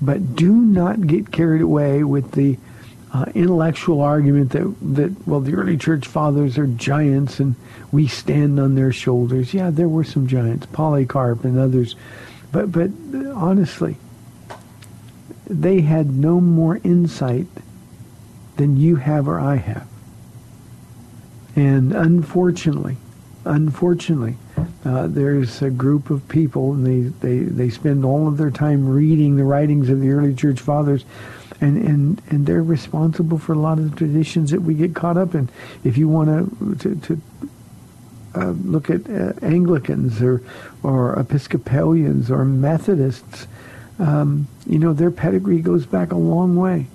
But 0.00 0.36
do 0.36 0.52
not 0.52 1.06
get 1.06 1.32
carried 1.32 1.62
away 1.62 2.04
with 2.04 2.32
the 2.32 2.58
uh, 3.12 3.26
intellectual 3.34 4.00
argument 4.00 4.50
that, 4.50 4.74
that, 4.94 5.26
well, 5.26 5.40
the 5.40 5.54
early 5.54 5.76
church 5.76 6.06
fathers 6.06 6.58
are 6.58 6.66
giants 6.66 7.40
and 7.40 7.54
we 7.90 8.06
stand 8.06 8.60
on 8.60 8.74
their 8.74 8.92
shoulders. 8.92 9.54
Yeah, 9.54 9.70
there 9.70 9.88
were 9.88 10.04
some 10.04 10.26
giants, 10.26 10.66
Polycarp 10.66 11.44
and 11.44 11.58
others. 11.58 11.96
But, 12.52 12.70
but 12.70 12.90
honestly, 13.34 13.96
they 15.46 15.80
had 15.80 16.10
no 16.10 16.40
more 16.40 16.80
insight 16.84 17.46
than 18.56 18.76
you 18.76 18.96
have 18.96 19.26
or 19.26 19.40
I 19.40 19.56
have. 19.56 19.86
And 21.56 21.92
unfortunately, 21.92 22.98
unfortunately, 23.44 24.36
uh, 24.84 25.06
there's 25.06 25.62
a 25.62 25.70
group 25.70 26.10
of 26.10 26.26
people, 26.28 26.72
and 26.72 26.86
they, 26.86 27.08
they, 27.26 27.38
they 27.44 27.70
spend 27.70 28.04
all 28.04 28.28
of 28.28 28.36
their 28.36 28.50
time 28.50 28.88
reading 28.88 29.36
the 29.36 29.44
writings 29.44 29.88
of 29.88 30.00
the 30.00 30.10
early 30.10 30.34
church 30.34 30.60
fathers, 30.60 31.04
and, 31.60 31.76
and, 31.76 32.22
and 32.28 32.46
they're 32.46 32.62
responsible 32.62 33.38
for 33.38 33.52
a 33.52 33.58
lot 33.58 33.78
of 33.78 33.90
the 33.90 33.96
traditions 33.96 34.50
that 34.50 34.62
we 34.62 34.74
get 34.74 34.94
caught 34.94 35.16
up 35.16 35.34
in. 35.34 35.48
If 35.84 35.98
you 35.98 36.08
want 36.08 36.80
to, 36.80 36.94
to 36.94 37.22
uh, 38.34 38.50
look 38.50 38.90
at 38.90 39.08
uh, 39.08 39.32
Anglicans 39.42 40.22
or, 40.22 40.42
or 40.82 41.18
Episcopalians 41.18 42.30
or 42.30 42.44
Methodists, 42.44 43.46
um, 43.98 44.46
you 44.66 44.78
know, 44.78 44.92
their 44.92 45.10
pedigree 45.10 45.60
goes 45.60 45.86
back 45.86 46.12
a 46.12 46.16
long 46.16 46.56
way. 46.56 46.86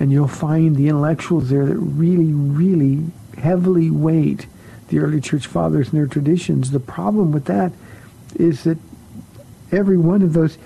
And 0.00 0.10
you'll 0.12 0.28
find 0.28 0.76
the 0.76 0.88
intellectuals 0.88 1.50
there 1.50 1.66
that 1.66 1.76
really, 1.76 2.32
really 2.32 3.04
heavily 3.36 3.90
weight 3.90 4.46
the 4.88 4.98
early 4.98 5.20
church 5.20 5.46
fathers 5.46 5.88
and 5.88 5.98
their 5.98 6.06
traditions. 6.06 6.70
The 6.70 6.80
problem 6.80 7.32
with 7.32 7.44
that 7.46 7.72
is 8.36 8.64
that 8.64 8.78
every 9.70 9.96
one 9.96 10.22
of 10.22 10.32
those 10.32 10.58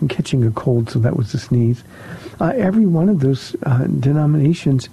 I'm 0.00 0.08
catching 0.08 0.44
a 0.44 0.50
cold, 0.50 0.90
so 0.90 0.98
that 1.00 1.16
was 1.16 1.34
a 1.34 1.38
sneeze. 1.38 1.84
Uh, 2.40 2.52
every 2.56 2.86
one 2.86 3.08
of 3.08 3.20
those 3.20 3.54
uh, 3.64 3.84
denominations 3.84 4.88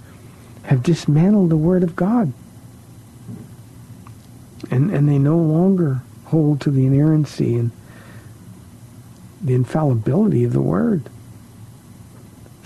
have 0.64 0.82
dismantled 0.82 1.50
the 1.50 1.56
Word 1.56 1.82
of 1.82 1.96
God. 1.96 2.32
And, 4.70 4.90
and 4.90 5.08
they 5.08 5.18
no 5.18 5.38
longer 5.38 6.02
hold 6.26 6.60
to 6.62 6.70
the 6.70 6.86
inerrancy 6.86 7.56
and 7.56 7.70
the 9.40 9.54
infallibility 9.54 10.44
of 10.44 10.52
the 10.52 10.60
Word. 10.60 11.08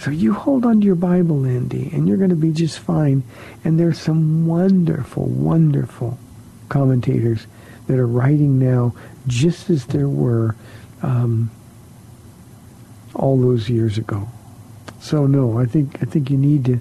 So 0.01 0.11
you 0.11 0.33
hold 0.33 0.65
on 0.65 0.81
to 0.81 0.87
your 0.87 0.95
Bible, 0.95 1.45
Andy, 1.45 1.91
and 1.93 2.09
you're 2.09 2.17
going 2.17 2.31
to 2.31 2.37
be 2.37 2.53
just 2.53 2.79
fine. 2.79 3.23
And 3.65 3.79
there's 3.79 4.01
some 4.01 4.47
wonderful, 4.47 5.27
wonderful 5.27 6.19
commentators 6.71 7.47
that 7.87 7.99
are 7.99 8.07
writing 8.07 8.59
now 8.59 8.95
just 9.27 9.69
as 9.69 9.85
there 9.85 10.09
were 10.09 10.57
um, 11.03 11.51
all 13.15 13.39
those 13.39 13.69
years 13.69 13.99
ago. 13.99 14.27
So 15.01 15.27
no, 15.27 15.59
I 15.59 15.67
think 15.67 16.03
I 16.03 16.07
think 16.07 16.31
you 16.31 16.39
need 16.39 16.65
to 16.65 16.81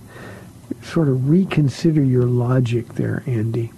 sort 0.81 1.09
of 1.09 1.29
reconsider 1.29 2.01
your 2.01 2.23
logic 2.23 2.93
there, 2.93 3.21
Andy. 3.25 3.73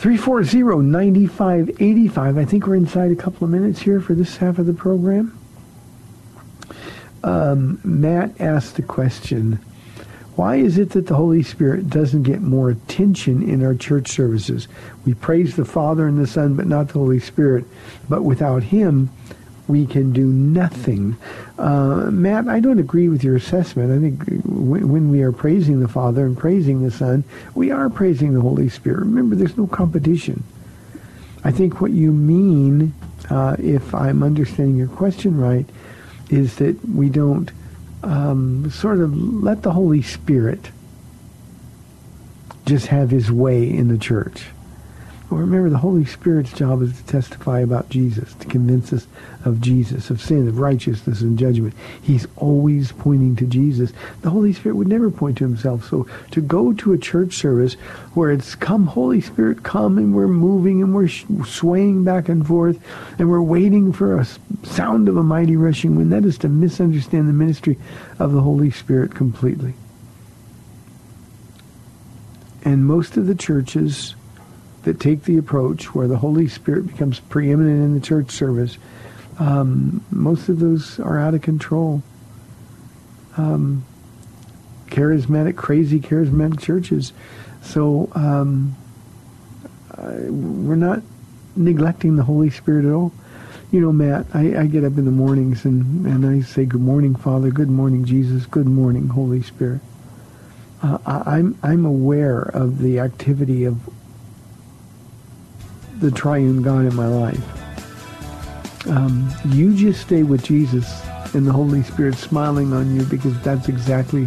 340-9585. 0.00 2.38
I 2.38 2.44
think 2.44 2.66
we're 2.66 2.74
inside 2.74 3.10
a 3.10 3.16
couple 3.16 3.46
of 3.46 3.50
minutes 3.50 3.80
here 3.80 4.02
for 4.02 4.12
this 4.12 4.36
half 4.36 4.58
of 4.58 4.66
the 4.66 4.74
program. 4.74 5.38
Um, 7.26 7.80
Matt 7.82 8.40
asked 8.40 8.76
the 8.76 8.82
question, 8.82 9.58
why 10.36 10.56
is 10.56 10.78
it 10.78 10.90
that 10.90 11.08
the 11.08 11.16
Holy 11.16 11.42
Spirit 11.42 11.90
doesn't 11.90 12.22
get 12.22 12.40
more 12.40 12.70
attention 12.70 13.42
in 13.42 13.64
our 13.64 13.74
church 13.74 14.08
services? 14.08 14.68
We 15.04 15.14
praise 15.14 15.56
the 15.56 15.64
Father 15.64 16.06
and 16.06 16.20
the 16.20 16.28
Son, 16.28 16.54
but 16.54 16.68
not 16.68 16.88
the 16.88 17.00
Holy 17.00 17.18
Spirit. 17.18 17.64
But 18.08 18.22
without 18.22 18.62
him, 18.62 19.10
we 19.66 19.86
can 19.86 20.12
do 20.12 20.26
nothing. 20.26 21.16
Uh, 21.58 22.10
Matt, 22.12 22.46
I 22.46 22.60
don't 22.60 22.78
agree 22.78 23.08
with 23.08 23.24
your 23.24 23.34
assessment. 23.34 23.90
I 23.90 23.98
think 23.98 24.44
when, 24.44 24.88
when, 24.88 25.10
we 25.10 25.22
are 25.22 25.32
praising 25.32 25.80
the 25.80 25.88
Father 25.88 26.26
and 26.26 26.38
praising 26.38 26.84
the 26.84 26.92
Son, 26.92 27.24
we 27.56 27.72
are 27.72 27.90
praising 27.90 28.34
the 28.34 28.40
Holy 28.40 28.68
Spirit. 28.68 29.00
Remember, 29.00 29.34
there's 29.34 29.56
no 29.56 29.66
competition. 29.66 30.44
I 31.42 31.50
think 31.50 31.80
what 31.80 31.90
you 31.90 32.12
mean, 32.12 32.94
uh, 33.30 33.56
if 33.58 33.92
I'm 33.92 34.22
understanding 34.22 34.76
your 34.76 34.86
question 34.86 35.36
right, 35.40 35.66
is 36.30 36.56
that 36.56 36.88
we 36.88 37.08
don't 37.08 37.50
um, 38.02 38.70
sort 38.70 39.00
of 39.00 39.16
let 39.16 39.62
the 39.62 39.72
Holy 39.72 40.02
Spirit 40.02 40.70
just 42.66 42.88
have 42.88 43.10
his 43.10 43.30
way 43.30 43.68
in 43.68 43.88
the 43.88 43.98
church. 43.98 44.46
Well, 45.28 45.40
remember, 45.40 45.70
the 45.70 45.78
Holy 45.78 46.04
Spirit's 46.04 46.52
job 46.52 46.82
is 46.82 46.96
to 46.96 47.06
testify 47.06 47.58
about 47.58 47.88
Jesus, 47.88 48.32
to 48.34 48.46
convince 48.46 48.92
us 48.92 49.08
of 49.44 49.60
Jesus, 49.60 50.08
of 50.08 50.20
sin, 50.20 50.46
of 50.46 50.58
righteousness, 50.60 51.20
and 51.20 51.36
judgment. 51.36 51.74
He's 52.00 52.28
always 52.36 52.92
pointing 52.92 53.34
to 53.36 53.46
Jesus. 53.46 53.92
The 54.22 54.30
Holy 54.30 54.52
Spirit 54.52 54.76
would 54.76 54.86
never 54.88 55.10
point 55.10 55.38
to 55.38 55.44
himself. 55.44 55.88
So 55.88 56.06
to 56.30 56.40
go 56.40 56.72
to 56.74 56.92
a 56.92 56.98
church 56.98 57.34
service 57.34 57.74
where 58.14 58.30
it's 58.30 58.54
come, 58.54 58.86
Holy 58.86 59.20
Spirit, 59.20 59.62
come, 59.64 59.98
and 59.98 60.14
we're 60.14 60.28
moving 60.28 60.82
and 60.82 60.94
we're 60.94 61.08
swaying 61.08 62.04
back 62.04 62.28
and 62.28 62.46
forth, 62.46 62.78
and 63.18 63.28
we're 63.28 63.42
waiting 63.42 63.92
for 63.92 64.18
a 64.18 64.26
sound 64.62 65.08
of 65.08 65.16
a 65.16 65.22
mighty 65.22 65.56
rushing 65.56 65.96
wind, 65.96 66.12
that 66.12 66.24
is 66.24 66.38
to 66.38 66.48
misunderstand 66.48 67.28
the 67.28 67.32
ministry 67.32 67.78
of 68.20 68.32
the 68.32 68.40
Holy 68.40 68.70
Spirit 68.70 69.14
completely. 69.14 69.74
And 72.64 72.84
most 72.84 73.16
of 73.16 73.26
the 73.28 73.34
churches 73.36 74.15
that 74.86 75.00
take 75.00 75.24
the 75.24 75.36
approach 75.36 75.94
where 75.96 76.06
the 76.06 76.16
Holy 76.16 76.46
Spirit 76.46 76.86
becomes 76.86 77.18
preeminent 77.18 77.82
in 77.82 77.94
the 77.94 78.00
church 78.00 78.30
service, 78.30 78.78
um, 79.40 80.04
most 80.12 80.48
of 80.48 80.60
those 80.60 81.00
are 81.00 81.18
out 81.18 81.34
of 81.34 81.42
control. 81.42 82.02
Um, 83.36 83.84
charismatic, 84.86 85.56
crazy 85.56 85.98
charismatic 85.98 86.60
churches. 86.60 87.12
So 87.62 88.08
um, 88.14 88.76
we're 89.98 90.76
not 90.76 91.02
neglecting 91.56 92.14
the 92.14 92.22
Holy 92.22 92.50
Spirit 92.50 92.84
at 92.86 92.92
all. 92.92 93.12
You 93.72 93.80
know, 93.80 93.92
Matt, 93.92 94.26
I, 94.34 94.60
I 94.60 94.66
get 94.66 94.84
up 94.84 94.96
in 94.96 95.04
the 95.04 95.10
mornings 95.10 95.64
and, 95.64 96.06
and 96.06 96.24
I 96.24 96.42
say, 96.42 96.64
good 96.64 96.80
morning, 96.80 97.16
Father. 97.16 97.50
Good 97.50 97.70
morning, 97.70 98.04
Jesus. 98.04 98.46
Good 98.46 98.68
morning, 98.68 99.08
Holy 99.08 99.42
Spirit. 99.42 99.80
Uh, 100.80 100.98
I'm, 101.04 101.58
I'm 101.64 101.84
aware 101.84 102.40
of 102.40 102.78
the 102.78 103.00
activity 103.00 103.64
of 103.64 103.80
the 106.00 106.10
triune 106.10 106.62
God 106.62 106.86
in 106.86 106.94
my 106.94 107.06
life. 107.06 108.86
Um, 108.88 109.30
you 109.46 109.74
just 109.74 110.00
stay 110.00 110.22
with 110.22 110.44
Jesus 110.44 111.02
and 111.34 111.44
the 111.46 111.52
Holy 111.52 111.82
Spirit 111.82 112.14
smiling 112.14 112.72
on 112.72 112.94
you 112.94 113.02
because 113.04 113.38
that's 113.42 113.68
exactly 113.68 114.24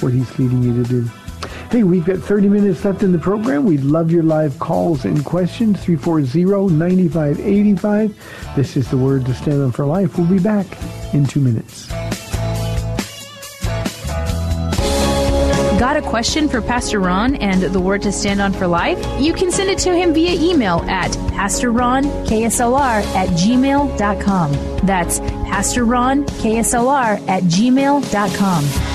what 0.00 0.12
he's 0.12 0.36
leading 0.38 0.62
you 0.62 0.82
to 0.82 0.88
do. 0.88 1.08
Hey, 1.70 1.84
we've 1.84 2.04
got 2.04 2.18
30 2.18 2.48
minutes 2.48 2.84
left 2.84 3.04
in 3.04 3.12
the 3.12 3.18
program. 3.18 3.64
We'd 3.64 3.84
love 3.84 4.10
your 4.10 4.24
live 4.24 4.58
calls 4.58 5.04
and 5.04 5.24
questions. 5.24 5.78
340-9585. 5.84 8.56
This 8.56 8.76
is 8.76 8.90
the 8.90 8.96
word 8.96 9.24
to 9.26 9.34
stand 9.34 9.62
on 9.62 9.70
for 9.70 9.86
life. 9.86 10.18
We'll 10.18 10.26
be 10.26 10.40
back 10.40 10.66
in 11.14 11.26
two 11.26 11.38
minutes. 11.40 11.88
A 16.00 16.08
question 16.08 16.48
for 16.48 16.62
Pastor 16.62 17.00
Ron 17.00 17.34
and 17.36 17.62
the 17.62 17.80
word 17.80 18.02
to 18.02 18.12
stand 18.12 18.40
on 18.40 18.52
for 18.52 18.66
life? 18.66 18.98
You 19.20 19.32
can 19.32 19.50
send 19.50 19.70
it 19.70 19.78
to 19.80 19.94
him 19.94 20.14
via 20.14 20.32
email 20.32 20.80
at 20.88 21.10
pastorronksLR 21.12 23.02
at 23.14 23.28
gmail.com. 23.30 24.52
That's 24.86 25.20
pastorronksLR 25.20 27.28
at 27.28 27.42
gmail.com. 27.44 28.89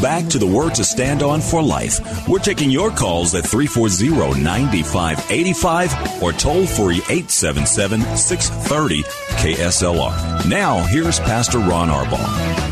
back 0.00 0.26
to 0.28 0.38
the 0.38 0.46
Word 0.46 0.74
to 0.76 0.84
Stand 0.84 1.22
On 1.22 1.40
for 1.40 1.62
Life. 1.62 2.26
We're 2.28 2.38
taking 2.38 2.70
your 2.70 2.90
calls 2.90 3.34
at 3.34 3.46
340 3.46 4.42
9585 4.42 6.22
or 6.22 6.32
toll 6.32 6.66
free 6.66 6.96
877 7.08 8.16
630 8.16 9.02
KSLR. 9.02 10.48
Now, 10.48 10.82
here's 10.86 11.20
Pastor 11.20 11.58
Ron 11.58 11.88
Arbaugh. 11.88 12.70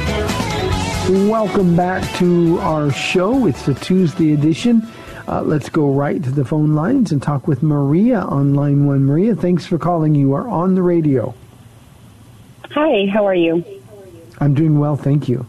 Welcome 1.29 1.77
back 1.77 2.03
to 2.19 2.59
our 2.61 2.91
show. 2.93 3.47
It's 3.47 3.65
the 3.67 3.75
Tuesday 3.75 4.33
edition. 4.33 4.87
Uh, 5.27 5.43
let's 5.43 5.69
go 5.69 5.93
right 5.93 6.23
to 6.23 6.31
the 6.31 6.45
phone 6.45 6.75
lines 6.75 7.13
and 7.13 7.23
talk 7.23 7.47
with 7.47 7.63
Maria 7.63 8.21
on 8.21 8.55
line 8.55 8.87
one. 8.87 9.05
Maria, 9.05 9.35
thanks 9.35 9.67
for 9.67 9.79
calling. 9.79 10.15
You 10.15 10.33
are 10.33 10.49
on 10.49 10.75
the 10.75 10.83
radio. 10.83 11.35
Hi, 12.71 13.07
how 13.13 13.27
are 13.27 13.35
you? 13.35 13.65
I'm 14.39 14.55
doing 14.55 14.79
well, 14.79 14.97
thank 14.97 15.29
you. 15.29 15.47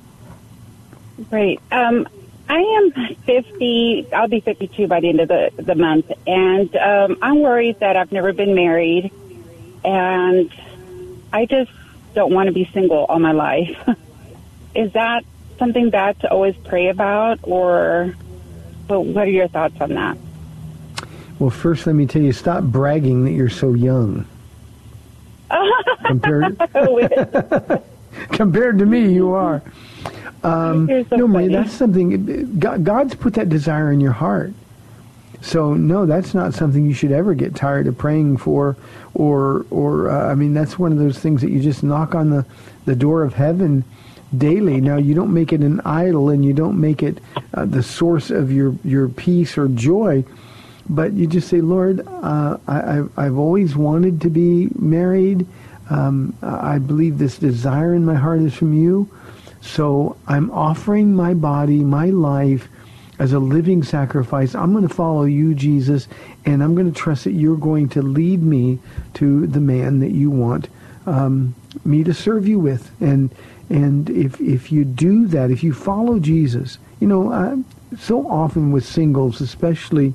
Great. 1.30 1.60
Um, 1.72 2.08
I 2.48 2.60
am 2.60 3.16
50. 3.16 4.08
I'll 4.14 4.28
be 4.28 4.40
52 4.40 4.88
by 4.88 5.02
the 5.02 5.10
end 5.10 5.20
of 5.20 5.28
the, 5.28 5.52
the 5.58 5.76
month, 5.76 6.12
and 6.26 6.76
um, 6.76 7.18
I'm 7.22 7.42
worried 7.42 7.80
that 7.80 7.96
I've 7.96 8.12
never 8.12 8.34
been 8.34 8.56
married, 8.56 9.12
and 9.84 10.52
I 11.32 11.46
just 11.46 11.72
don't 12.16 12.34
want 12.34 12.48
to 12.48 12.54
be 12.54 12.66
single 12.74 13.06
all 13.06 13.20
my 13.20 13.34
life. 13.34 13.78
Is 14.76 14.94
that 14.94 15.26
something 15.60 15.90
bad 15.90 16.20
to 16.22 16.32
always 16.32 16.56
pray 16.64 16.88
about, 16.88 17.40
or 17.44 18.16
what 18.88 19.28
are 19.28 19.32
your 19.32 19.48
thoughts 19.48 19.80
on 19.80 19.94
that? 19.94 20.18
Well, 21.38 21.50
first, 21.50 21.86
let 21.86 21.96
me 21.96 22.06
tell 22.06 22.22
you, 22.22 22.34
stop 22.34 22.64
bragging 22.64 23.26
that 23.26 23.32
you're 23.32 23.50
so 23.50 23.74
young. 23.74 24.26
compared, 26.06 26.58
compared 28.32 28.80
to 28.80 28.86
me, 28.86 29.14
you 29.14 29.34
are. 29.34 29.62
Um, 30.44 30.88
so 31.10 31.16
no, 31.16 31.28
Maria, 31.28 31.50
that's 31.50 31.74
something. 31.74 32.60
God, 32.60 32.84
God's 32.84 33.16
put 33.16 33.34
that 33.34 33.50
desire 33.50 33.92
in 33.92 34.00
your 34.00 34.14
heart. 34.14 34.54
So 35.42 35.74
no, 35.74 36.06
that's 36.06 36.34
not 36.34 36.54
something 36.54 36.86
you 36.86 36.94
should 36.94 37.12
ever 37.12 37.34
get 37.34 37.56
tired 37.56 37.88
of 37.88 37.98
praying 37.98 38.38
for, 38.38 38.76
or 39.14 39.66
or 39.70 40.10
uh, 40.10 40.32
I 40.32 40.36
mean 40.36 40.54
that's 40.54 40.78
one 40.78 40.92
of 40.92 40.98
those 40.98 41.20
things 41.20 41.42
that 41.42 41.50
you 41.50 41.62
just 41.62 41.84
knock 41.84 42.14
on 42.14 42.30
the 42.30 42.46
the 42.86 42.96
door 42.96 43.24
of 43.24 43.34
heaven 43.34 43.84
daily. 44.38 44.82
Now 44.82 44.98
you 44.98 45.16
don't 45.16 45.34
make 45.34 45.54
it 45.54 45.62
an 45.62 45.82
idol, 45.82 46.30
and 46.30 46.44
you 46.44 46.54
don't 46.54 46.80
make 46.80 47.02
it 47.04 47.20
uh, 47.54 47.66
the 47.66 47.84
source 47.84 48.32
of 48.32 48.52
your 48.52 48.76
your 48.84 49.08
peace 49.08 49.58
or 49.58 49.68
joy, 49.70 50.26
but 50.90 51.14
you 51.14 51.26
just 51.26 51.48
say, 51.48 51.62
Lord, 51.62 52.06
uh, 52.08 52.58
I, 52.68 52.98
I've 52.98 53.12
I've 53.18 53.38
always 53.38 53.76
wanted 53.76 54.22
to 54.22 54.30
be 54.30 54.70
married. 54.78 55.48
Um, 55.90 56.36
I 56.44 56.78
believe 56.78 57.18
this 57.18 57.38
desire 57.38 57.96
in 57.96 58.06
my 58.06 58.16
heart 58.16 58.42
is 58.42 58.54
from 58.54 58.74
you. 58.74 59.10
So 59.62 60.18
I'm 60.28 60.52
offering 60.52 61.14
my 61.14 61.34
body, 61.34 61.80
my 61.84 62.08
life 62.08 62.68
as 63.20 63.34
a 63.34 63.40
living 63.40 63.84
sacrifice. 63.84 64.56
I'm 64.56 64.72
going 64.72 64.88
to 64.88 64.94
follow 64.94 65.24
you, 65.24 65.54
Jesus, 65.54 66.08
and 66.46 66.64
I'm 66.64 66.74
going 66.76 66.92
to 66.92 66.98
trust 66.98 67.26
that 67.26 67.34
you're 67.34 67.58
going 67.58 67.90
to 67.90 68.02
lead 68.02 68.42
me 68.42 68.80
to 69.16 69.46
the 69.48 69.60
man 69.60 70.00
that 70.00 70.12
you 70.12 70.32
want 70.32 70.70
um, 71.06 71.56
me 71.84 72.04
to 72.04 72.14
serve 72.14 72.48
you 72.48 72.60
with. 72.60 72.92
And 73.02 73.34
and 73.70 74.10
if 74.10 74.40
if 74.40 74.72
you 74.72 74.86
do 74.86 75.28
that, 75.28 75.52
if 75.52 75.64
you 75.64 75.74
follow 75.74 76.20
Jesus, 76.20 76.78
you 77.00 77.08
know, 77.08 77.64
so 78.00 78.28
often 78.28 78.72
with 78.72 78.86
singles, 78.86 79.42
especially 79.42 80.14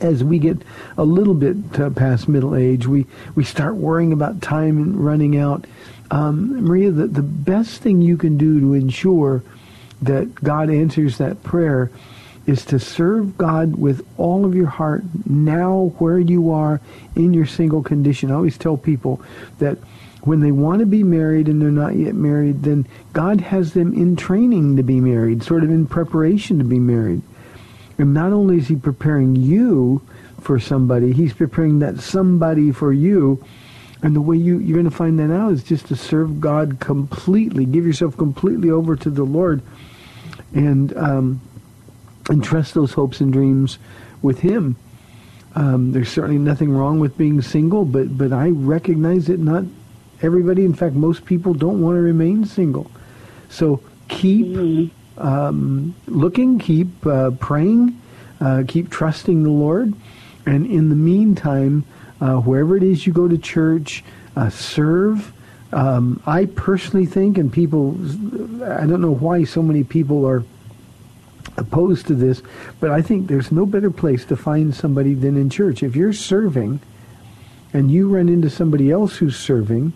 as 0.00 0.22
we 0.22 0.38
get 0.38 0.58
a 0.98 1.04
little 1.04 1.34
bit 1.34 1.56
uh, 1.78 1.90
past 1.90 2.28
middle 2.28 2.54
age, 2.54 2.86
we, 2.86 3.06
we 3.34 3.44
start 3.44 3.76
worrying 3.76 4.12
about 4.12 4.42
time 4.42 4.76
and 4.78 5.04
running 5.04 5.36
out. 5.36 5.66
Um, 6.14 6.64
Maria, 6.64 6.92
the, 6.92 7.08
the 7.08 7.22
best 7.22 7.82
thing 7.82 8.00
you 8.00 8.16
can 8.16 8.38
do 8.38 8.60
to 8.60 8.74
ensure 8.74 9.42
that 10.00 10.32
God 10.36 10.70
answers 10.70 11.18
that 11.18 11.42
prayer 11.42 11.90
is 12.46 12.64
to 12.66 12.78
serve 12.78 13.36
God 13.36 13.74
with 13.74 14.06
all 14.16 14.44
of 14.44 14.54
your 14.54 14.68
heart 14.68 15.02
now 15.26 15.92
where 15.98 16.20
you 16.20 16.52
are 16.52 16.80
in 17.16 17.34
your 17.34 17.46
single 17.46 17.82
condition. 17.82 18.30
I 18.30 18.34
always 18.34 18.56
tell 18.56 18.76
people 18.76 19.20
that 19.58 19.76
when 20.20 20.38
they 20.38 20.52
want 20.52 20.78
to 20.80 20.86
be 20.86 21.02
married 21.02 21.48
and 21.48 21.60
they're 21.60 21.72
not 21.72 21.96
yet 21.96 22.14
married, 22.14 22.62
then 22.62 22.86
God 23.12 23.40
has 23.40 23.72
them 23.72 23.92
in 23.92 24.14
training 24.14 24.76
to 24.76 24.84
be 24.84 25.00
married, 25.00 25.42
sort 25.42 25.64
of 25.64 25.70
in 25.70 25.84
preparation 25.84 26.58
to 26.58 26.64
be 26.64 26.78
married. 26.78 27.22
And 27.98 28.14
not 28.14 28.32
only 28.32 28.58
is 28.58 28.68
he 28.68 28.76
preparing 28.76 29.34
you 29.34 30.00
for 30.40 30.60
somebody, 30.60 31.12
he's 31.12 31.32
preparing 31.32 31.80
that 31.80 31.98
somebody 31.98 32.70
for 32.70 32.92
you. 32.92 33.44
And 34.04 34.14
the 34.14 34.20
way 34.20 34.36
you, 34.36 34.58
you're 34.58 34.76
going 34.76 34.90
to 34.90 34.96
find 34.96 35.18
that 35.18 35.32
out 35.32 35.52
is 35.52 35.64
just 35.64 35.86
to 35.86 35.96
serve 35.96 36.38
God 36.38 36.78
completely. 36.78 37.64
Give 37.64 37.86
yourself 37.86 38.16
completely 38.18 38.70
over 38.70 38.96
to 38.96 39.08
the 39.08 39.24
Lord 39.24 39.62
and 40.52 40.94
um, 40.96 41.40
and 42.28 42.44
trust 42.44 42.74
those 42.74 42.92
hopes 42.92 43.20
and 43.20 43.32
dreams 43.32 43.78
with 44.20 44.40
him. 44.40 44.76
Um, 45.54 45.92
there's 45.92 46.10
certainly 46.10 46.38
nothing 46.38 46.70
wrong 46.70 47.00
with 47.00 47.16
being 47.16 47.40
single, 47.40 47.86
but, 47.86 48.16
but 48.18 48.32
I 48.32 48.50
recognize 48.50 49.26
that 49.28 49.40
not 49.40 49.64
everybody, 50.20 50.66
in 50.66 50.74
fact, 50.74 50.94
most 50.94 51.24
people 51.24 51.54
don't 51.54 51.80
want 51.80 51.96
to 51.96 52.00
remain 52.00 52.44
single. 52.44 52.90
So 53.48 53.80
keep 54.08 54.92
um, 55.16 55.94
looking, 56.06 56.58
keep 56.58 57.06
uh, 57.06 57.30
praying, 57.32 58.00
uh, 58.40 58.64
keep 58.66 58.90
trusting 58.90 59.44
the 59.44 59.50
Lord. 59.50 59.94
And 60.44 60.66
in 60.66 60.88
the 60.90 60.96
meantime, 60.96 61.84
uh, 62.24 62.36
wherever 62.36 62.74
it 62.74 62.82
is 62.82 63.06
you 63.06 63.12
go 63.12 63.28
to 63.28 63.36
church, 63.36 64.02
uh, 64.34 64.48
serve. 64.48 65.30
Um, 65.72 66.22
I 66.26 66.46
personally 66.46 67.04
think, 67.04 67.36
and 67.36 67.52
people, 67.52 67.98
I 68.64 68.86
don't 68.86 69.02
know 69.02 69.14
why 69.14 69.44
so 69.44 69.60
many 69.60 69.84
people 69.84 70.26
are 70.26 70.42
opposed 71.58 72.06
to 72.06 72.14
this, 72.14 72.40
but 72.80 72.90
I 72.90 73.02
think 73.02 73.26
there's 73.26 73.52
no 73.52 73.66
better 73.66 73.90
place 73.90 74.24
to 74.26 74.36
find 74.36 74.74
somebody 74.74 75.12
than 75.12 75.36
in 75.36 75.50
church. 75.50 75.82
If 75.82 75.96
you're 75.96 76.14
serving 76.14 76.80
and 77.74 77.90
you 77.90 78.08
run 78.08 78.30
into 78.30 78.48
somebody 78.48 78.90
else 78.90 79.16
who's 79.16 79.36
serving, 79.36 79.92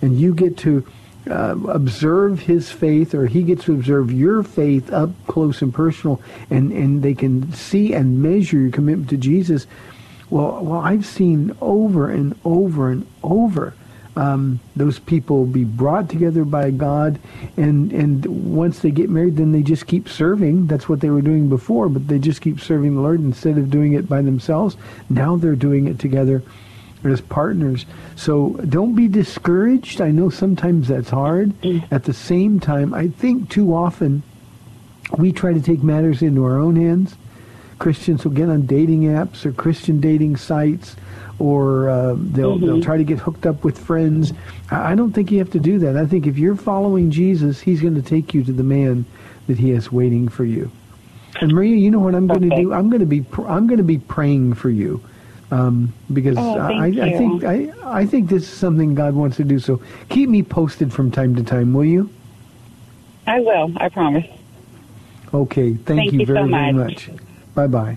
and 0.00 0.18
you 0.18 0.32
get 0.32 0.56
to 0.58 0.86
uh, 1.28 1.54
observe 1.68 2.40
his 2.40 2.70
faith 2.70 3.14
or 3.14 3.26
he 3.26 3.42
gets 3.42 3.64
to 3.64 3.74
observe 3.74 4.10
your 4.10 4.42
faith 4.42 4.90
up 4.90 5.10
close 5.26 5.60
and 5.60 5.74
personal 5.74 6.22
and, 6.48 6.72
and 6.72 7.02
they 7.02 7.12
can 7.12 7.52
see 7.52 7.92
and 7.92 8.22
measure 8.22 8.58
your 8.58 8.70
commitment 8.70 9.10
to 9.10 9.18
Jesus. 9.18 9.66
Well, 10.30 10.64
well, 10.64 10.80
I've 10.80 11.04
seen 11.04 11.56
over 11.60 12.08
and 12.10 12.38
over 12.44 12.90
and 12.90 13.06
over 13.22 13.74
um, 14.16 14.60
those 14.76 14.98
people 14.98 15.46
be 15.46 15.64
brought 15.64 16.08
together 16.08 16.44
by 16.44 16.70
God, 16.70 17.18
and 17.56 17.92
and 17.92 18.54
once 18.54 18.80
they 18.80 18.90
get 18.90 19.08
married, 19.08 19.36
then 19.36 19.52
they 19.52 19.62
just 19.62 19.86
keep 19.86 20.08
serving. 20.08 20.66
That's 20.66 20.88
what 20.88 21.00
they 21.00 21.10
were 21.10 21.22
doing 21.22 21.48
before, 21.48 21.88
but 21.88 22.08
they 22.08 22.18
just 22.18 22.40
keep 22.40 22.60
serving 22.60 22.94
the 22.94 23.00
Lord 23.00 23.20
instead 23.20 23.56
of 23.56 23.70
doing 23.70 23.92
it 23.92 24.08
by 24.08 24.22
themselves. 24.22 24.76
Now 25.08 25.36
they're 25.36 25.56
doing 25.56 25.86
it 25.86 25.98
together 25.98 26.42
as 27.04 27.20
partners. 27.20 27.86
So 28.16 28.50
don't 28.68 28.94
be 28.94 29.08
discouraged. 29.08 30.00
I 30.00 30.10
know 30.10 30.28
sometimes 30.28 30.88
that's 30.88 31.08
hard. 31.08 31.54
At 31.90 32.04
the 32.04 32.12
same 32.12 32.60
time, 32.60 32.92
I 32.92 33.08
think 33.08 33.48
too 33.48 33.74
often 33.74 34.22
we 35.16 35.32
try 35.32 35.54
to 35.54 35.62
take 35.62 35.82
matters 35.82 36.20
into 36.20 36.44
our 36.44 36.58
own 36.58 36.76
hands. 36.76 37.16
Christians 37.84 38.24
will 38.24 38.30
get 38.32 38.48
on 38.48 38.66
dating 38.66 39.02
apps 39.04 39.44
or 39.44 39.50
Christian 39.52 40.00
dating 40.00 40.36
sites, 40.36 40.94
or 41.40 41.88
uh, 41.88 42.14
they'll 42.16 42.56
Mm-hmm. 42.56 42.66
they'll 42.66 42.80
try 42.82 42.96
to 42.96 43.04
get 43.04 43.18
hooked 43.18 43.46
up 43.46 43.64
with 43.64 43.76
friends. 43.78 44.32
I 44.70 44.94
don't 44.94 45.12
think 45.12 45.32
you 45.32 45.38
have 45.38 45.50
to 45.52 45.58
do 45.58 45.80
that. 45.80 45.96
I 45.96 46.06
think 46.06 46.26
if 46.28 46.38
you're 46.38 46.54
following 46.56 47.10
Jesus, 47.10 47.60
He's 47.60 47.80
going 47.80 47.96
to 47.96 48.02
take 48.02 48.32
you 48.34 48.44
to 48.44 48.52
the 48.52 48.62
man 48.62 49.04
that 49.48 49.58
He 49.58 49.70
has 49.70 49.90
waiting 49.90 50.28
for 50.28 50.44
you. 50.44 50.70
And 51.40 51.52
Maria, 51.52 51.74
you 51.76 51.90
know 51.90 51.98
what 52.00 52.14
I'm 52.14 52.26
going 52.28 52.42
to 52.42 52.48
Okay. 52.48 52.62
do? 52.62 52.72
I'm 52.72 52.90
going 52.90 53.00
to 53.00 53.06
be 53.06 53.22
pr- 53.22 53.48
I'm 53.48 53.66
going 53.66 53.78
to 53.78 53.84
be 53.84 53.98
praying 53.98 54.54
for 54.54 54.68
you 54.70 55.02
um, 55.50 55.92
because 56.12 56.36
Oh, 56.38 56.58
I, 56.60 56.86
I 56.86 57.10
think 57.16 57.44
I 57.44 57.72
I 57.84 58.04
think 58.06 58.28
this 58.28 58.42
is 58.42 58.48
something 58.50 58.94
God 58.94 59.14
wants 59.14 59.38
to 59.38 59.44
do. 59.44 59.58
So 59.58 59.80
keep 60.10 60.28
me 60.28 60.42
posted 60.42 60.92
from 60.92 61.10
time 61.10 61.34
to 61.36 61.42
time, 61.42 61.72
will 61.72 61.86
you? 61.86 62.10
I 63.26 63.40
will. 63.40 63.72
I 63.76 63.88
promise. 63.88 64.26
Okay, 65.32 65.72
thank, 65.74 65.86
Thank 65.86 66.12
you 66.12 66.20
you 66.20 66.26
so 66.26 66.32
very 66.34 66.50
very 66.50 66.72
much. 66.72 67.08
Bye 67.54 67.66
bye. 67.66 67.96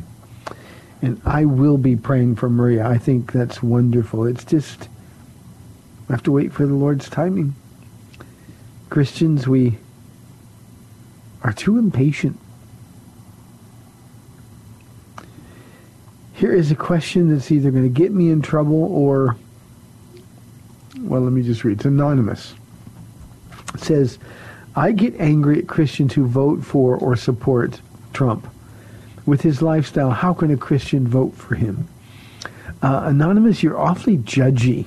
And 1.02 1.22
I 1.26 1.46
will 1.46 1.78
be 1.78 1.96
praying 1.96 2.38
for 2.38 2.50
Maria. 2.50 2.88
I 2.88 2.98
think 2.98 3.32
that's 3.32 3.62
wonderful. 3.62 4.26
It's 4.26 4.46
just 4.46 4.88
I 6.10 6.14
have 6.14 6.24
to 6.24 6.32
wait 6.32 6.54
for 6.54 6.66
the 6.66 6.74
Lord's 6.74 7.10
timing. 7.10 7.56
Christians, 8.90 9.48
we 9.48 9.78
are 11.42 11.54
too 11.54 11.78
impatient. 11.78 12.40
Here 16.34 16.54
is 16.54 16.72
a 16.72 16.76
question 16.76 17.30
that's 17.30 17.52
either 17.52 17.72
going 17.72 17.84
to 17.84 17.90
get 17.90 18.12
me 18.12 18.30
in 18.30 18.42
trouble 18.42 18.84
or, 18.94 19.38
well, 21.00 21.22
let 21.22 21.32
me 21.32 21.42
just 21.42 21.64
read. 21.64 21.78
It's 21.78 21.86
anonymous. 21.86 22.54
It 23.74 23.80
says, 23.80 24.20
I 24.76 24.92
get 24.92 25.20
angry 25.20 25.60
at 25.60 25.68
Christians 25.68 26.14
who 26.14 26.28
vote 26.28 26.64
for 26.64 26.98
or 26.98 27.16
support 27.16 27.80
Trump. 28.14 28.48
With 29.26 29.42
his 29.42 29.62
lifestyle, 29.62 30.12
how 30.12 30.34
can 30.34 30.52
a 30.52 30.58
Christian 30.58 31.08
vote 31.08 31.34
for 31.34 31.56
him? 31.56 31.88
Uh, 32.82 33.04
Anonymous, 33.06 33.64
you're 33.64 33.78
awfully 33.78 34.18
judgy. 34.18 34.86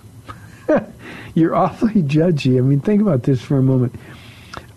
you're 1.34 1.54
awfully 1.54 2.02
judgy. 2.02 2.58
I 2.58 2.60
mean, 2.60 2.80
think 2.80 3.00
about 3.00 3.22
this 3.22 3.40
for 3.40 3.56
a 3.58 3.62
moment. 3.62 3.94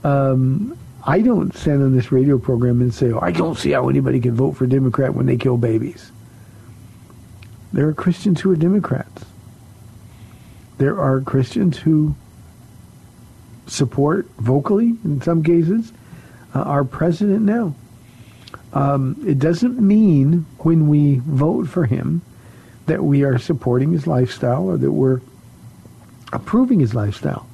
Um, 0.03 0.77
I 1.05 1.21
don't 1.21 1.53
stand 1.55 1.81
on 1.81 1.95
this 1.95 2.11
radio 2.11 2.37
program 2.37 2.81
and 2.81 2.93
say, 2.93 3.11
oh, 3.11 3.19
I 3.21 3.31
don't 3.31 3.57
see 3.57 3.71
how 3.71 3.89
anybody 3.89 4.19
can 4.19 4.35
vote 4.35 4.53
for 4.53 4.65
Democrat 4.65 5.13
when 5.13 5.25
they 5.25 5.37
kill 5.37 5.57
babies. 5.57 6.11
There 7.73 7.87
are 7.87 7.93
Christians 7.93 8.41
who 8.41 8.51
are 8.51 8.55
Democrats. 8.55 9.25
There 10.77 10.99
are 10.99 11.19
Christians 11.21 11.77
who 11.77 12.15
support 13.67 14.27
vocally, 14.37 14.95
in 15.03 15.21
some 15.21 15.43
cases, 15.43 15.91
uh, 16.55 16.61
our 16.61 16.83
president 16.83 17.41
now. 17.41 17.75
Um, 18.73 19.21
it 19.25 19.39
doesn't 19.39 19.79
mean 19.79 20.45
when 20.59 20.87
we 20.87 21.17
vote 21.17 21.67
for 21.67 21.85
him 21.85 22.21
that 22.85 23.03
we 23.03 23.23
are 23.23 23.37
supporting 23.37 23.91
his 23.91 24.07
lifestyle 24.07 24.69
or 24.69 24.77
that 24.77 24.91
we're 24.91 25.21
approving 26.33 26.79
his 26.79 26.93
lifestyle. 26.93 27.47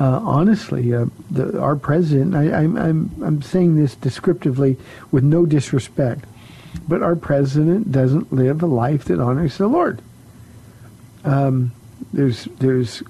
Uh, 0.00 0.20
honestly, 0.22 0.92
uh, 0.92 1.06
the, 1.30 1.60
our 1.60 1.76
president, 1.76 2.34
I, 2.34 2.52
I'm, 2.52 2.76
I'm, 2.76 3.10
I'm 3.22 3.42
saying 3.42 3.76
this 3.76 3.94
descriptively 3.94 4.76
with 5.10 5.22
no 5.22 5.46
disrespect, 5.46 6.24
but 6.88 7.02
our 7.02 7.14
president 7.14 7.92
doesn't 7.92 8.32
live 8.32 8.62
a 8.62 8.66
life 8.66 9.04
that 9.04 9.20
honors 9.20 9.58
the 9.58 9.68
Lord. 9.68 10.02
Um, 11.24 11.72
there's, 12.12 12.44
there's 12.58 13.02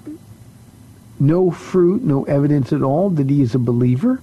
no 1.19 1.51
fruit, 1.51 2.03
no 2.03 2.23
evidence 2.25 2.71
at 2.71 2.81
all 2.81 3.09
that 3.11 3.29
he 3.29 3.41
is 3.41 3.55
a 3.55 3.59
believer. 3.59 4.21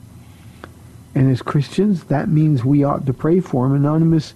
And 1.15 1.31
as 1.31 1.43
Christians, 1.43 2.05
that 2.05 2.29
means 2.29 2.65
we 2.65 2.85
ought 2.85 3.07
to 3.07 3.13
pray 3.13 3.41
for 3.41 3.67
him. 3.67 3.75
Anonymous, 3.75 4.35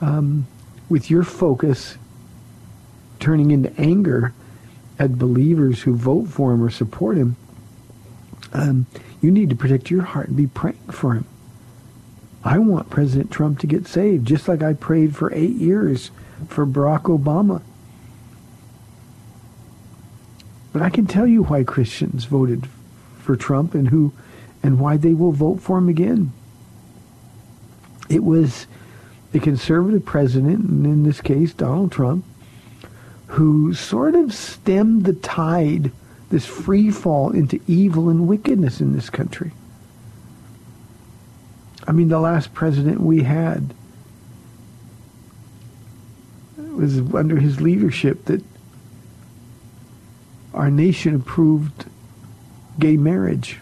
um, 0.00 0.46
with 0.88 1.10
your 1.10 1.22
focus 1.22 1.96
turning 3.18 3.50
into 3.50 3.72
anger 3.80 4.32
at 4.98 5.18
believers 5.18 5.82
who 5.82 5.94
vote 5.94 6.28
for 6.28 6.52
him 6.52 6.62
or 6.62 6.70
support 6.70 7.16
him, 7.16 7.36
um, 8.52 8.86
you 9.20 9.30
need 9.30 9.50
to 9.50 9.56
protect 9.56 9.90
your 9.90 10.02
heart 10.02 10.28
and 10.28 10.36
be 10.36 10.46
praying 10.46 10.78
for 10.90 11.14
him. 11.14 11.24
I 12.44 12.58
want 12.58 12.90
President 12.90 13.30
Trump 13.30 13.58
to 13.60 13.66
get 13.66 13.86
saved, 13.86 14.26
just 14.26 14.48
like 14.48 14.62
I 14.62 14.72
prayed 14.72 15.16
for 15.16 15.32
eight 15.34 15.56
years 15.56 16.10
for 16.48 16.64
Barack 16.64 17.02
Obama. 17.02 17.62
But 20.72 20.82
I 20.82 20.90
can 20.90 21.06
tell 21.06 21.26
you 21.26 21.42
why 21.44 21.64
Christians 21.64 22.24
voted 22.24 22.68
for 23.18 23.34
Trump 23.36 23.74
and 23.74 23.88
who 23.88 24.12
and 24.68 24.78
why 24.78 24.98
they 24.98 25.14
will 25.14 25.32
vote 25.32 25.62
for 25.62 25.78
him 25.78 25.88
again. 25.88 26.30
It 28.10 28.22
was 28.22 28.66
a 29.32 29.38
conservative 29.38 30.04
president, 30.04 30.68
and 30.68 30.84
in 30.84 31.04
this 31.04 31.22
case 31.22 31.54
Donald 31.54 31.90
Trump, 31.90 32.22
who 33.28 33.72
sort 33.72 34.14
of 34.14 34.34
stemmed 34.34 35.06
the 35.06 35.14
tide, 35.14 35.90
this 36.28 36.44
free 36.44 36.90
fall 36.90 37.30
into 37.30 37.58
evil 37.66 38.10
and 38.10 38.28
wickedness 38.28 38.82
in 38.82 38.92
this 38.92 39.08
country. 39.08 39.52
I 41.86 41.92
mean, 41.92 42.08
the 42.08 42.20
last 42.20 42.52
president 42.52 43.00
we 43.00 43.22
had 43.22 43.72
was 46.58 46.98
under 47.14 47.36
his 47.38 47.62
leadership 47.62 48.26
that 48.26 48.44
our 50.52 50.70
nation 50.70 51.14
approved 51.14 51.86
gay 52.78 52.98
marriage. 52.98 53.60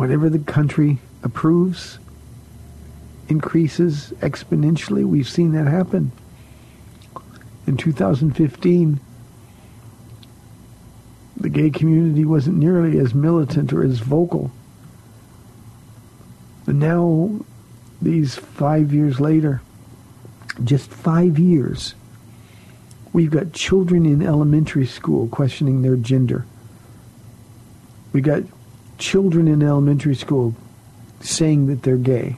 Whatever 0.00 0.30
the 0.30 0.38
country 0.38 0.96
approves 1.22 1.98
increases 3.28 4.14
exponentially. 4.20 5.04
We've 5.04 5.28
seen 5.28 5.52
that 5.52 5.66
happen. 5.66 6.10
In 7.66 7.76
2015, 7.76 8.98
the 11.36 11.48
gay 11.50 11.68
community 11.68 12.24
wasn't 12.24 12.56
nearly 12.56 12.98
as 12.98 13.12
militant 13.12 13.74
or 13.74 13.82
as 13.82 13.98
vocal. 13.98 14.50
But 16.64 16.76
now, 16.76 17.38
these 18.00 18.36
five 18.36 18.94
years 18.94 19.20
later, 19.20 19.60
just 20.64 20.90
five 20.90 21.38
years, 21.38 21.94
we've 23.12 23.30
got 23.30 23.52
children 23.52 24.06
in 24.06 24.22
elementary 24.22 24.86
school 24.86 25.28
questioning 25.28 25.82
their 25.82 25.96
gender. 25.96 26.46
We 28.14 28.22
got 28.22 28.44
children 29.00 29.48
in 29.48 29.62
elementary 29.62 30.14
school 30.14 30.54
saying 31.20 31.66
that 31.66 31.82
they're 31.82 31.96
gay. 31.96 32.36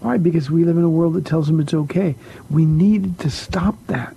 Why? 0.00 0.18
Because 0.18 0.50
we 0.50 0.64
live 0.64 0.76
in 0.76 0.84
a 0.84 0.90
world 0.90 1.14
that 1.14 1.24
tells 1.24 1.46
them 1.46 1.60
it's 1.60 1.74
okay. 1.74 2.14
We 2.50 2.66
needed 2.66 3.18
to 3.20 3.30
stop 3.30 3.74
that. 3.86 4.14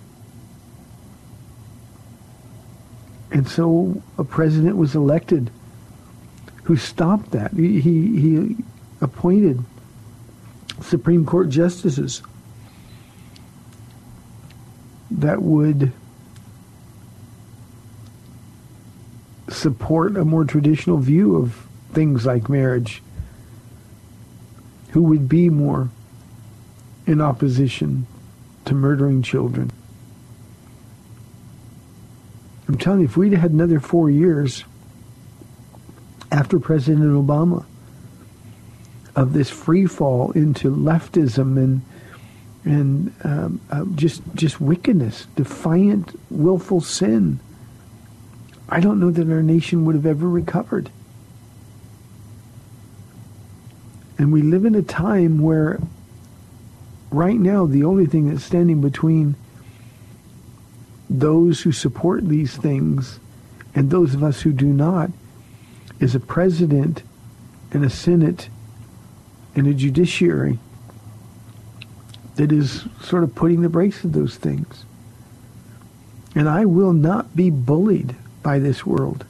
And 3.32 3.48
so 3.48 4.02
a 4.17 4.24
president 4.24 4.76
was 4.76 4.94
elected 4.94 5.50
who 6.63 6.76
stopped 6.76 7.32
that. 7.32 7.54
He, 7.54 7.80
he, 7.80 8.20
he 8.20 8.58
appointed 9.00 9.63
Supreme 10.82 11.26
Court 11.26 11.50
justices 11.50 12.22
that 15.10 15.41
would 15.41 15.91
support 19.52 20.18
a 20.18 20.26
more 20.26 20.46
traditional 20.46 20.98
view 20.98 21.36
of 21.36 21.68
things 21.94 22.26
like 22.26 22.50
marriage, 22.50 23.02
who 24.92 25.04
would 25.04 25.28
be 25.28 25.50
more 25.50 25.90
in 27.06 27.22
opposition 27.22 28.06
to 28.66 28.74
murdering 28.74 29.22
children. 29.22 29.72
I'm 32.68 32.78
telling 32.78 33.02
you, 33.02 33.06
if 33.06 33.18
we'd 33.18 33.34
had 33.34 33.52
another 33.52 33.80
four 33.80 34.10
years 34.10 34.63
after 36.32 36.60
President 36.60 37.04
Obama 37.04 37.65
of 39.15 39.34
this 39.34 39.50
free 39.50 39.86
fall 39.86 40.32
into 40.32 40.73
leftism 40.73 41.58
and 41.58 41.82
and 42.63 43.13
um, 43.23 43.60
uh, 43.71 43.84
just 43.96 44.21
just 44.36 44.62
wickedness, 44.62 45.28
defiant, 45.36 46.17
willful 46.30 46.80
sin, 46.80 47.40
I 48.74 48.80
don't 48.80 49.02
know 49.02 49.12
that 49.12 49.30
our 49.30 49.44
nation 49.44 49.84
would 49.84 49.96
have 49.96 50.06
ever 50.06 50.30
recovered. 50.30 50.90
And 54.17 54.32
we 54.32 54.42
live 54.42 54.63
in 54.63 54.76
a 54.76 54.82
time 54.82 55.40
where 55.40 55.80
right 57.12 57.38
now 57.38 57.65
the 57.65 57.84
only 57.84 58.06
thing 58.06 58.30
that's 58.30 58.46
standing 58.46 58.80
between 58.80 59.36
those 61.10 61.62
who 61.62 61.74
support 61.74 62.30
these 62.30 62.56
things 62.56 63.19
and 63.76 63.90
those 63.90 64.13
of 64.13 64.24
us 64.24 64.42
who 64.42 64.54
do 64.54 64.67
not 64.67 65.12
is 66.00 66.15
a 66.15 66.19
president 66.19 67.04
and 67.72 67.84
a 67.84 67.90
senate 67.90 68.48
and 69.54 69.67
a 69.67 69.74
judiciary 69.74 70.60
that 72.36 72.54
is 72.54 72.86
sort 73.02 73.24
of 73.24 73.36
putting 73.36 73.62
the 73.62 73.69
brakes 73.69 74.06
on 74.06 74.12
those 74.12 74.38
things. 74.38 74.86
And 76.34 76.48
I 76.48 76.63
will 76.63 76.94
not 76.94 77.36
be 77.36 77.50
bullied 77.50 78.15
by 78.44 78.60
this 78.60 78.85
world 78.85 79.25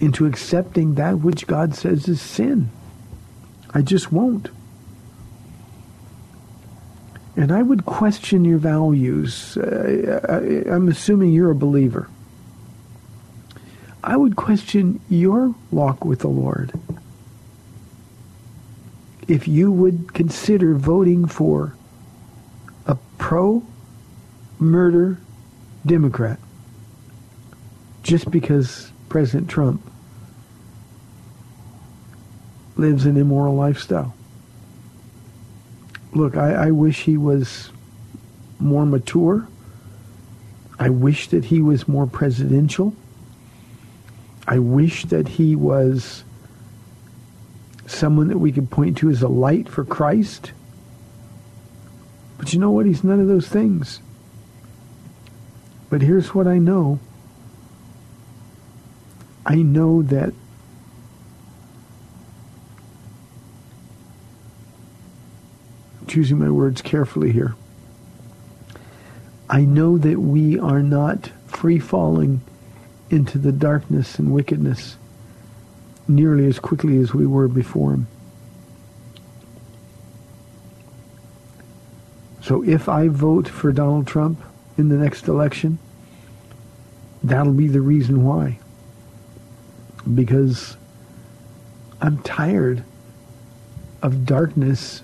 into 0.00 0.26
accepting 0.26 0.94
that 0.94 1.18
which 1.18 1.46
God 1.46 1.74
says 1.74 2.08
is 2.08 2.20
sin. 2.20 2.70
I 3.72 3.82
just 3.82 4.12
won't. 4.12 4.50
And 7.36 7.50
I 7.50 7.62
would 7.62 7.84
question 7.84 8.44
your 8.44 8.58
values. 8.58 9.56
Uh, 9.56 10.20
I, 10.28 10.70
I'm 10.70 10.88
assuming 10.88 11.32
you're 11.32 11.50
a 11.50 11.54
believer. 11.54 12.08
I 14.02 14.16
would 14.16 14.36
question 14.36 15.00
your 15.08 15.54
walk 15.70 16.04
with 16.04 16.20
the 16.20 16.28
Lord 16.28 16.72
if 19.26 19.48
you 19.48 19.72
would 19.72 20.12
consider 20.12 20.74
voting 20.74 21.26
for 21.26 21.74
a 22.86 22.96
pro-murder 23.16 23.62
Democrat 25.86 26.38
just 28.04 28.30
because 28.30 28.92
President 29.08 29.50
Trump 29.50 29.82
lives 32.76 33.06
an 33.06 33.16
immoral 33.16 33.54
lifestyle. 33.56 34.14
Look, 36.12 36.36
I, 36.36 36.66
I 36.66 36.70
wish 36.70 37.00
he 37.00 37.16
was 37.16 37.70
more 38.60 38.86
mature. 38.86 39.48
I 40.78 40.90
wish 40.90 41.28
that 41.28 41.46
he 41.46 41.60
was 41.60 41.88
more 41.88 42.06
presidential. 42.06 42.94
I 44.46 44.58
wish 44.58 45.06
that 45.06 45.26
he 45.26 45.56
was 45.56 46.24
someone 47.86 48.28
that 48.28 48.38
we 48.38 48.52
could 48.52 48.70
point 48.70 48.98
to 48.98 49.08
as 49.08 49.22
a 49.22 49.28
light 49.28 49.68
for 49.68 49.84
Christ. 49.84 50.52
But 52.36 52.52
you 52.52 52.60
know 52.60 52.70
what? 52.70 52.84
He's 52.84 53.02
none 53.02 53.20
of 53.20 53.28
those 53.28 53.48
things. 53.48 54.00
But 55.88 56.02
here's 56.02 56.34
what 56.34 56.46
I 56.46 56.58
know. 56.58 56.98
I 59.46 59.56
know 59.56 60.02
that 60.02 60.32
choosing 66.06 66.38
my 66.38 66.50
words 66.50 66.80
carefully 66.80 67.32
here. 67.32 67.54
I 69.50 69.62
know 69.62 69.98
that 69.98 70.18
we 70.18 70.58
are 70.58 70.82
not 70.82 71.30
free 71.46 71.78
falling 71.78 72.40
into 73.10 73.38
the 73.38 73.52
darkness 73.52 74.18
and 74.18 74.32
wickedness 74.32 74.96
nearly 76.08 76.46
as 76.46 76.58
quickly 76.58 76.98
as 76.98 77.12
we 77.12 77.26
were 77.26 77.48
before 77.48 77.92
him. 77.92 78.06
So 82.42 82.62
if 82.62 82.88
I 82.88 83.08
vote 83.08 83.48
for 83.48 83.72
Donald 83.72 84.06
Trump 84.06 84.42
in 84.76 84.88
the 84.88 84.96
next 84.96 85.28
election, 85.28 85.78
that'll 87.22 87.52
be 87.52 87.68
the 87.68 87.80
reason 87.80 88.22
why. 88.22 88.58
Because 90.12 90.76
I'm 92.00 92.18
tired 92.22 92.84
of 94.02 94.26
darkness 94.26 95.02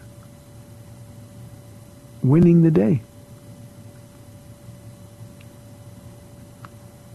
winning 2.22 2.62
the 2.62 2.70
day. 2.70 3.00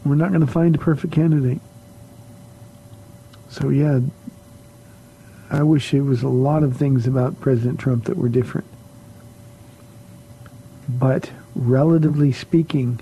We're 0.03 0.15
not 0.15 0.29
going 0.29 0.45
to 0.45 0.51
find 0.51 0.75
a 0.75 0.79
perfect 0.79 1.13
candidate. 1.13 1.59
So 3.49 3.69
yeah, 3.69 3.99
I 5.49 5.63
wish 5.63 5.93
it 5.93 6.01
was 6.01 6.23
a 6.23 6.29
lot 6.29 6.63
of 6.63 6.75
things 6.77 7.07
about 7.07 7.39
President 7.39 7.79
Trump 7.79 8.05
that 8.05 8.17
were 8.17 8.29
different. 8.29 8.67
But 10.89 11.31
relatively 11.55 12.31
speaking, 12.31 12.99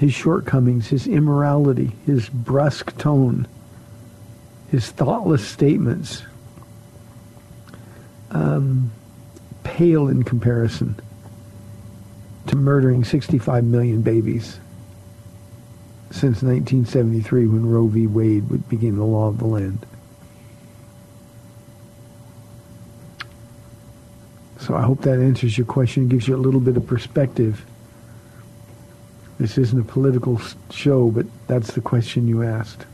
his 0.00 0.14
shortcomings, 0.14 0.88
his 0.88 1.06
immorality, 1.06 1.92
his 2.06 2.26
brusque 2.30 2.96
tone, 2.96 3.46
his 4.70 4.90
thoughtless 4.90 5.46
statements, 5.46 6.22
um, 8.30 8.90
pale 9.62 10.08
in 10.08 10.22
comparison 10.22 10.98
to 12.46 12.56
murdering 12.56 13.04
65 13.04 13.62
million 13.62 14.00
babies 14.00 14.58
since 16.10 16.42
1973 16.42 17.46
when 17.46 17.68
Roe 17.68 17.86
v. 17.86 18.06
Wade 18.06 18.68
became 18.70 18.96
the 18.96 19.04
law 19.04 19.28
of 19.28 19.36
the 19.36 19.44
land. 19.44 19.84
So 24.60 24.74
I 24.74 24.80
hope 24.80 25.02
that 25.02 25.18
answers 25.18 25.58
your 25.58 25.66
question, 25.66 26.08
gives 26.08 26.26
you 26.26 26.36
a 26.36 26.38
little 26.38 26.60
bit 26.60 26.78
of 26.78 26.86
perspective. 26.86 27.66
This 29.40 29.56
isn't 29.56 29.80
a 29.80 29.84
political 29.84 30.38
show, 30.70 31.10
but 31.10 31.24
that's 31.46 31.72
the 31.72 31.80
question 31.80 32.28
you 32.28 32.42
asked. 32.42 32.84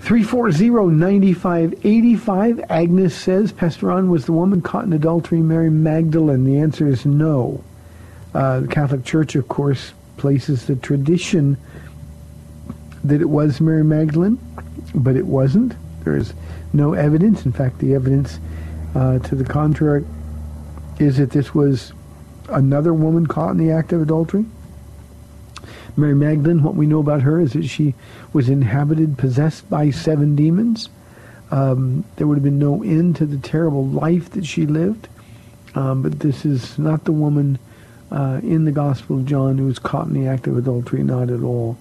340-9585. 0.00 2.64
Agnes 2.70 3.14
says, 3.14 3.52
Pastor 3.52 3.88
Ron, 3.88 4.08
was 4.08 4.24
the 4.24 4.32
woman 4.32 4.62
caught 4.62 4.86
in 4.86 4.94
adultery 4.94 5.42
Mary 5.42 5.68
Magdalene? 5.68 6.46
The 6.46 6.56
answer 6.56 6.88
is 6.88 7.04
no. 7.04 7.62
Uh, 8.32 8.60
the 8.60 8.68
Catholic 8.68 9.04
Church, 9.04 9.34
of 9.34 9.48
course, 9.48 9.92
places 10.16 10.64
the 10.64 10.76
tradition 10.76 11.58
that 13.04 13.20
it 13.20 13.28
was 13.28 13.60
Mary 13.60 13.84
Magdalene, 13.84 14.38
but 14.94 15.16
it 15.16 15.26
wasn't. 15.26 15.74
There 16.04 16.16
is 16.16 16.32
no 16.72 16.94
evidence. 16.94 17.44
In 17.44 17.52
fact, 17.52 17.78
the 17.78 17.94
evidence 17.94 18.40
uh, 18.94 19.18
to 19.18 19.34
the 19.34 19.44
contrary 19.44 20.06
is 20.98 21.18
that 21.18 21.32
this 21.32 21.54
was 21.54 21.92
another 22.52 22.94
woman 22.94 23.26
caught 23.26 23.50
in 23.50 23.58
the 23.58 23.70
act 23.72 23.92
of 23.92 24.02
adultery. 24.02 24.44
Mary 25.96 26.14
Magdalene, 26.14 26.62
what 26.62 26.74
we 26.74 26.86
know 26.86 27.00
about 27.00 27.22
her 27.22 27.38
is 27.40 27.52
that 27.52 27.66
she 27.66 27.94
was 28.32 28.48
inhabited, 28.48 29.18
possessed 29.18 29.68
by 29.68 29.90
seven 29.90 30.34
demons. 30.34 30.88
Um, 31.50 32.04
there 32.16 32.26
would 32.26 32.36
have 32.36 32.44
been 32.44 32.58
no 32.58 32.82
end 32.82 33.16
to 33.16 33.26
the 33.26 33.36
terrible 33.36 33.86
life 33.86 34.30
that 34.30 34.46
she 34.46 34.66
lived. 34.66 35.08
Um, 35.74 36.02
but 36.02 36.20
this 36.20 36.44
is 36.44 36.78
not 36.78 37.04
the 37.04 37.12
woman 37.12 37.58
uh, 38.10 38.40
in 38.42 38.64
the 38.64 38.72
Gospel 38.72 39.18
of 39.18 39.26
John 39.26 39.58
who 39.58 39.66
was 39.66 39.78
caught 39.78 40.06
in 40.06 40.14
the 40.14 40.28
act 40.28 40.46
of 40.46 40.56
adultery, 40.56 41.02
not 41.02 41.30
at 41.30 41.42
all. 41.42 41.78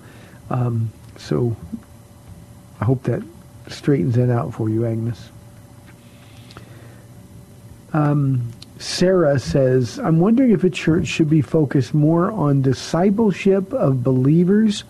Um, 0.49 0.91
so 1.17 1.55
I 2.79 2.85
hope 2.85 3.03
that 3.03 3.21
straightens 3.67 4.15
that 4.15 4.29
out 4.29 4.53
for 4.53 4.69
you, 4.69 4.85
Agnes. 4.85 5.29
Um, 7.93 8.51
Sarah 8.81 9.37
says, 9.37 9.99
I'm 9.99 10.19
wondering 10.19 10.51
if 10.51 10.63
a 10.63 10.69
church 10.69 11.05
should 11.05 11.29
be 11.29 11.41
focused 11.41 11.93
more 11.93 12.31
on 12.31 12.63
discipleship 12.63 13.71
of 13.73 14.03
believers 14.03 14.83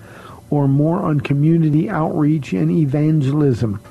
or 0.49 0.67
more 0.67 0.99
on 0.99 1.19
community 1.19 1.89
outreach 1.89 2.53
and 2.53 2.71
evangelism. 2.71 3.81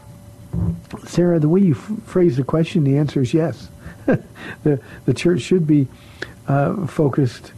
Sarah, 1.06 1.38
the 1.38 1.50
way 1.50 1.60
you 1.60 1.74
f- 1.74 1.92
phrase 2.06 2.38
the 2.38 2.44
question, 2.44 2.84
the 2.84 2.96
answer 2.96 3.20
is 3.20 3.34
yes. 3.34 3.68
the, 4.62 4.80
the 5.04 5.14
church 5.14 5.42
should 5.42 5.66
be 5.66 5.86
uh, 6.48 6.86
focused 6.86 7.52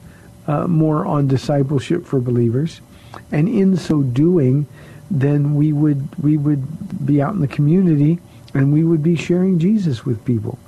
uh, 0.48 0.66
more 0.66 1.06
on 1.06 1.28
discipleship 1.28 2.04
for 2.04 2.20
believers. 2.20 2.80
And 3.30 3.48
in 3.48 3.76
so 3.76 4.02
doing, 4.02 4.66
then 5.10 5.54
we 5.54 5.72
would, 5.72 6.08
we 6.22 6.36
would 6.36 7.06
be 7.06 7.22
out 7.22 7.34
in 7.34 7.40
the 7.40 7.48
community 7.48 8.18
and 8.52 8.72
we 8.72 8.82
would 8.82 9.02
be 9.02 9.14
sharing 9.14 9.60
Jesus 9.60 10.04
with 10.04 10.24
people. 10.24 10.58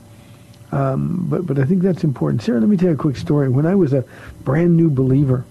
Um, 0.75 1.27
but 1.29 1.47
but 1.47 1.61
I 1.61 1.65
think 1.65 1.83
that's 1.83 2.03
important. 2.03 2.43
Sarah, 2.43 2.59
let 2.59 2.69
me 2.69 2.77
tell 2.77 2.89
you 2.89 2.95
a 2.95 2.99
quick 2.99 3.17
story. 3.17 3.49
When 3.49 3.65
I 3.65 3.77
was 3.77 3.93
a 3.93 4.05
brand 4.43 4.77
new 4.77 4.91
believer, 4.91 5.45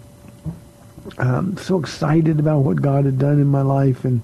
um, 1.18 1.56
so 1.56 1.80
excited 1.80 2.40
about 2.42 2.60
what 2.60 2.82
God 2.82 3.06
had 3.06 3.20
done 3.20 3.40
in 3.40 3.48
my 3.48 3.62
life, 3.62 4.04
and 4.04 4.22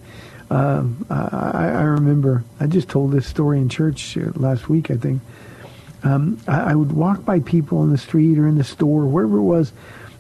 um, 0.49 1.05
I, 1.09 1.69
I, 1.69 1.83
remember 1.83 2.43
I 2.59 2.67
just 2.67 2.89
told 2.89 3.13
this 3.13 3.25
story 3.25 3.59
in 3.59 3.69
church 3.69 4.17
uh, 4.17 4.31
last 4.35 4.67
week. 4.67 4.91
I 4.91 4.97
think 4.97 5.21
um, 6.03 6.37
I, 6.49 6.71
I, 6.71 6.75
would 6.75 6.91
walk 6.91 7.23
by 7.23 7.39
people 7.39 7.77
on 7.77 7.91
the 7.91 7.97
street 7.97 8.37
or 8.37 8.45
in 8.45 8.57
the 8.57 8.63
store, 8.65 9.05
wherever 9.05 9.37
it 9.37 9.43
was, 9.43 9.71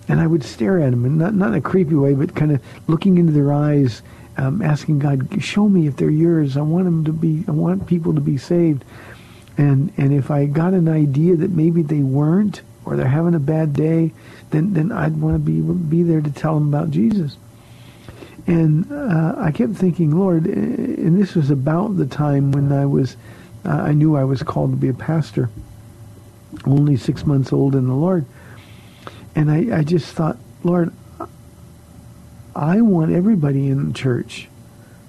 and 0.07 0.21
I 0.21 0.27
would 0.27 0.45
stare 0.45 0.79
at 0.79 0.91
them, 0.91 1.03
and 1.03 1.17
not 1.17 1.33
not 1.33 1.49
in 1.49 1.55
a 1.55 1.61
creepy 1.61 1.95
way, 1.95 2.13
but 2.13 2.35
kind 2.35 2.53
of 2.53 2.61
looking 2.87 3.17
into 3.17 3.33
their 3.33 3.51
eyes, 3.51 4.01
um, 4.37 4.61
asking 4.61 4.99
God, 4.99 5.43
"Show 5.43 5.67
me 5.67 5.87
if 5.87 5.97
they're 5.97 6.09
yours. 6.09 6.55
I 6.55 6.61
want 6.61 6.85
them 6.85 7.03
to 7.03 7.11
be. 7.11 7.43
I 7.49 7.51
want 7.51 7.85
people 7.85 8.13
to 8.13 8.21
be 8.21 8.37
saved." 8.37 8.85
And 9.59 9.91
and 9.97 10.13
if 10.13 10.31
I 10.31 10.45
got 10.45 10.73
an 10.73 10.87
idea 10.87 11.35
that 11.35 11.51
maybe 11.51 11.81
they 11.81 11.99
weren't 11.99 12.61
or 12.85 12.95
they're 12.95 13.09
having 13.09 13.35
a 13.35 13.39
bad 13.39 13.73
day, 13.73 14.13
then 14.51 14.73
then 14.73 14.89
I'd 14.89 15.19
want 15.19 15.35
to 15.35 15.39
be 15.39 15.59
be 15.59 16.01
there 16.01 16.21
to 16.21 16.31
tell 16.31 16.53
them 16.53 16.69
about 16.69 16.91
Jesus. 16.91 17.35
And 18.47 18.89
uh, 18.89 19.35
I 19.37 19.51
kept 19.51 19.73
thinking, 19.73 20.17
Lord, 20.17 20.45
and 20.45 21.21
this 21.21 21.35
was 21.35 21.51
about 21.51 21.97
the 21.97 22.05
time 22.05 22.53
when 22.53 22.71
I 22.71 22.85
was, 22.85 23.17
uh, 23.65 23.69
I 23.69 23.91
knew 23.91 24.15
I 24.15 24.23
was 24.23 24.41
called 24.41 24.71
to 24.71 24.77
be 24.77 24.87
a 24.87 24.93
pastor, 24.93 25.49
only 26.65 26.95
six 26.95 27.25
months 27.25 27.51
old 27.51 27.75
in 27.75 27.85
the 27.85 27.93
Lord. 27.93 28.25
And 29.35 29.51
I, 29.51 29.79
I 29.79 29.83
just 29.83 30.15
thought, 30.15 30.37
Lord, 30.63 30.93
I 32.55 32.79
want 32.79 33.11
everybody 33.11 33.67
in 33.67 33.89
the 33.89 33.93
church 33.93 34.47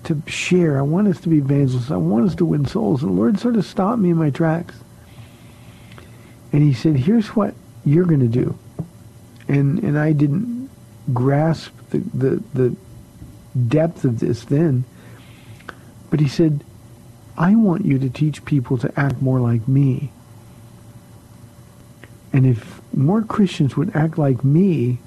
to 0.05 0.23
share. 0.27 0.79
I 0.79 0.83
want 0.83 1.09
us 1.09 1.21
to 1.21 1.29
be 1.29 1.39
evangelists. 1.39 1.91
I 1.91 1.97
want 1.97 2.27
us 2.27 2.35
to 2.37 2.45
win 2.45 2.67
souls. 2.67 3.03
And 3.03 3.13
the 3.13 3.17
Lord 3.17 3.39
sort 3.39 3.57
of 3.57 3.65
stopped 3.65 4.01
me 4.01 4.11
in 4.11 4.17
my 4.17 4.31
tracks. 4.31 4.75
And 6.53 6.63
he 6.63 6.73
said, 6.73 6.97
here's 6.97 7.29
what 7.29 7.55
you're 7.85 8.07
going 8.07 8.21
to 8.21 8.27
do. 8.27 8.59
And, 9.49 9.79
and 9.81 9.99
I 9.99 10.13
didn't 10.13 10.71
grasp 11.13 11.73
the, 11.91 11.99
the, 11.99 12.43
the 12.55 12.77
depth 13.69 14.05
of 14.05 14.21
this 14.21 14.45
then. 14.45 14.85
But 16.09 16.21
he 16.21 16.29
said, 16.29 16.65
I 17.37 17.55
want 17.55 17.85
you 17.85 17.99
to 17.99 18.11
teach 18.11 18.45
people 18.45 18.79
to 18.79 18.93
act 18.99 19.23
more 19.23 19.41
like 19.41 19.67
me. 19.69 20.13
And 22.33 22.47
if 22.47 22.81
more 22.95 23.23
Christians 23.23 23.77
would 23.77 23.95
act 23.95 24.19
like 24.19 24.45
me, 24.45 24.99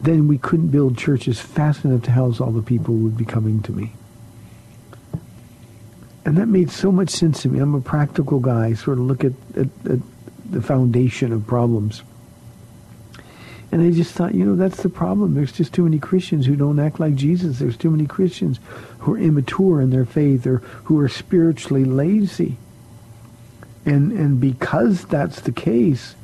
then 0.00 0.28
we 0.28 0.38
couldn't 0.38 0.68
build 0.68 0.98
churches 0.98 1.40
fast 1.40 1.84
enough 1.84 2.02
to 2.02 2.10
house 2.10 2.40
all 2.40 2.50
the 2.50 2.62
people 2.62 2.94
who 2.94 3.04
would 3.04 3.16
be 3.16 3.24
coming 3.24 3.62
to 3.62 3.72
me. 3.72 3.92
And 6.26 6.36
that 6.38 6.48
made 6.48 6.72
so 6.72 6.90
much 6.90 7.10
sense 7.10 7.42
to 7.42 7.48
me. 7.48 7.60
I'm 7.60 7.76
a 7.76 7.80
practical 7.80 8.40
guy, 8.40 8.74
sort 8.74 8.98
of 8.98 9.04
look 9.04 9.22
at, 9.22 9.32
at, 9.56 9.68
at 9.88 10.00
the 10.50 10.60
foundation 10.60 11.32
of 11.32 11.46
problems. 11.46 12.02
And 13.70 13.80
I 13.80 13.92
just 13.92 14.12
thought, 14.12 14.34
you 14.34 14.44
know, 14.44 14.56
that's 14.56 14.82
the 14.82 14.88
problem. 14.88 15.34
There's 15.34 15.52
just 15.52 15.72
too 15.72 15.84
many 15.84 16.00
Christians 16.00 16.44
who 16.44 16.56
don't 16.56 16.80
act 16.80 16.98
like 16.98 17.14
Jesus. 17.14 17.60
There's 17.60 17.76
too 17.76 17.92
many 17.92 18.06
Christians 18.06 18.58
who 18.98 19.14
are 19.14 19.18
immature 19.18 19.80
in 19.80 19.90
their 19.90 20.04
faith 20.04 20.48
or 20.48 20.58
who 20.84 20.98
are 20.98 21.08
spiritually 21.08 21.84
lazy. 21.84 22.56
And 23.84 24.10
and 24.10 24.40
because 24.40 25.04
that's 25.04 25.42
the 25.42 25.52
case, 25.52 26.15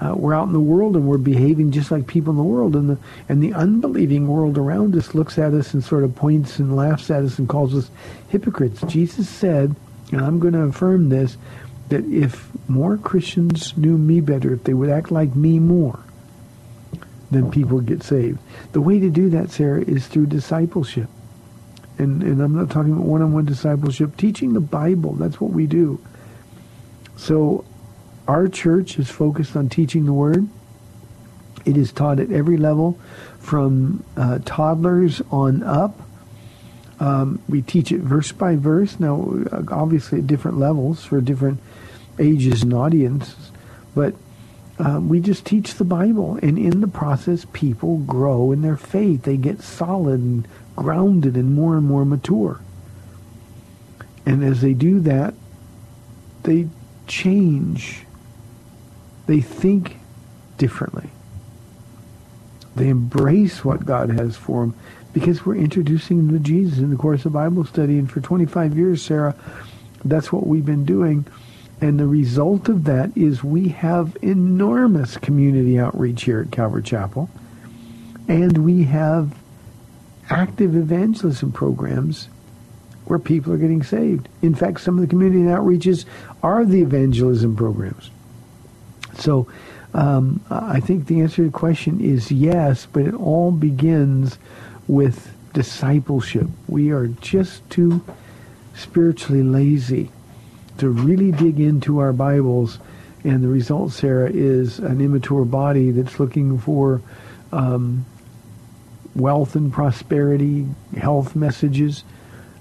uh, 0.00 0.14
we're 0.14 0.34
out 0.34 0.46
in 0.46 0.52
the 0.52 0.60
world 0.60 0.94
and 0.94 1.06
we're 1.06 1.18
behaving 1.18 1.70
just 1.70 1.90
like 1.90 2.06
people 2.06 2.30
in 2.30 2.36
the 2.36 2.42
world, 2.42 2.76
and 2.76 2.90
the 2.90 2.98
and 3.28 3.42
the 3.42 3.54
unbelieving 3.54 4.28
world 4.28 4.58
around 4.58 4.94
us 4.94 5.14
looks 5.14 5.38
at 5.38 5.54
us 5.54 5.72
and 5.74 5.82
sort 5.82 6.04
of 6.04 6.14
points 6.14 6.58
and 6.58 6.76
laughs 6.76 7.10
at 7.10 7.22
us 7.22 7.38
and 7.38 7.48
calls 7.48 7.74
us 7.74 7.90
hypocrites. 8.28 8.82
Jesus 8.82 9.28
said, 9.28 9.74
and 10.12 10.20
I'm 10.20 10.38
going 10.38 10.52
to 10.52 10.60
affirm 10.60 11.08
this, 11.08 11.36
that 11.88 12.04
if 12.04 12.50
more 12.68 12.96
Christians 12.98 13.76
knew 13.76 13.96
me 13.96 14.20
better, 14.20 14.52
if 14.52 14.64
they 14.64 14.74
would 14.74 14.90
act 14.90 15.10
like 15.10 15.34
me 15.34 15.58
more, 15.58 15.98
then 17.30 17.50
people 17.50 17.80
get 17.80 18.02
saved. 18.02 18.38
The 18.72 18.80
way 18.80 19.00
to 19.00 19.10
do 19.10 19.30
that, 19.30 19.50
Sarah, 19.50 19.82
is 19.82 20.06
through 20.06 20.26
discipleship. 20.26 21.08
And, 21.98 22.22
and 22.22 22.40
I'm 22.42 22.54
not 22.54 22.70
talking 22.70 22.92
about 22.92 23.06
one-on-one 23.06 23.46
discipleship. 23.46 24.16
Teaching 24.16 24.52
the 24.52 24.60
Bible, 24.60 25.14
that's 25.14 25.40
what 25.40 25.52
we 25.52 25.66
do. 25.66 25.98
So 27.16 27.64
our 28.28 28.48
church 28.48 28.98
is 28.98 29.10
focused 29.10 29.56
on 29.56 29.68
teaching 29.68 30.04
the 30.04 30.12
Word. 30.12 30.48
It 31.64 31.76
is 31.76 31.92
taught 31.92 32.20
at 32.20 32.30
every 32.30 32.56
level, 32.56 32.98
from 33.38 34.04
uh, 34.16 34.38
toddlers 34.44 35.22
on 35.30 35.62
up. 35.62 36.00
Um, 36.98 37.42
we 37.48 37.62
teach 37.62 37.92
it 37.92 38.00
verse 38.00 38.32
by 38.32 38.56
verse. 38.56 38.98
Now, 38.98 39.44
obviously 39.68 40.20
at 40.20 40.26
different 40.26 40.58
levels 40.58 41.04
for 41.04 41.20
different 41.20 41.60
ages 42.18 42.62
and 42.62 42.72
audiences, 42.72 43.50
but 43.94 44.14
um, 44.78 45.08
we 45.08 45.20
just 45.20 45.44
teach 45.44 45.74
the 45.74 45.84
Bible, 45.84 46.38
and 46.42 46.58
in 46.58 46.80
the 46.80 46.88
process, 46.88 47.46
people 47.52 47.98
grow 47.98 48.52
in 48.52 48.62
their 48.62 48.76
faith. 48.76 49.22
They 49.22 49.36
get 49.36 49.62
solid 49.62 50.20
and 50.20 50.48
grounded 50.74 51.36
and 51.36 51.54
more 51.54 51.76
and 51.76 51.86
more 51.86 52.04
mature. 52.04 52.60
And 54.26 54.44
as 54.44 54.60
they 54.60 54.74
do 54.74 55.00
that, 55.00 55.34
they 56.42 56.68
change 57.06 58.05
they 59.26 59.40
think 59.40 59.96
differently. 60.58 61.10
They 62.74 62.88
embrace 62.88 63.64
what 63.64 63.86
God 63.86 64.10
has 64.10 64.36
for 64.36 64.62
them 64.62 64.74
because 65.12 65.46
we're 65.46 65.56
introducing 65.56 66.18
them 66.18 66.36
to 66.36 66.38
Jesus 66.38 66.78
in 66.78 66.90
the 66.90 66.96
course 66.96 67.24
of 67.24 67.32
Bible 67.32 67.64
study. 67.64 67.98
And 67.98 68.10
for 68.10 68.20
25 68.20 68.76
years, 68.76 69.02
Sarah, 69.02 69.34
that's 70.04 70.30
what 70.30 70.46
we've 70.46 70.64
been 70.64 70.84
doing. 70.84 71.26
And 71.80 71.98
the 71.98 72.06
result 72.06 72.68
of 72.68 72.84
that 72.84 73.16
is 73.16 73.42
we 73.42 73.68
have 73.68 74.16
enormous 74.22 75.16
community 75.16 75.78
outreach 75.78 76.24
here 76.24 76.40
at 76.40 76.50
Calvary 76.50 76.82
Chapel. 76.82 77.30
And 78.28 78.58
we 78.58 78.84
have 78.84 79.34
active 80.28 80.74
evangelism 80.74 81.52
programs 81.52 82.28
where 83.06 83.18
people 83.18 83.52
are 83.52 83.58
getting 83.58 83.82
saved. 83.82 84.28
In 84.42 84.54
fact, 84.54 84.80
some 84.80 84.96
of 84.96 85.00
the 85.00 85.06
community 85.06 85.42
outreaches 85.44 86.04
are 86.42 86.64
the 86.64 86.82
evangelism 86.82 87.56
programs. 87.56 88.10
So 89.18 89.46
um, 89.94 90.40
I 90.50 90.80
think 90.80 91.06
the 91.06 91.20
answer 91.20 91.36
to 91.36 91.44
the 91.44 91.50
question 91.50 92.00
is 92.00 92.30
yes, 92.30 92.86
but 92.92 93.02
it 93.02 93.14
all 93.14 93.50
begins 93.50 94.38
with 94.86 95.32
discipleship. 95.52 96.46
We 96.68 96.90
are 96.90 97.06
just 97.06 97.68
too 97.70 98.04
spiritually 98.74 99.42
lazy 99.42 100.10
to 100.78 100.90
really 100.90 101.32
dig 101.32 101.58
into 101.60 101.98
our 101.98 102.12
Bibles. 102.12 102.78
And 103.24 103.42
the 103.42 103.48
result, 103.48 103.92
Sarah, 103.92 104.30
is 104.30 104.78
an 104.78 105.00
immature 105.00 105.44
body 105.44 105.90
that's 105.90 106.20
looking 106.20 106.58
for 106.58 107.00
um, 107.52 108.04
wealth 109.14 109.56
and 109.56 109.72
prosperity, 109.72 110.66
health 110.96 111.34
messages, 111.34 112.04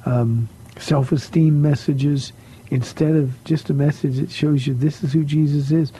um, 0.05 0.47
self-esteem 0.79 1.61
messages, 1.61 2.31
instead 2.71 3.15
of 3.15 3.43
just 3.43 3.69
a 3.69 3.73
message 3.73 4.17
that 4.17 4.31
shows 4.31 4.65
you 4.65 4.73
this 4.73 5.03
is 5.03 5.13
who 5.13 5.23
Jesus 5.23 5.71
is 5.71 5.91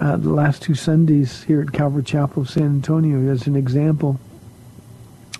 uh, 0.00 0.16
the 0.16 0.30
last 0.30 0.62
two 0.62 0.74
Sundays 0.74 1.42
here 1.44 1.60
at 1.60 1.72
Calvary 1.72 2.02
Chapel 2.02 2.42
of 2.42 2.50
San 2.50 2.64
Antonio 2.64 3.30
as 3.30 3.46
an 3.46 3.56
example. 3.56 4.18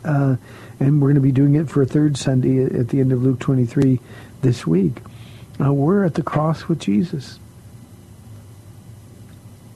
Uh, 0.04 0.36
and 0.80 1.00
we're 1.00 1.08
going 1.08 1.14
to 1.14 1.20
be 1.20 1.32
doing 1.32 1.54
it 1.54 1.70
for 1.70 1.82
a 1.82 1.86
third 1.86 2.16
Sunday 2.16 2.64
at 2.64 2.88
the 2.88 3.00
end 3.00 3.12
of 3.12 3.22
Luke 3.22 3.38
23 3.38 4.00
this 4.42 4.66
week. 4.66 4.98
Uh, 5.60 5.72
we're 5.72 6.04
at 6.04 6.14
the 6.14 6.22
cross 6.22 6.68
with 6.68 6.80
Jesus. 6.80 7.38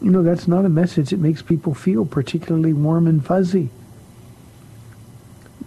You 0.00 0.10
know, 0.10 0.22
that's 0.22 0.48
not 0.48 0.64
a 0.64 0.68
message 0.68 1.10
that 1.10 1.20
makes 1.20 1.42
people 1.42 1.74
feel 1.74 2.04
particularly 2.04 2.72
warm 2.72 3.06
and 3.06 3.24
fuzzy. 3.24 3.70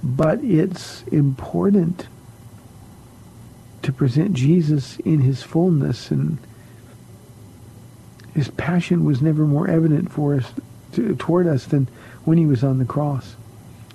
But 0.04 0.44
it's 0.44 1.04
important 1.04 2.08
to 3.82 3.92
present 3.92 4.34
Jesus 4.34 4.98
in 5.00 5.22
his 5.22 5.42
fullness 5.44 6.12
and 6.12 6.38
his 8.40 8.50
passion 8.52 9.04
was 9.04 9.22
never 9.22 9.46
more 9.46 9.68
evident 9.68 10.10
for 10.10 10.34
us 10.34 10.46
to, 10.94 11.14
toward 11.18 11.46
us 11.46 11.66
than 11.66 11.90
when 12.24 12.38
he 12.38 12.46
was 12.46 12.64
on 12.64 12.80
the 12.80 12.86
cross. 12.86 13.36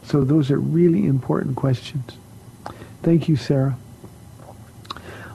So 0.03 0.23
those 0.23 0.51
are 0.51 0.59
really 0.59 1.07
important 1.07 1.57
questions. 1.57 2.19
Thank 3.03 3.27
you, 3.27 3.37
Sarah. 3.37 3.79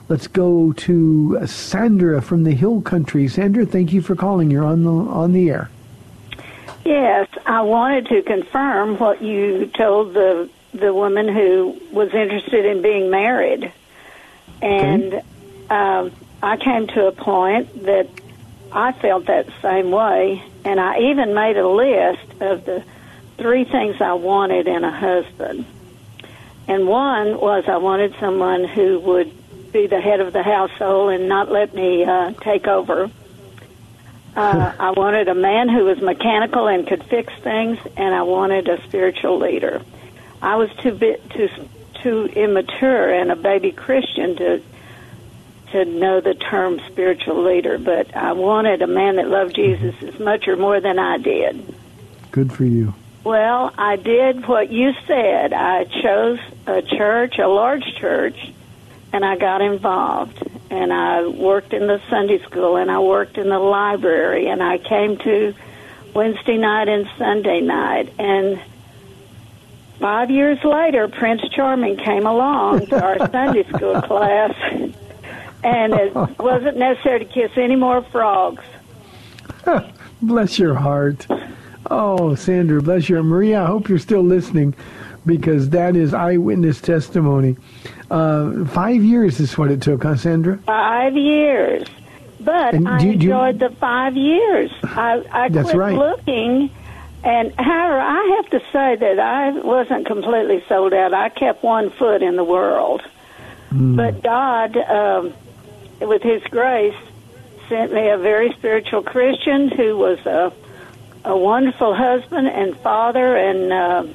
Let's 0.08 0.28
go 0.28 0.72
to 0.72 1.44
Sandra 1.48 2.22
from 2.22 2.44
the 2.44 2.52
Hill 2.52 2.82
Country. 2.82 3.26
Sandra, 3.26 3.66
thank 3.66 3.92
you 3.92 4.00
for 4.00 4.14
calling. 4.14 4.48
You're 4.48 4.64
on 4.64 4.84
the 4.84 4.92
on 4.92 5.32
the 5.32 5.50
air. 5.50 5.70
Yes, 6.84 7.28
I 7.46 7.62
wanted 7.62 8.06
to 8.06 8.22
confirm 8.22 8.96
what 8.96 9.22
you 9.22 9.66
told 9.66 10.14
the 10.14 10.48
the 10.72 10.94
woman 10.94 11.26
who 11.26 11.80
was 11.90 12.14
interested 12.14 12.64
in 12.64 12.80
being 12.80 13.10
married, 13.10 13.72
and 14.62 15.14
okay. 15.14 15.24
um, 15.70 16.12
I 16.42 16.56
came 16.56 16.86
to 16.88 17.06
a 17.06 17.12
point 17.12 17.84
that 17.86 18.08
I 18.72 18.92
felt 18.92 19.26
that 19.26 19.48
same 19.62 19.90
way, 19.90 20.42
and 20.64 20.78
I 20.78 20.98
even 21.10 21.34
made 21.34 21.56
a 21.56 21.68
list 21.68 22.40
of 22.40 22.64
the 22.64 22.84
three 23.36 23.64
things 23.64 24.00
I 24.00 24.12
wanted 24.14 24.68
in 24.68 24.84
a 24.84 24.90
husband. 24.90 25.64
And 26.68 26.86
one 26.86 27.40
was 27.40 27.64
I 27.66 27.78
wanted 27.78 28.14
someone 28.20 28.64
who 28.64 29.00
would 29.00 29.72
be 29.72 29.86
the 29.86 30.00
head 30.00 30.20
of 30.20 30.32
the 30.32 30.42
household 30.42 31.12
and 31.12 31.28
not 31.28 31.50
let 31.50 31.74
me 31.74 32.04
uh, 32.04 32.32
take 32.40 32.66
over. 32.66 33.10
Uh, 34.36 34.72
I 34.78 34.90
wanted 34.92 35.28
a 35.28 35.34
man 35.34 35.68
who 35.68 35.84
was 35.84 36.00
mechanical 36.00 36.68
and 36.68 36.86
could 36.86 37.02
fix 37.04 37.32
things, 37.40 37.78
and 37.96 38.14
I 38.14 38.22
wanted 38.22 38.68
a 38.68 38.82
spiritual 38.86 39.38
leader. 39.38 39.82
I 40.42 40.56
was 40.56 40.70
too 40.76 40.92
bit 40.92 41.28
too 41.30 41.48
too 42.02 42.24
immature 42.24 43.12
and 43.12 43.30
a 43.30 43.36
baby 43.36 43.72
Christian 43.72 44.36
to 44.36 44.62
to 45.72 45.84
know 45.84 46.20
the 46.20 46.34
term 46.34 46.80
spiritual 46.88 47.44
leader, 47.44 47.78
but 47.78 48.14
I 48.16 48.32
wanted 48.32 48.82
a 48.82 48.86
man 48.86 49.16
that 49.16 49.28
loved 49.28 49.54
Jesus 49.54 49.94
as 50.02 50.18
much 50.18 50.48
or 50.48 50.56
more 50.56 50.80
than 50.80 50.98
I 50.98 51.18
did. 51.18 51.74
Good 52.30 52.52
for 52.52 52.64
you. 52.64 52.94
Well, 53.24 53.72
I 53.76 53.96
did 53.96 54.46
what 54.48 54.70
you 54.70 54.92
said. 55.06 55.52
I 55.52 55.84
chose 55.84 56.38
a 56.66 56.82
church, 56.82 57.38
a 57.38 57.48
large 57.48 57.84
church, 57.96 58.36
and 59.12 59.24
I 59.24 59.36
got 59.36 59.60
involved. 59.60 60.42
And 60.70 60.92
I 60.92 61.26
worked 61.26 61.72
in 61.72 61.86
the 61.86 62.00
Sunday 62.08 62.42
school 62.42 62.76
and 62.76 62.90
I 62.90 63.00
worked 63.00 63.36
in 63.36 63.48
the 63.48 63.58
library 63.58 64.46
and 64.46 64.62
I 64.62 64.78
came 64.78 65.18
to 65.18 65.54
Wednesday 66.14 66.56
night 66.56 66.88
and 66.88 67.08
Sunday 67.18 67.60
night. 67.60 68.12
And 68.18 68.60
five 69.98 70.30
years 70.30 70.62
later, 70.64 71.08
Prince 71.08 71.42
Charming 71.50 71.96
came 71.96 72.26
along 72.26 72.86
to 72.86 73.02
our 73.02 73.18
Sunday 73.30 73.64
school 73.64 74.00
class 74.00 74.54
and 75.62 75.94
it 75.94 76.14
wasn't 76.38 76.76
necessary 76.76 77.20
to 77.20 77.24
kiss 77.24 77.52
any 77.56 77.76
more 77.76 78.02
frogs. 78.02 78.64
bless 80.22 80.58
your 80.58 80.74
heart. 80.74 81.26
Oh, 81.90 82.34
Sandra, 82.34 82.82
bless 82.82 83.08
your 83.08 83.22
Maria. 83.22 83.62
I 83.62 83.66
hope 83.66 83.88
you're 83.88 83.98
still 83.98 84.22
listening 84.22 84.74
because 85.26 85.70
that 85.70 85.96
is 85.96 86.14
eyewitness 86.14 86.80
testimony. 86.80 87.56
Uh, 88.10 88.64
five 88.66 89.02
years 89.02 89.40
is 89.40 89.56
what 89.56 89.70
it 89.70 89.82
took, 89.82 90.02
huh, 90.02 90.16
Sandra? 90.16 90.58
Five 90.58 91.16
years. 91.16 91.86
But 92.40 92.74
and 92.74 92.88
I 92.88 93.00
enjoyed 93.02 93.60
you, 93.60 93.68
the 93.68 93.74
five 93.76 94.16
years. 94.16 94.70
I, 94.82 95.22
I 95.30 95.48
quit 95.50 95.74
right. 95.74 95.96
looking. 95.96 96.70
And 97.22 97.54
however, 97.58 98.00
I 98.00 98.36
have 98.36 98.50
to 98.50 98.60
say 98.72 98.96
that 98.96 99.18
I 99.18 99.50
wasn't 99.60 100.06
completely 100.06 100.64
sold 100.68 100.94
out. 100.94 101.12
I 101.12 101.28
kept 101.28 101.62
one 101.62 101.90
foot 101.90 102.22
in 102.22 102.36
the 102.36 102.44
world. 102.44 103.02
But 103.72 104.22
God, 104.22 104.76
um, 104.76 105.32
with 106.00 106.22
His 106.22 106.42
grace, 106.44 106.96
sent 107.68 107.92
me 107.92 108.08
a 108.08 108.18
very 108.18 108.52
spiritual 108.52 109.02
Christian 109.02 109.68
who 109.68 109.96
was 109.96 110.18
a, 110.26 110.52
a 111.24 111.36
wonderful 111.36 111.94
husband 111.94 112.48
and 112.48 112.76
father, 112.78 113.36
and 113.36 113.72
uh, 113.72 114.06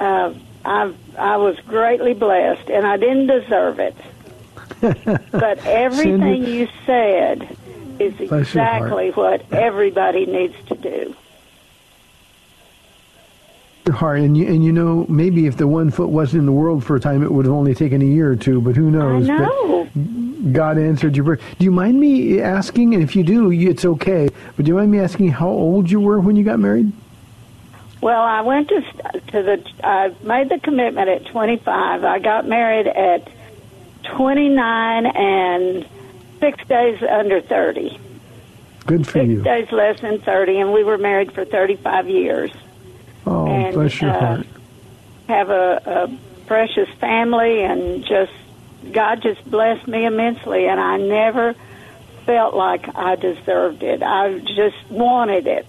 uh, 0.00 0.34
I, 0.64 0.92
I 1.18 1.36
was 1.36 1.58
greatly 1.66 2.14
blessed, 2.14 2.68
and 2.68 2.86
I 2.86 2.96
didn't 2.96 3.28
deserve 3.28 3.78
it. 3.78 3.96
but 5.30 5.64
everything 5.64 6.44
you 6.44 6.68
said 6.86 7.56
is 8.00 8.18
exactly 8.20 9.10
what 9.10 9.52
everybody 9.52 10.26
needs 10.26 10.56
to 10.66 10.74
do. 10.74 11.14
Heart, 13.90 14.20
and 14.20 14.36
you, 14.36 14.46
and 14.46 14.64
you 14.64 14.72
know, 14.72 15.06
maybe 15.08 15.46
if 15.46 15.56
the 15.56 15.66
one 15.66 15.90
foot 15.90 16.08
wasn't 16.08 16.40
in 16.40 16.46
the 16.46 16.52
world 16.52 16.84
for 16.84 16.94
a 16.94 17.00
time, 17.00 17.22
it 17.24 17.32
would 17.32 17.46
have 17.46 17.54
only 17.54 17.74
taken 17.74 18.00
a 18.00 18.04
year 18.04 18.30
or 18.30 18.36
two. 18.36 18.60
But 18.60 18.76
who 18.76 18.88
I 18.88 18.90
knows? 18.90 19.26
But 19.26 19.38
know. 19.38 19.88
God 20.52 20.78
answered 20.78 21.16
your 21.16 21.24
prayer. 21.24 21.40
Do 21.58 21.64
you 21.64 21.72
mind 21.72 21.98
me 21.98 22.40
asking? 22.40 22.94
And 22.94 23.02
if 23.02 23.16
you 23.16 23.24
do, 23.24 23.50
it's 23.50 23.84
okay. 23.84 24.28
But 24.56 24.64
do 24.64 24.70
you 24.70 24.76
mind 24.76 24.92
me 24.92 25.00
asking 25.00 25.28
how 25.28 25.48
old 25.48 25.90
you 25.90 26.00
were 26.00 26.20
when 26.20 26.36
you 26.36 26.44
got 26.44 26.60
married? 26.60 26.92
Well, 28.00 28.22
I 28.22 28.40
went 28.42 28.68
to 28.68 28.80
to 28.80 29.42
the. 29.42 29.64
I 29.82 30.14
made 30.22 30.48
the 30.48 30.60
commitment 30.60 31.08
at 31.08 31.26
25. 31.26 32.04
I 32.04 32.18
got 32.20 32.46
married 32.46 32.86
at 32.86 33.28
29 34.04 35.06
and 35.06 35.86
six 36.40 36.64
days 36.66 37.02
under 37.02 37.40
30. 37.40 37.98
Good 38.86 39.06
for 39.06 39.12
Six 39.12 39.26
you. 39.26 39.42
days 39.42 39.70
less 39.70 40.00
than 40.00 40.20
30, 40.20 40.58
and 40.58 40.72
we 40.72 40.82
were 40.82 40.98
married 40.98 41.32
for 41.32 41.44
35 41.44 42.08
years. 42.08 42.50
And, 43.72 43.80
bless 43.80 44.00
your 44.00 44.10
uh, 44.10 44.18
heart. 44.18 44.46
Have 45.28 45.50
a, 45.50 45.82
a 45.86 46.46
precious 46.46 46.88
family, 47.00 47.62
and 47.62 48.04
just 48.04 48.32
God 48.90 49.22
just 49.22 49.48
blessed 49.50 49.86
me 49.86 50.04
immensely, 50.04 50.66
and 50.66 50.80
I 50.80 50.96
never 50.96 51.54
felt 52.26 52.54
like 52.54 52.94
I 52.94 53.16
deserved 53.16 53.82
it. 53.82 54.02
I 54.02 54.38
just 54.40 54.90
wanted 54.90 55.46
it. 55.46 55.66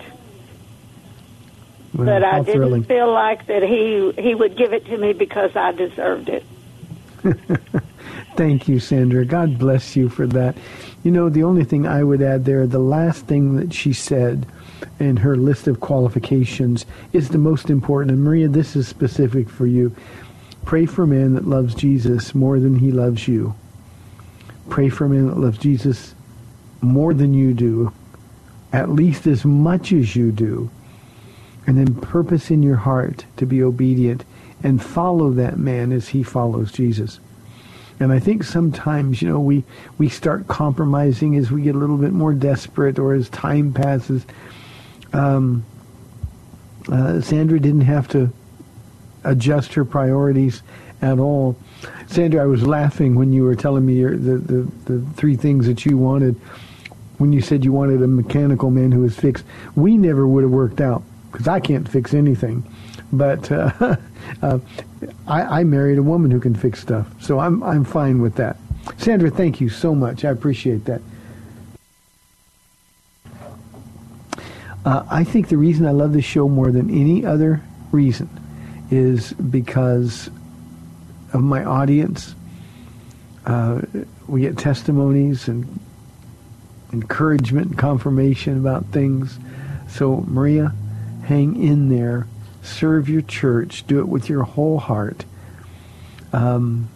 Well, 1.93 2.07
but 2.07 2.23
I 2.23 2.39
didn't 2.39 2.53
thrilling. 2.53 2.83
feel 2.83 3.11
like 3.11 3.45
that 3.47 3.61
he 3.61 4.11
he 4.19 4.33
would 4.33 4.57
give 4.57 4.73
it 4.73 4.85
to 4.87 4.97
me 4.97 5.13
because 5.13 5.55
I 5.55 5.71
deserved 5.71 6.29
it. 6.29 6.43
Thank 8.35 8.67
you, 8.67 8.79
Sandra. 8.79 9.25
God 9.25 9.59
bless 9.59 9.95
you 9.95 10.09
for 10.09 10.25
that. 10.27 10.57
You 11.03 11.11
know, 11.11 11.29
the 11.29 11.43
only 11.43 11.63
thing 11.63 11.85
I 11.85 12.03
would 12.03 12.21
add 12.21 12.45
there, 12.45 12.65
the 12.65 12.79
last 12.79 13.27
thing 13.27 13.57
that 13.57 13.73
she 13.73 13.93
said 13.93 14.47
in 15.03 15.17
her 15.17 15.35
list 15.35 15.67
of 15.67 15.79
qualifications 15.79 16.85
is 17.11 17.29
the 17.29 17.37
most 17.37 17.69
important. 17.69 18.11
And 18.11 18.23
Maria, 18.23 18.47
this 18.47 18.75
is 18.75 18.87
specific 18.87 19.49
for 19.49 19.67
you. 19.67 19.95
Pray 20.65 20.85
for 20.85 21.03
a 21.03 21.07
man 21.07 21.33
that 21.33 21.47
loves 21.47 21.75
Jesus 21.75 22.33
more 22.33 22.59
than 22.59 22.79
he 22.79 22.91
loves 22.91 23.27
you. 23.27 23.53
Pray 24.69 24.89
for 24.89 25.05
a 25.05 25.09
man 25.09 25.27
that 25.27 25.37
loves 25.37 25.57
Jesus 25.57 26.15
more 26.81 27.13
than 27.13 27.33
you 27.33 27.53
do, 27.53 27.91
at 28.71 28.89
least 28.89 29.27
as 29.27 29.43
much 29.45 29.91
as 29.91 30.15
you 30.15 30.31
do. 30.31 30.69
And 31.67 31.77
then 31.77 31.95
purpose 31.95 32.49
in 32.49 32.63
your 32.63 32.77
heart 32.77 33.25
to 33.37 33.45
be 33.45 33.63
obedient 33.63 34.23
and 34.63 34.81
follow 34.81 35.31
that 35.31 35.57
man 35.57 35.91
as 35.91 36.09
he 36.09 36.23
follows 36.23 36.71
Jesus. 36.71 37.19
And 37.99 38.11
I 38.11 38.19
think 38.19 38.43
sometimes, 38.43 39.21
you 39.21 39.29
know, 39.29 39.39
we, 39.39 39.63
we 39.97 40.09
start 40.09 40.47
compromising 40.47 41.35
as 41.35 41.51
we 41.51 41.61
get 41.61 41.75
a 41.75 41.77
little 41.77 41.97
bit 41.97 42.11
more 42.11 42.33
desperate 42.33 42.99
or 42.99 43.13
as 43.13 43.29
time 43.29 43.73
passes. 43.73 44.25
Um, 45.13 45.65
uh, 46.91 47.21
Sandra 47.21 47.59
didn't 47.59 47.81
have 47.81 48.07
to 48.09 48.31
adjust 49.23 49.73
her 49.73 49.85
priorities 49.85 50.61
at 51.01 51.19
all. 51.19 51.55
Sandra, 52.07 52.41
I 52.41 52.45
was 52.45 52.65
laughing 52.65 53.15
when 53.15 53.31
you 53.31 53.43
were 53.43 53.55
telling 53.55 53.85
me 53.85 53.95
your, 53.95 54.17
the, 54.17 54.37
the, 54.37 54.71
the 54.85 55.05
three 55.15 55.35
things 55.35 55.65
that 55.67 55.85
you 55.85 55.97
wanted. 55.97 56.35
When 57.17 57.31
you 57.31 57.41
said 57.41 57.63
you 57.63 57.71
wanted 57.71 58.01
a 58.01 58.07
mechanical 58.07 58.71
man 58.71 58.91
who 58.91 59.01
was 59.01 59.15
fixed, 59.15 59.45
we 59.75 59.97
never 59.97 60.27
would 60.27 60.43
have 60.43 60.51
worked 60.51 60.81
out 60.81 61.03
because 61.31 61.47
I 61.47 61.59
can't 61.59 61.87
fix 61.87 62.13
anything. 62.13 62.63
But 63.11 63.51
uh, 63.51 63.71
uh, 64.41 64.59
I, 65.27 65.41
I 65.59 65.63
married 65.63 65.99
a 65.99 66.03
woman 66.03 66.31
who 66.31 66.39
can 66.39 66.55
fix 66.55 66.81
stuff, 66.81 67.07
so 67.21 67.39
I'm 67.39 67.61
I'm 67.63 67.85
fine 67.85 68.21
with 68.21 68.35
that. 68.35 68.57
Sandra, 68.97 69.29
thank 69.29 69.61
you 69.61 69.69
so 69.69 69.93
much. 69.93 70.25
I 70.25 70.29
appreciate 70.29 70.85
that. 70.85 71.01
Uh, 74.85 75.05
I 75.09 75.23
think 75.23 75.47
the 75.47 75.57
reason 75.57 75.85
I 75.85 75.91
love 75.91 76.13
this 76.13 76.25
show 76.25 76.49
more 76.49 76.71
than 76.71 76.89
any 76.89 77.25
other 77.25 77.61
reason 77.91 78.29
is 78.91 79.33
because 79.33 80.29
of 81.31 81.41
my 81.41 81.63
audience. 81.63 82.35
Uh, 83.45 83.81
we 84.27 84.41
get 84.41 84.57
testimonies 84.57 85.47
and 85.47 85.79
encouragement 86.91 87.67
and 87.67 87.77
confirmation 87.77 88.57
about 88.57 88.85
things. 88.87 89.39
So, 89.89 90.23
Maria, 90.27 90.73
hang 91.25 91.61
in 91.61 91.89
there. 91.89 92.27
Serve 92.61 93.09
your 93.09 93.21
church. 93.21 93.85
Do 93.87 93.99
it 93.99 94.07
with 94.07 94.29
your 94.29 94.43
whole 94.43 94.79
heart. 94.79 95.25
Um, 96.31 96.89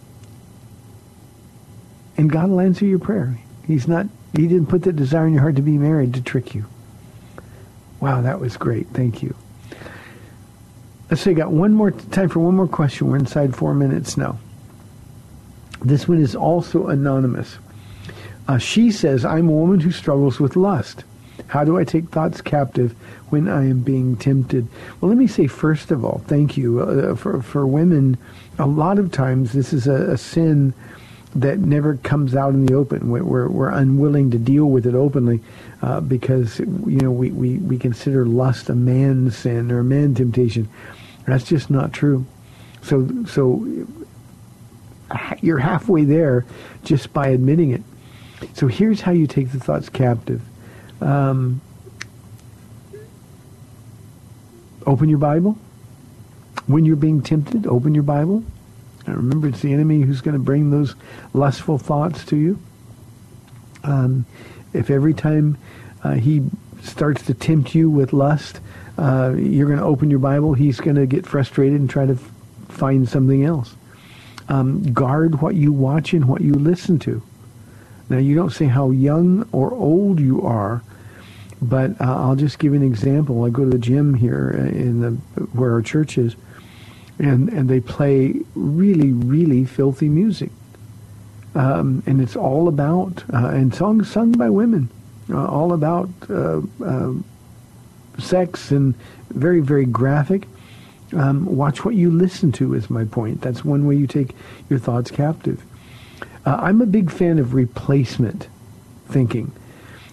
and 2.16 2.30
God 2.30 2.50
will 2.50 2.60
answer 2.60 2.84
your 2.84 2.98
prayer. 2.98 3.38
He's 3.66 3.86
not, 3.86 4.06
he 4.34 4.46
didn't 4.46 4.66
put 4.66 4.82
the 4.82 4.92
desire 4.92 5.26
in 5.26 5.34
your 5.34 5.42
heart 5.42 5.56
to 5.56 5.62
be 5.62 5.78
married 5.78 6.14
to 6.14 6.22
trick 6.22 6.54
you. 6.54 6.66
Wow, 8.00 8.20
that 8.22 8.40
was 8.40 8.56
great. 8.56 8.88
Thank 8.88 9.22
you. 9.22 9.34
Let's 11.10 11.22
see, 11.22 11.34
got 11.34 11.52
one 11.52 11.72
more 11.72 11.90
time 11.90 12.28
for 12.28 12.40
one 12.40 12.56
more 12.56 12.68
question. 12.68 13.08
We're 13.08 13.16
inside 13.16 13.56
four 13.56 13.74
minutes 13.74 14.16
now. 14.16 14.38
This 15.80 16.06
one 16.06 16.20
is 16.20 16.34
also 16.34 16.88
anonymous. 16.88 17.58
Uh, 18.46 18.58
she 18.58 18.90
says, 18.90 19.24
I'm 19.24 19.48
a 19.48 19.52
woman 19.52 19.80
who 19.80 19.90
struggles 19.90 20.38
with 20.38 20.56
lust. 20.56 21.04
How 21.46 21.64
do 21.64 21.78
I 21.78 21.84
take 21.84 22.10
thoughts 22.10 22.40
captive 22.40 22.92
when 23.30 23.48
I 23.48 23.68
am 23.68 23.80
being 23.80 24.16
tempted? 24.16 24.66
Well, 25.00 25.08
let 25.08 25.18
me 25.18 25.26
say, 25.26 25.46
first 25.46 25.90
of 25.90 26.04
all, 26.04 26.22
thank 26.26 26.56
you. 26.56 26.80
Uh, 26.80 27.14
for, 27.14 27.42
for 27.42 27.66
women, 27.66 28.18
a 28.58 28.66
lot 28.66 28.98
of 28.98 29.12
times 29.12 29.52
this 29.52 29.72
is 29.72 29.86
a, 29.86 30.12
a 30.12 30.18
sin 30.18 30.74
that 31.34 31.58
never 31.58 31.96
comes 31.96 32.34
out 32.34 32.54
in 32.54 32.66
the 32.66 32.74
open. 32.74 33.10
We're, 33.10 33.48
we're, 33.48 33.70
unwilling 33.70 34.30
to 34.30 34.38
deal 34.38 34.66
with 34.66 34.86
it 34.86 34.94
openly 34.94 35.40
uh, 35.82 36.00
because, 36.00 36.58
you 36.58 37.00
know, 37.00 37.10
we, 37.10 37.30
we, 37.30 37.58
we 37.58 37.78
consider 37.78 38.24
lust 38.24 38.70
a 38.70 38.74
man 38.74 39.30
sin 39.30 39.70
or 39.70 39.80
a 39.80 39.84
man 39.84 40.14
temptation. 40.14 40.68
That's 41.26 41.44
just 41.44 41.70
not 41.70 41.92
true. 41.92 42.24
So, 42.82 43.24
so 43.26 43.86
you're 45.40 45.58
halfway 45.58 46.04
there 46.04 46.46
just 46.84 47.12
by 47.12 47.28
admitting 47.28 47.70
it. 47.72 47.82
So 48.54 48.66
here's 48.66 49.00
how 49.00 49.12
you 49.12 49.26
take 49.26 49.52
the 49.52 49.60
thoughts 49.60 49.88
captive. 49.88 50.40
Um, 51.00 51.60
open 54.86 55.08
your 55.08 55.18
Bible. 55.18 55.58
When 56.66 56.84
you're 56.84 56.96
being 56.96 57.22
tempted, 57.22 57.66
open 57.66 57.94
your 57.94 58.02
Bible. 58.02 58.44
Remember, 59.16 59.48
it's 59.48 59.60
the 59.60 59.72
enemy 59.72 60.02
who's 60.02 60.20
going 60.20 60.34
to 60.36 60.42
bring 60.42 60.70
those 60.70 60.94
lustful 61.32 61.78
thoughts 61.78 62.24
to 62.26 62.36
you. 62.36 62.58
Um, 63.84 64.26
if 64.72 64.90
every 64.90 65.14
time 65.14 65.58
uh, 66.04 66.14
he 66.14 66.42
starts 66.82 67.22
to 67.26 67.34
tempt 67.34 67.74
you 67.74 67.90
with 67.90 68.12
lust, 68.12 68.60
uh, 68.98 69.34
you're 69.36 69.66
going 69.66 69.78
to 69.78 69.84
open 69.84 70.10
your 70.10 70.18
Bible, 70.18 70.54
he's 70.54 70.80
going 70.80 70.96
to 70.96 71.06
get 71.06 71.26
frustrated 71.26 71.80
and 71.80 71.88
try 71.88 72.06
to 72.06 72.14
f- 72.14 72.30
find 72.68 73.08
something 73.08 73.44
else. 73.44 73.74
Um, 74.48 74.92
guard 74.92 75.40
what 75.40 75.54
you 75.54 75.72
watch 75.72 76.12
and 76.12 76.26
what 76.26 76.40
you 76.40 76.54
listen 76.54 76.98
to. 77.00 77.22
Now, 78.08 78.18
you 78.18 78.34
don't 78.34 78.50
say 78.50 78.64
how 78.64 78.90
young 78.90 79.48
or 79.52 79.72
old 79.72 80.18
you 80.18 80.42
are, 80.42 80.82
but 81.60 82.00
uh, 82.00 82.04
I'll 82.04 82.36
just 82.36 82.58
give 82.58 82.72
an 82.72 82.82
example. 82.82 83.44
I 83.44 83.50
go 83.50 83.64
to 83.64 83.70
the 83.70 83.78
gym 83.78 84.14
here 84.14 84.50
in 84.50 85.00
the 85.00 85.10
where 85.52 85.72
our 85.72 85.82
church 85.82 86.16
is, 86.16 86.34
and 87.18 87.48
and 87.48 87.68
they 87.68 87.80
play 87.80 88.34
really 88.54 89.12
really 89.12 89.64
filthy 89.64 90.08
music, 90.08 90.50
um, 91.54 92.02
and 92.06 92.20
it's 92.20 92.36
all 92.36 92.68
about 92.68 93.24
uh, 93.32 93.48
and 93.48 93.74
songs 93.74 94.10
sung 94.10 94.32
by 94.32 94.48
women, 94.48 94.88
uh, 95.30 95.46
all 95.46 95.72
about 95.72 96.08
uh, 96.30 96.60
uh, 96.84 97.12
sex 98.18 98.70
and 98.70 98.94
very 99.30 99.60
very 99.60 99.86
graphic. 99.86 100.46
Um, 101.14 101.46
watch 101.46 101.84
what 101.84 101.94
you 101.94 102.10
listen 102.10 102.52
to 102.52 102.74
is 102.74 102.90
my 102.90 103.04
point. 103.04 103.40
That's 103.40 103.64
one 103.64 103.86
way 103.86 103.96
you 103.96 104.06
take 104.06 104.34
your 104.68 104.78
thoughts 104.78 105.10
captive. 105.10 105.62
Uh, 106.44 106.56
I'm 106.60 106.80
a 106.80 106.86
big 106.86 107.10
fan 107.10 107.38
of 107.38 107.54
replacement 107.54 108.48
thinking. 109.08 109.52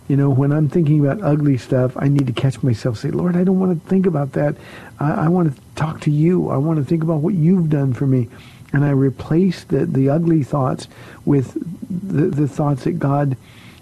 You 0.07 0.17
know, 0.17 0.29
when 0.29 0.51
I'm 0.51 0.69
thinking 0.69 0.99
about 1.05 1.23
ugly 1.23 1.57
stuff, 1.57 1.93
I 1.97 2.07
need 2.07 2.27
to 2.27 2.33
catch 2.33 2.61
myself. 2.61 2.99
Say, 2.99 3.09
Lord, 3.09 3.35
I 3.35 3.43
don't 3.43 3.59
want 3.59 3.81
to 3.81 3.89
think 3.89 4.05
about 4.05 4.33
that. 4.33 4.55
I, 4.99 5.25
I 5.25 5.27
want 5.29 5.55
to 5.55 5.61
talk 5.75 6.01
to 6.01 6.11
you. 6.11 6.49
I 6.49 6.57
want 6.57 6.77
to 6.77 6.85
think 6.85 7.03
about 7.03 7.21
what 7.21 7.33
you've 7.33 7.69
done 7.69 7.93
for 7.93 8.05
me, 8.05 8.29
and 8.71 8.85
I 8.85 8.91
replace 8.91 9.63
the 9.63 9.85
the 9.85 10.09
ugly 10.09 10.43
thoughts 10.43 10.87
with 11.25 11.53
the 11.89 12.27
the 12.27 12.47
thoughts 12.47 12.83
that 12.83 12.99
God 12.99 13.35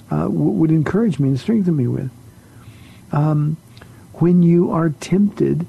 uh, 0.10 0.24
w- 0.24 0.52
would 0.52 0.72
encourage 0.72 1.20
me 1.20 1.30
and 1.30 1.40
strengthen 1.40 1.76
me 1.76 1.88
with. 1.88 2.10
Um, 3.12 3.58
when 4.14 4.44
you 4.44 4.72
are 4.72 4.90
tempted, 4.90 5.66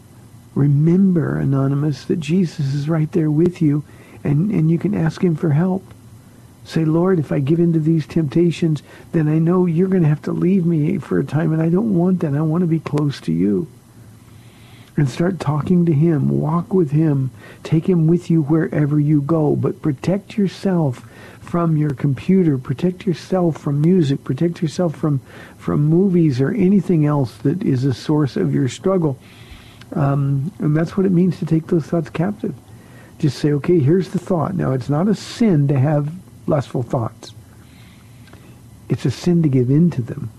remember, 0.55 1.37
anonymous, 1.39 2.05
that 2.05 2.21
Jesus 2.21 2.75
is 2.75 2.89
right 2.89 3.11
there 3.11 3.31
with 3.31 3.61
you, 3.61 3.83
and 4.23 4.53
and 4.53 4.71
you 4.71 4.79
can 4.79 4.95
ask 4.95 5.23
Him 5.25 5.35
for 5.35 5.51
help. 5.51 5.94
Say, 6.65 6.87
Lord, 6.87 7.19
if 7.19 7.31
I 7.31 7.41
give 7.41 7.61
in 7.61 7.75
to 7.75 7.79
these 7.79 8.07
temptations, 8.07 8.83
then 9.13 9.29
I 9.29 9.39
know 9.39 9.67
you're 9.67 9.89
going 9.89 10.03
to 10.03 10.09
have 10.09 10.23
to 10.23 10.33
leave 10.33 10.65
me 10.65 10.97
for 10.99 11.19
a 11.19 11.25
time, 11.25 11.53
and 11.53 11.61
I 11.61 11.69
don't 11.69 11.95
want 11.95 12.21
that. 12.21 12.35
I 12.35 12.41
want 12.41 12.63
to 12.63 12.67
be 12.67 12.81
close 12.81 13.21
to 13.23 13.33
you. 13.33 13.69
And 14.97 15.09
start 15.09 15.41
talking 15.41 15.85
to 15.87 15.93
him. 15.93 16.41
Walk 16.41 16.73
with 16.73 16.93
him. 16.93 17.33
Take 17.65 17.89
him 17.89 18.07
with 18.07 18.31
you 18.31 18.43
wherever 18.43 18.99
you 18.99 19.21
go. 19.21 19.57
But 19.57 19.83
protect 19.83 20.39
yourself 20.39 21.07
from 21.41 21.77
your 21.77 21.93
computer. 21.93 22.57
Protect 22.57 23.05
yourself 23.05 23.59
from 23.59 23.81
music. 23.81 24.23
Protect 24.25 24.63
yourself 24.63 24.95
from, 24.95 25.21
from 25.59 25.85
movies 25.85 26.41
or 26.41 26.53
anything 26.53 27.05
else 27.05 27.37
that 27.39 27.63
is 27.63 27.85
a 27.85 27.93
source 27.93 28.37
of 28.37 28.55
your 28.55 28.69
struggle. 28.69 29.19
Um, 29.93 30.53
and 30.61 30.77
that's 30.77 30.97
what 30.97 31.07
it 31.07 31.13
means 31.13 31.39
to 31.41 31.47
take 31.47 31.67
those 31.67 31.87
thoughts 31.87 32.11
captive. 32.11 32.55
Just 33.19 33.39
say, 33.39 33.53
okay, 33.53 33.81
here's 33.81 34.11
the 34.11 34.19
thought. 34.19 34.55
Now, 34.55 34.73
it's 34.73 34.89
not 34.89 35.09
a 35.09 35.15
sin 35.15 35.69
to 35.69 35.79
have 35.79 36.13
lustful 36.47 36.83
thoughts. 36.83 37.33
It's 38.89 39.05
a 39.05 39.11
sin 39.11 39.43
to 39.43 39.49
give 39.49 39.71
in 39.71 39.91
to 39.93 40.03
them. 40.03 40.31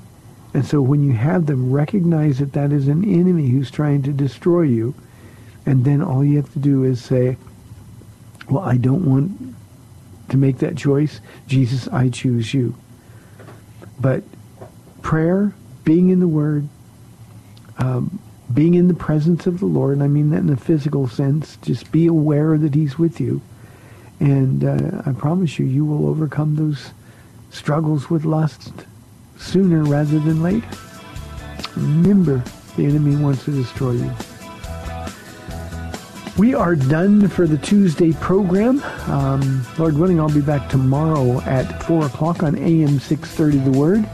And 0.54 0.66
so 0.66 0.82
when 0.82 1.04
you 1.04 1.14
have 1.14 1.48
them, 1.48 1.72
recognize 1.72 2.40
that 2.40 2.54
that 2.54 2.72
is 2.72 2.88
an 2.88 3.04
enemy 3.04 3.50
who's 3.50 3.72
trying 3.72 4.04
to 4.04 4.12
destroy 4.12 4.62
you. 4.62 4.96
And 5.66 5.84
then 5.84 6.02
all 6.02 6.24
you 6.24 6.38
have 6.38 6.54
to 6.54 6.60
do 6.60 6.84
is 6.84 7.04
say, 7.04 7.38
well, 8.50 8.64
I 8.64 8.78
don't 8.78 9.06
want 9.06 9.56
to 10.30 10.38
make 10.38 10.60
that 10.60 10.78
choice. 10.78 11.20
Jesus, 11.48 11.88
I 11.90 12.10
choose 12.10 12.54
you. 12.54 12.76
But 14.00 14.24
prayer, 15.02 15.54
being 15.84 16.10
in 16.10 16.20
the 16.20 16.28
Word, 16.28 16.70
um, 17.78 18.20
being 18.54 18.76
in 18.76 18.88
the 18.88 18.94
presence 18.94 19.48
of 19.48 19.60
the 19.60 19.66
Lord, 19.66 19.94
and 19.94 20.04
I 20.04 20.08
mean 20.08 20.30
that 20.30 20.40
in 20.40 20.50
a 20.50 20.58
physical 20.58 21.08
sense, 21.08 21.58
just 21.64 21.92
be 21.92 22.08
aware 22.08 22.58
that 22.58 22.76
he's 22.76 22.98
with 22.98 23.20
you 23.20 23.42
and 24.26 24.64
uh, 24.64 25.04
I 25.06 25.14
promise 25.14 25.60
you, 25.60 25.68
you 25.68 25.86
will 25.86 26.10
overcome 26.10 26.56
those 26.56 26.92
struggles 27.52 28.10
with 28.10 28.26
lust 28.26 28.72
sooner 29.38 29.84
rather 29.84 30.18
than 30.18 30.42
later. 30.42 30.68
Remember, 31.76 32.44
the 32.76 32.86
enemy 32.86 33.16
wants 33.18 33.46
to 33.46 33.52
destroy 33.52 33.92
you. 33.92 34.12
We 36.40 36.56
are 36.56 36.76
done 36.76 37.28
for 37.28 37.46
the 37.46 37.58
Tuesday 37.60 38.14
program. 38.14 38.82
Um, 39.08 39.64
Lord 39.78 39.96
willing, 39.96 40.20
I'll 40.20 40.28
be 40.28 40.42
back 40.42 40.70
tomorrow 40.70 41.40
at 41.42 41.84
4 41.84 42.08
o'clock 42.08 42.42
on 42.42 42.58
AM 42.58 43.00
630 43.00 43.70
The 43.70 43.78
Word. 43.78 44.10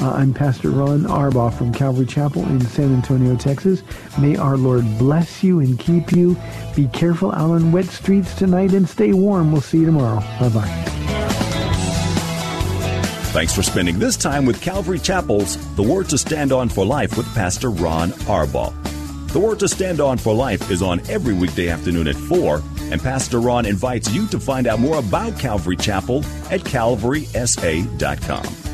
Uh, 0.00 0.12
I'm 0.12 0.34
Pastor 0.34 0.70
Ron 0.70 1.00
Arbaugh 1.02 1.52
from 1.52 1.72
Calvary 1.72 2.06
Chapel 2.06 2.44
in 2.46 2.60
San 2.60 2.94
Antonio, 2.94 3.36
Texas. 3.36 3.82
May 4.18 4.36
our 4.36 4.56
Lord 4.56 4.84
bless 4.98 5.42
you 5.42 5.60
and 5.60 5.78
keep 5.78 6.12
you. 6.12 6.36
Be 6.76 6.88
careful 6.88 7.32
out 7.32 7.50
on 7.50 7.72
wet 7.72 7.86
streets 7.86 8.34
tonight 8.34 8.72
and 8.72 8.88
stay 8.88 9.12
warm. 9.12 9.52
We'll 9.52 9.60
see 9.60 9.78
you 9.78 9.86
tomorrow. 9.86 10.20
Bye-bye. 10.40 10.68
Thanks 13.32 13.54
for 13.54 13.62
spending 13.62 13.98
this 13.98 14.16
time 14.16 14.46
with 14.46 14.62
Calvary 14.62 14.98
Chapel's 14.98 15.56
The 15.74 15.82
Word 15.82 16.08
to 16.10 16.18
Stand 16.18 16.52
On 16.52 16.68
for 16.68 16.84
Life 16.84 17.16
with 17.16 17.32
Pastor 17.34 17.70
Ron 17.70 18.10
Arbaugh. 18.28 18.72
The 19.32 19.40
Word 19.40 19.58
to 19.58 19.68
Stand 19.68 20.00
On 20.00 20.16
for 20.16 20.32
Life 20.32 20.70
is 20.70 20.82
on 20.82 21.00
every 21.08 21.34
weekday 21.34 21.68
afternoon 21.68 22.06
at 22.06 22.14
4, 22.14 22.62
and 22.92 23.02
Pastor 23.02 23.40
Ron 23.40 23.66
invites 23.66 24.12
you 24.12 24.28
to 24.28 24.38
find 24.38 24.68
out 24.68 24.78
more 24.78 25.00
about 25.00 25.36
Calvary 25.40 25.76
Chapel 25.76 26.18
at 26.50 26.60
calvarysa.com. 26.60 28.73